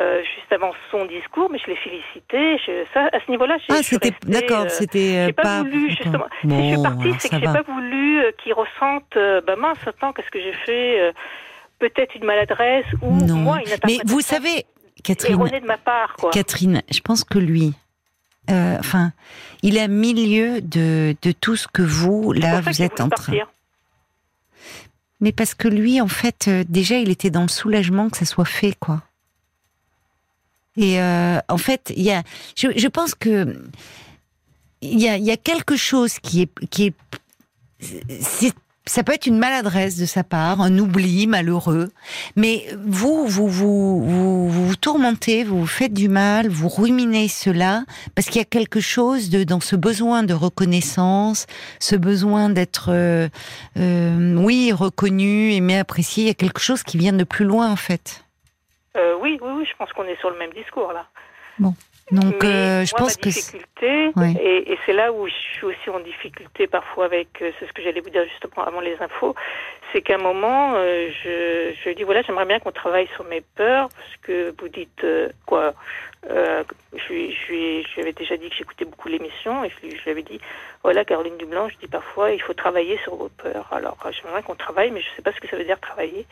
euh, 0.00 0.22
juste 0.22 0.50
avant 0.52 0.72
son 0.90 1.04
discours, 1.04 1.48
mais 1.50 1.58
je 1.58 1.66
l'ai 1.70 1.76
félicité. 1.76 2.56
Je, 2.66 2.84
ça, 2.94 3.08
à 3.12 3.20
ce 3.24 3.30
niveau-là, 3.30 3.58
j'ai- 3.58 3.66
Ah, 3.74 3.82
je 3.82 3.88
c'était. 3.88 4.12
D'accord, 4.26 4.62
euh, 4.64 4.68
c'était 4.70 5.28
euh, 5.28 5.32
pas, 5.32 5.42
pas. 5.42 5.58
voulu 5.62 5.90
justement. 5.90 6.24
si 6.40 6.48
je 6.48 6.54
suis 6.54 6.76
Bon, 6.76 6.82
partie, 6.82 7.14
c'est 7.18 7.28
que 7.28 7.38
j'ai 7.38 7.46
va. 7.46 7.62
pas 7.62 7.72
voulu 7.72 8.22
qu'ils 8.42 8.54
ressentent. 8.54 9.14
bah 9.46 9.56
mince, 9.56 9.78
attends, 9.86 10.12
qu'est-ce 10.12 10.30
que 10.30 10.40
j'ai 10.40 10.54
fait 10.64 11.12
Peut-être 11.78 12.14
une 12.14 12.24
maladresse 12.24 12.84
ou 13.02 13.14
Non. 13.26 13.36
moi 13.36 13.58
une 13.60 13.72
Mais 13.86 13.98
vous 14.04 14.20
savez, 14.20 14.64
Catherine, 15.04 15.38
de 15.38 15.66
ma 15.66 15.78
part, 15.78 16.14
quoi. 16.16 16.30
Catherine, 16.30 16.82
je 16.90 17.00
pense 17.00 17.24
que 17.24 17.38
lui, 17.38 17.72
enfin, 18.48 19.12
il 19.62 19.76
est 19.76 19.82
à 19.82 19.88
milieu 19.88 20.60
de, 20.60 21.14
de 21.22 21.32
tout 21.32 21.56
ce 21.56 21.66
que 21.68 21.82
vous, 21.82 22.32
là, 22.32 22.60
vous 22.60 22.82
êtes 22.82 23.00
en 23.00 23.08
train. 23.08 23.24
partir. 23.32 23.46
Mais 25.22 25.32
parce 25.32 25.54
que 25.54 25.68
lui, 25.68 26.00
en 26.00 26.08
fait, 26.08 26.48
déjà, 26.68 26.96
il 26.96 27.10
était 27.10 27.30
dans 27.30 27.42
le 27.42 27.48
soulagement 27.48 28.08
que 28.08 28.16
ça 28.16 28.24
soit 28.24 28.46
fait, 28.46 28.74
quoi. 28.78 29.02
Et 30.80 30.98
euh, 30.98 31.38
en 31.50 31.58
fait, 31.58 31.92
il 31.94 32.02
y 32.02 32.10
a, 32.10 32.22
je, 32.56 32.88
pense 32.88 33.14
que 33.14 33.54
il 34.80 34.98
y 34.98 35.30
a, 35.30 35.36
quelque 35.36 35.76
chose 35.76 36.18
qui 36.20 36.40
est, 36.40 36.68
qui 36.70 36.86
est, 36.86 38.54
ça 38.86 39.02
peut 39.04 39.12
être 39.12 39.26
une 39.26 39.36
maladresse 39.36 39.98
de 39.98 40.06
sa 40.06 40.24
part, 40.24 40.62
un 40.62 40.78
oubli 40.78 41.26
malheureux, 41.26 41.90
mais 42.34 42.64
vous, 42.82 43.26
vous, 43.26 43.46
vous, 43.46 44.00
vous, 44.00 44.48
vous, 44.48 44.66
vous 44.68 44.76
tourmentez, 44.76 45.44
vous 45.44 45.60
vous 45.60 45.66
faites 45.66 45.92
du 45.92 46.08
mal, 46.08 46.48
vous 46.48 46.70
ruminez 46.70 47.28
cela, 47.28 47.84
parce 48.14 48.28
qu'il 48.28 48.38
y 48.38 48.42
a 48.42 48.46
quelque 48.46 48.80
chose 48.80 49.28
de, 49.28 49.44
dans 49.44 49.60
ce 49.60 49.76
besoin 49.76 50.22
de 50.22 50.32
reconnaissance, 50.32 51.44
ce 51.78 51.94
besoin 51.94 52.48
d'être, 52.48 52.88
euh, 52.88 53.28
euh, 53.76 54.34
oui, 54.36 54.72
reconnu, 54.72 55.52
aimé, 55.52 55.78
apprécié, 55.78 56.24
il 56.24 56.26
y 56.28 56.30
a 56.30 56.34
quelque 56.34 56.60
chose 56.60 56.82
qui 56.82 56.96
vient 56.96 57.12
de 57.12 57.24
plus 57.24 57.44
loin, 57.44 57.70
en 57.70 57.76
fait. 57.76 58.24
Euh, 59.00 59.14
oui, 59.22 59.38
oui, 59.40 59.50
oui, 59.58 59.64
je 59.70 59.74
pense 59.78 59.90
qu'on 59.94 60.04
est 60.12 60.18
sur 60.22 60.30
le 60.30 60.38
même 60.42 60.52
discours 60.52 60.92
là. 60.92 61.06
Bon. 61.58 61.74
Donc, 62.10 62.42
euh, 62.42 62.84
je 62.84 62.92
moi, 62.92 62.98
pense 63.06 63.16
ma 63.18 63.22
que. 63.22 64.18
Ouais. 64.18 64.32
et, 64.42 64.72
et 64.72 64.78
c'est 64.84 64.92
là 64.92 65.12
où 65.12 65.28
je 65.28 65.32
suis 65.54 65.64
aussi 65.64 65.88
en 65.90 66.00
difficulté 66.00 66.66
parfois 66.66 67.04
avec, 67.04 67.28
euh, 67.40 67.52
c'est 67.58 67.66
ce 67.68 67.72
que 67.72 67.82
j'allais 67.82 68.00
vous 68.00 68.10
dire 68.10 68.24
justement 68.24 68.64
avant 68.66 68.80
les 68.80 68.96
infos, 69.00 69.36
c'est 69.92 70.02
qu'à 70.02 70.16
un 70.16 70.18
moment, 70.18 70.72
euh, 70.74 71.08
je, 71.22 71.72
je 71.84 71.90
dis 71.90 72.02
voilà, 72.02 72.22
j'aimerais 72.22 72.46
bien 72.46 72.58
qu'on 72.58 72.72
travaille 72.72 73.08
sur 73.14 73.24
mes 73.26 73.42
peurs, 73.58 73.88
parce 73.90 74.16
que 74.22 74.52
vous 74.58 74.68
dites 74.68 75.04
euh, 75.04 75.28
quoi 75.46 75.72
je, 76.28 77.12
lui- 77.12 77.32
je, 77.32 77.46
je 77.88 77.94
lui 77.94 78.02
avais 78.02 78.12
déjà 78.12 78.36
dit 78.36 78.50
que 78.50 78.56
j'écoutais 78.56 78.84
beaucoup 78.84 79.08
l'émission, 79.08 79.64
et 79.64 79.70
je, 79.70 79.86
lui- 79.86 79.96
je 79.96 80.02
lui 80.02 80.10
avais 80.10 80.22
dit 80.22 80.40
voilà, 80.82 81.04
Caroline 81.04 81.38
Dublanc, 81.38 81.68
je 81.68 81.76
dis 81.78 81.86
parfois 81.86 82.32
il 82.32 82.42
faut 82.42 82.54
travailler 82.54 82.98
sur 83.04 83.14
vos 83.14 83.28
peurs. 83.28 83.68
Alors, 83.70 83.96
j'aimerais 84.10 84.40
bien 84.40 84.42
qu'on 84.42 84.56
travaille, 84.56 84.90
mais 84.90 85.00
je 85.00 85.08
ne 85.10 85.14
sais 85.16 85.22
pas 85.22 85.32
ce 85.32 85.40
que 85.40 85.48
ça 85.48 85.56
veut 85.56 85.64
dire 85.64 85.78
travailler. 85.80 86.26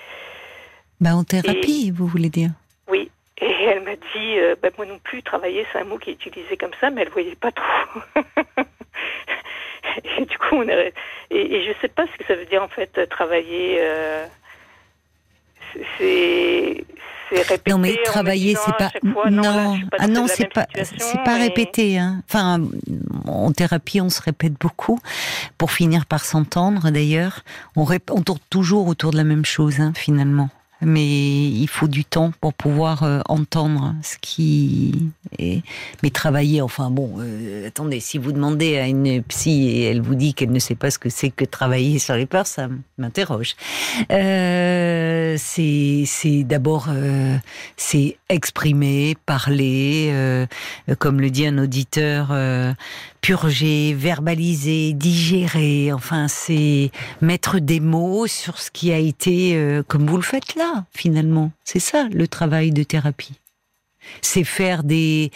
Bah, 1.00 1.14
en 1.14 1.24
thérapie, 1.24 1.90
vous 1.90 2.06
voulez 2.06 2.28
dire 2.30 2.50
Oui. 2.88 3.11
Et 3.40 3.46
elle 3.64 3.84
m'a 3.84 3.94
dit, 3.94 4.38
euh, 4.38 4.56
bah, 4.61 4.68
moi 4.76 4.84
non 4.87 4.98
plus, 4.98 5.22
travailler, 5.22 5.64
c'est 5.72 5.78
un 5.78 5.84
mot 5.84 5.96
qui 5.98 6.11
est 6.11 6.26
utilisé 6.26 6.56
comme 6.56 6.72
ça, 6.80 6.90
mais 6.90 7.02
elle 7.02 7.11
voyait 7.11 7.37
pas 7.37 7.52
trop. 7.52 8.00
et 10.18 10.24
du 10.24 10.38
coup, 10.38 10.56
on 10.56 10.68
est... 10.68 10.92
et, 11.30 11.54
et 11.56 11.64
je 11.64 11.72
sais 11.80 11.88
pas 11.88 12.04
ce 12.12 12.18
que 12.18 12.24
ça 12.26 12.34
veut 12.34 12.46
dire 12.46 12.62
en 12.62 12.68
fait, 12.68 13.08
travailler. 13.08 13.78
euh, 13.80 14.26
c'est 15.98 16.84
répéter. 17.30 17.70
Non 17.70 17.78
mais 17.78 17.94
travailler 18.04 18.54
c'est 18.54 18.76
pas 18.78 18.90
fois, 19.12 19.28
non, 19.30 19.42
là, 19.42 19.76
pas 19.90 19.96
ah 20.00 20.08
non 20.08 20.26
c'est 20.26 20.50
pas 20.52 20.66
c'est 20.74 21.22
pas 21.24 21.37
répété 21.37 21.98
hein. 21.98 22.22
Enfin 22.26 22.62
en 23.26 23.52
thérapie 23.52 24.00
on 24.00 24.08
se 24.08 24.22
répète 24.22 24.54
beaucoup 24.54 24.98
pour 25.58 25.70
finir 25.70 26.06
par 26.06 26.24
s'entendre 26.24 26.90
d'ailleurs. 26.90 27.40
On, 27.76 27.84
rép- 27.84 28.11
on 28.11 28.22
tourne 28.22 28.38
toujours 28.48 28.88
autour 28.88 29.11
de 29.11 29.18
la 29.18 29.24
même 29.24 29.44
chose 29.44 29.78
hein, 29.78 29.92
finalement. 29.94 30.48
Mais 30.80 31.06
il 31.06 31.66
faut 31.68 31.88
du 31.88 32.04
temps 32.04 32.32
pour 32.40 32.54
pouvoir 32.54 33.02
euh, 33.02 33.20
entendre 33.28 33.94
ce 34.02 34.16
qui 34.20 35.10
est. 35.38 35.62
Mais 36.02 36.10
travailler, 36.10 36.62
enfin 36.62 36.90
bon, 36.90 37.16
euh, 37.18 37.66
attendez, 37.66 38.00
si 38.00 38.18
vous 38.18 38.32
demandez 38.32 38.78
à 38.78 38.86
une 38.86 39.22
psy 39.22 39.68
et 39.68 39.84
elle 39.84 40.00
vous 40.00 40.14
dit 40.14 40.34
qu'elle 40.34 40.52
ne 40.52 40.58
sait 40.58 40.74
pas 40.74 40.90
ce 40.90 40.98
que 40.98 41.08
c'est 41.08 41.30
que 41.30 41.44
travailler 41.44 41.98
sur 41.98 42.14
les 42.14 42.26
peurs, 42.26 42.46
ça 42.46 42.68
m'interroge. 42.96 43.56
Euh, 44.10 45.36
c'est 45.38 46.42
d'abord 46.44 46.86
euh, 46.88 47.36
c'est 47.76 48.16
exprimer, 48.28 49.16
parler, 49.26 50.10
euh, 50.12 50.46
comme 50.98 51.20
le 51.20 51.30
dit 51.30 51.46
un 51.46 51.58
auditeur, 51.58 52.34
purger, 53.20 53.94
verbaliser, 53.94 54.92
digérer. 54.92 55.92
Enfin, 55.92 56.28
c'est 56.28 56.90
mettre 57.20 57.58
des 57.58 57.80
mots 57.80 58.26
sur 58.26 58.58
ce 58.58 58.70
qui 58.70 58.92
a 58.92 58.98
été, 58.98 59.80
comme 59.88 60.06
vous 60.06 60.16
le 60.16 60.22
faites 60.22 60.54
là, 60.54 60.67
finalement. 60.92 61.52
C'est 61.64 61.81
ça 61.81 62.09
le 62.11 62.28
travail 62.28 62.72
de 62.72 62.83
thérapie. 62.83 63.38
C'est 64.22 64.44
faire 64.44 64.85
des, 64.85 65.31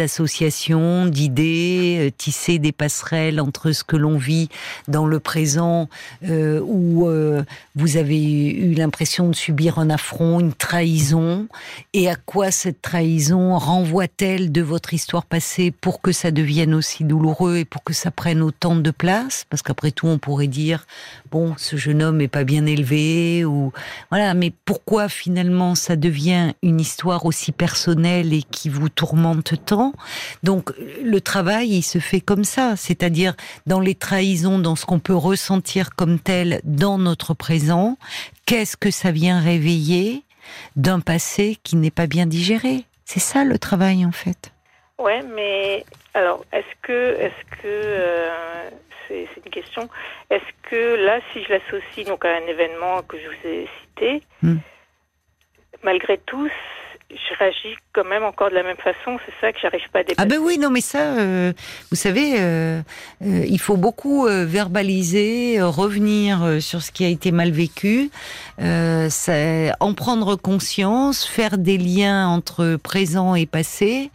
associations 0.00 1.06
d'idées, 1.06 2.08
euh, 2.08 2.10
tisser 2.16 2.58
des 2.58 2.72
passerelles 2.72 3.40
entre 3.40 3.72
ce 3.72 3.84
que 3.84 3.96
l'on 3.96 4.16
vit 4.16 4.48
dans 4.88 5.06
le 5.06 5.20
présent, 5.20 5.88
euh, 6.24 6.60
où 6.64 7.08
euh, 7.08 7.44
vous 7.74 7.96
avez 7.96 8.50
eu 8.50 8.74
l'impression 8.74 9.28
de 9.28 9.34
subir 9.34 9.78
un 9.78 9.90
affront, 9.90 10.40
une 10.40 10.52
trahison, 10.52 11.46
et 11.92 12.08
à 12.08 12.16
quoi 12.16 12.50
cette 12.50 12.82
trahison 12.82 13.56
renvoie-t-elle 13.58 14.52
de 14.52 14.62
votre 14.62 14.94
histoire 14.94 15.26
passée 15.26 15.70
pour 15.70 16.00
que 16.00 16.12
ça 16.12 16.30
devienne 16.30 16.74
aussi 16.74 17.04
douloureux 17.04 17.58
et 17.58 17.64
pour 17.64 17.84
que 17.84 17.92
ça 17.92 18.10
prenne 18.10 18.42
autant 18.42 18.76
de 18.76 18.90
place? 18.90 19.44
Parce 19.48 19.62
qu'après 19.62 19.92
tout, 19.92 20.06
on 20.06 20.18
pourrait 20.18 20.46
dire 20.46 20.86
bon, 21.34 21.54
ce 21.56 21.74
jeune 21.74 22.00
homme 22.00 22.20
est 22.20 22.28
pas 22.28 22.44
bien 22.44 22.64
élevé 22.64 23.44
ou 23.44 23.72
voilà, 24.08 24.34
mais 24.34 24.52
pourquoi 24.64 25.08
finalement 25.08 25.74
ça 25.74 25.96
devient 25.96 26.52
une 26.62 26.80
histoire 26.80 27.26
aussi 27.26 27.50
personnelle 27.50 28.32
et 28.32 28.42
qui 28.42 28.68
vous 28.68 28.88
tourmente 28.88 29.54
tant? 29.66 29.92
Donc 30.44 30.72
le 31.02 31.20
travail, 31.20 31.70
il 31.70 31.82
se 31.82 31.98
fait 31.98 32.20
comme 32.20 32.44
ça, 32.44 32.76
c'est-à-dire 32.76 33.34
dans 33.66 33.80
les 33.80 33.96
trahisons, 33.96 34.60
dans 34.60 34.76
ce 34.76 34.86
qu'on 34.86 35.00
peut 35.00 35.16
ressentir 35.16 35.96
comme 35.96 36.20
tel 36.20 36.60
dans 36.62 36.98
notre 36.98 37.34
présent, 37.34 37.98
qu'est-ce 38.46 38.76
que 38.76 38.92
ça 38.92 39.10
vient 39.10 39.40
réveiller 39.40 40.22
d'un 40.76 41.00
passé 41.00 41.58
qui 41.64 41.74
n'est 41.74 41.90
pas 41.90 42.06
bien 42.06 42.26
digéré? 42.26 42.84
C'est 43.04 43.18
ça 43.18 43.42
le 43.42 43.58
travail 43.58 44.06
en 44.06 44.12
fait. 44.12 44.52
Ouais, 45.00 45.24
mais 45.34 45.84
alors, 46.14 46.44
est-ce 46.52 46.74
que, 46.82 47.16
est-ce 47.18 47.56
que, 47.60 47.66
euh, 47.66 48.70
c'est 49.08 49.26
une 49.44 49.50
question, 49.50 49.88
est-ce 50.30 50.70
que 50.70 50.96
là, 51.04 51.20
si 51.32 51.42
je 51.44 51.50
l'associe 51.50 52.06
donc 52.06 52.24
à 52.24 52.28
un 52.36 52.46
événement 52.46 53.02
que 53.02 53.16
je 53.18 53.26
vous 53.26 53.48
ai 53.48 53.68
cité, 53.82 54.22
Hmm. 54.42 54.56
malgré 55.82 56.18
tout, 56.18 56.48
je 57.10 57.38
réagis 57.38 57.76
quand 57.92 58.04
même 58.04 58.24
encore 58.24 58.50
de 58.50 58.54
la 58.54 58.62
même 58.64 58.76
façon. 58.78 59.18
C'est 59.24 59.32
ça 59.40 59.52
que 59.52 59.58
j'arrive 59.60 59.88
pas 59.92 60.00
à 60.00 60.02
dépasser. 60.02 60.16
Ah 60.18 60.24
ben 60.26 60.38
oui, 60.42 60.58
non 60.58 60.70
mais 60.70 60.80
ça, 60.80 61.16
euh, 61.16 61.52
vous 61.90 61.96
savez, 61.96 62.40
euh, 62.40 62.80
euh, 63.22 63.44
il 63.46 63.60
faut 63.60 63.76
beaucoup 63.76 64.26
verbaliser, 64.26 65.60
revenir 65.62 66.60
sur 66.60 66.82
ce 66.82 66.90
qui 66.90 67.04
a 67.04 67.08
été 67.08 67.30
mal 67.30 67.50
vécu, 67.52 68.10
en 68.58 69.94
prendre 69.94 70.34
conscience, 70.36 71.24
faire 71.26 71.58
des 71.58 71.78
liens 71.78 72.26
entre 72.28 72.76
présent 72.82 73.34
et 73.34 73.46
passé. 73.46 74.10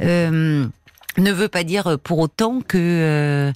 euh, 0.00 0.64
ne 1.18 1.32
veut 1.32 1.48
pas 1.48 1.64
dire 1.64 1.98
pour 2.02 2.18
autant 2.18 2.60
que 2.60 2.78
euh, 2.78 3.52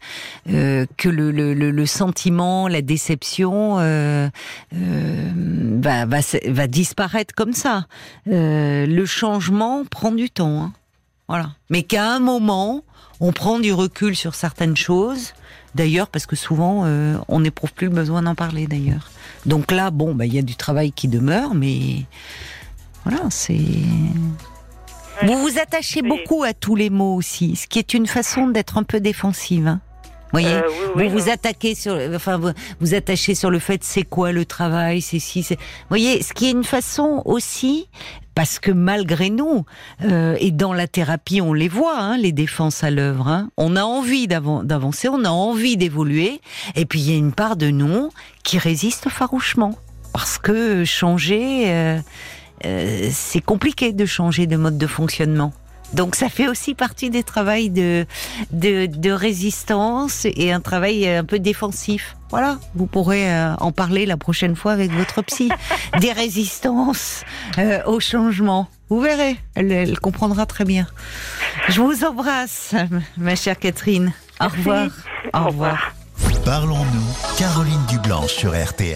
euh, 0.50 0.86
que 0.96 1.08
le, 1.08 1.30
le, 1.30 1.54
le, 1.54 1.86
sentiment, 1.86 2.68
la 2.68 2.82
déception 2.82 3.78
euh, 3.78 4.28
euh, 4.74 5.30
va, 5.80 6.06
va 6.06 6.18
va 6.48 6.66
disparaître 6.66 7.34
comme 7.34 7.52
ça. 7.52 7.86
Euh, 8.28 8.86
le 8.86 9.06
changement 9.06 9.84
prend 9.84 10.12
du 10.12 10.30
temps, 10.30 10.62
hein. 10.62 10.72
voilà. 11.28 11.50
Mais 11.70 11.82
qu'à 11.82 12.12
un 12.12 12.20
moment, 12.20 12.82
on 13.20 13.32
prend 13.32 13.58
du 13.58 13.72
recul 13.72 14.16
sur 14.16 14.34
certaines 14.34 14.76
choses. 14.76 15.34
D'ailleurs, 15.74 16.08
parce 16.08 16.26
que 16.26 16.36
souvent, 16.36 16.82
euh, 16.84 17.18
on 17.28 17.40
n'éprouve 17.40 17.72
plus 17.72 17.88
le 17.88 17.94
besoin 17.94 18.22
d'en 18.22 18.34
parler. 18.34 18.66
D'ailleurs. 18.66 19.10
Donc 19.44 19.72
là, 19.72 19.90
bon, 19.90 20.14
bah, 20.14 20.24
il 20.24 20.34
y 20.34 20.38
a 20.38 20.42
du 20.42 20.56
travail 20.56 20.92
qui 20.92 21.08
demeure, 21.08 21.54
mais 21.54 22.04
voilà, 23.04 23.22
c'est. 23.30 23.58
Vous 25.22 25.38
vous 25.38 25.58
attachez 25.58 26.02
beaucoup 26.02 26.42
à 26.42 26.52
tous 26.52 26.76
les 26.76 26.90
mots 26.90 27.14
aussi, 27.14 27.56
ce 27.56 27.66
qui 27.66 27.78
est 27.78 27.94
une 27.94 28.06
façon 28.06 28.48
d'être 28.48 28.76
un 28.78 28.82
peu 28.82 29.00
défensive. 29.00 29.66
Hein. 29.66 29.80
Voyez, 30.32 30.48
Euh, 30.48 30.62
oui, 30.68 30.74
oui, 31.04 31.08
vous 31.08 31.18
vous 31.18 31.30
attaquez 31.30 31.74
sur, 31.76 31.96
enfin, 32.14 32.36
vous, 32.38 32.50
vous 32.80 32.94
attachez 32.94 33.36
sur 33.36 33.50
le 33.50 33.60
fait 33.60 33.84
c'est 33.84 34.02
quoi 34.02 34.32
le 34.32 34.44
travail, 34.44 35.00
c'est 35.00 35.20
si, 35.20 35.44
c'est. 35.44 35.56
Voyez, 35.88 36.22
ce 36.22 36.32
qui 36.32 36.46
est 36.46 36.50
une 36.50 36.64
façon 36.64 37.22
aussi, 37.24 37.88
parce 38.34 38.58
que 38.58 38.72
malgré 38.72 39.30
nous, 39.30 39.64
euh, 40.02 40.36
et 40.40 40.50
dans 40.50 40.72
la 40.72 40.88
thérapie, 40.88 41.40
on 41.40 41.52
les 41.52 41.68
voit, 41.68 41.96
hein, 41.98 42.16
les 42.16 42.32
défenses 42.32 42.82
à 42.82 42.90
l'œuvre. 42.90 43.28
Hein, 43.28 43.48
on 43.56 43.76
a 43.76 43.84
envie 43.84 44.26
d'avan- 44.26 44.64
d'avancer, 44.64 45.08
on 45.08 45.24
a 45.24 45.30
envie 45.30 45.76
d'évoluer, 45.76 46.40
et 46.74 46.84
puis 46.84 46.98
il 47.00 47.10
y 47.10 47.14
a 47.14 47.16
une 47.16 47.32
part 47.32 47.54
de 47.56 47.70
nous 47.70 48.10
qui 48.42 48.58
résiste 48.58 49.08
farouchement, 49.10 49.78
parce 50.12 50.38
que 50.38 50.84
changer. 50.84 51.70
euh, 51.72 52.00
euh, 52.64 53.08
c'est 53.12 53.40
compliqué 53.40 53.92
de 53.92 54.06
changer 54.06 54.46
de 54.46 54.56
mode 54.56 54.78
de 54.78 54.86
fonctionnement. 54.86 55.52
Donc 55.92 56.16
ça 56.16 56.28
fait 56.28 56.48
aussi 56.48 56.74
partie 56.74 57.08
des 57.10 57.22
travails 57.22 57.70
de, 57.70 58.04
de, 58.50 58.86
de 58.86 59.10
résistance 59.12 60.24
et 60.24 60.50
un 60.50 60.60
travail 60.60 61.08
un 61.08 61.24
peu 61.24 61.38
défensif. 61.38 62.16
Voilà, 62.30 62.58
vous 62.74 62.86
pourrez 62.86 63.32
euh, 63.32 63.54
en 63.56 63.70
parler 63.70 64.06
la 64.06 64.16
prochaine 64.16 64.56
fois 64.56 64.72
avec 64.72 64.90
votre 64.90 65.22
psy. 65.22 65.50
des 66.00 66.10
résistances 66.10 67.22
euh, 67.58 67.80
au 67.86 68.00
changement. 68.00 68.68
Vous 68.88 69.00
verrez, 69.00 69.36
elle, 69.54 69.70
elle 69.70 70.00
comprendra 70.00 70.46
très 70.46 70.64
bien. 70.64 70.86
Je 71.68 71.80
vous 71.80 72.04
embrasse, 72.04 72.74
ma 73.16 73.36
chère 73.36 73.58
Catherine. 73.58 74.12
Au 74.40 74.48
revoir. 74.48 74.88
Au 75.32 75.44
revoir. 75.44 75.94
Parlons-nous, 76.44 77.36
Caroline 77.38 77.86
Dublanche 77.88 78.32
sur 78.32 78.50
RTL. 78.50 78.92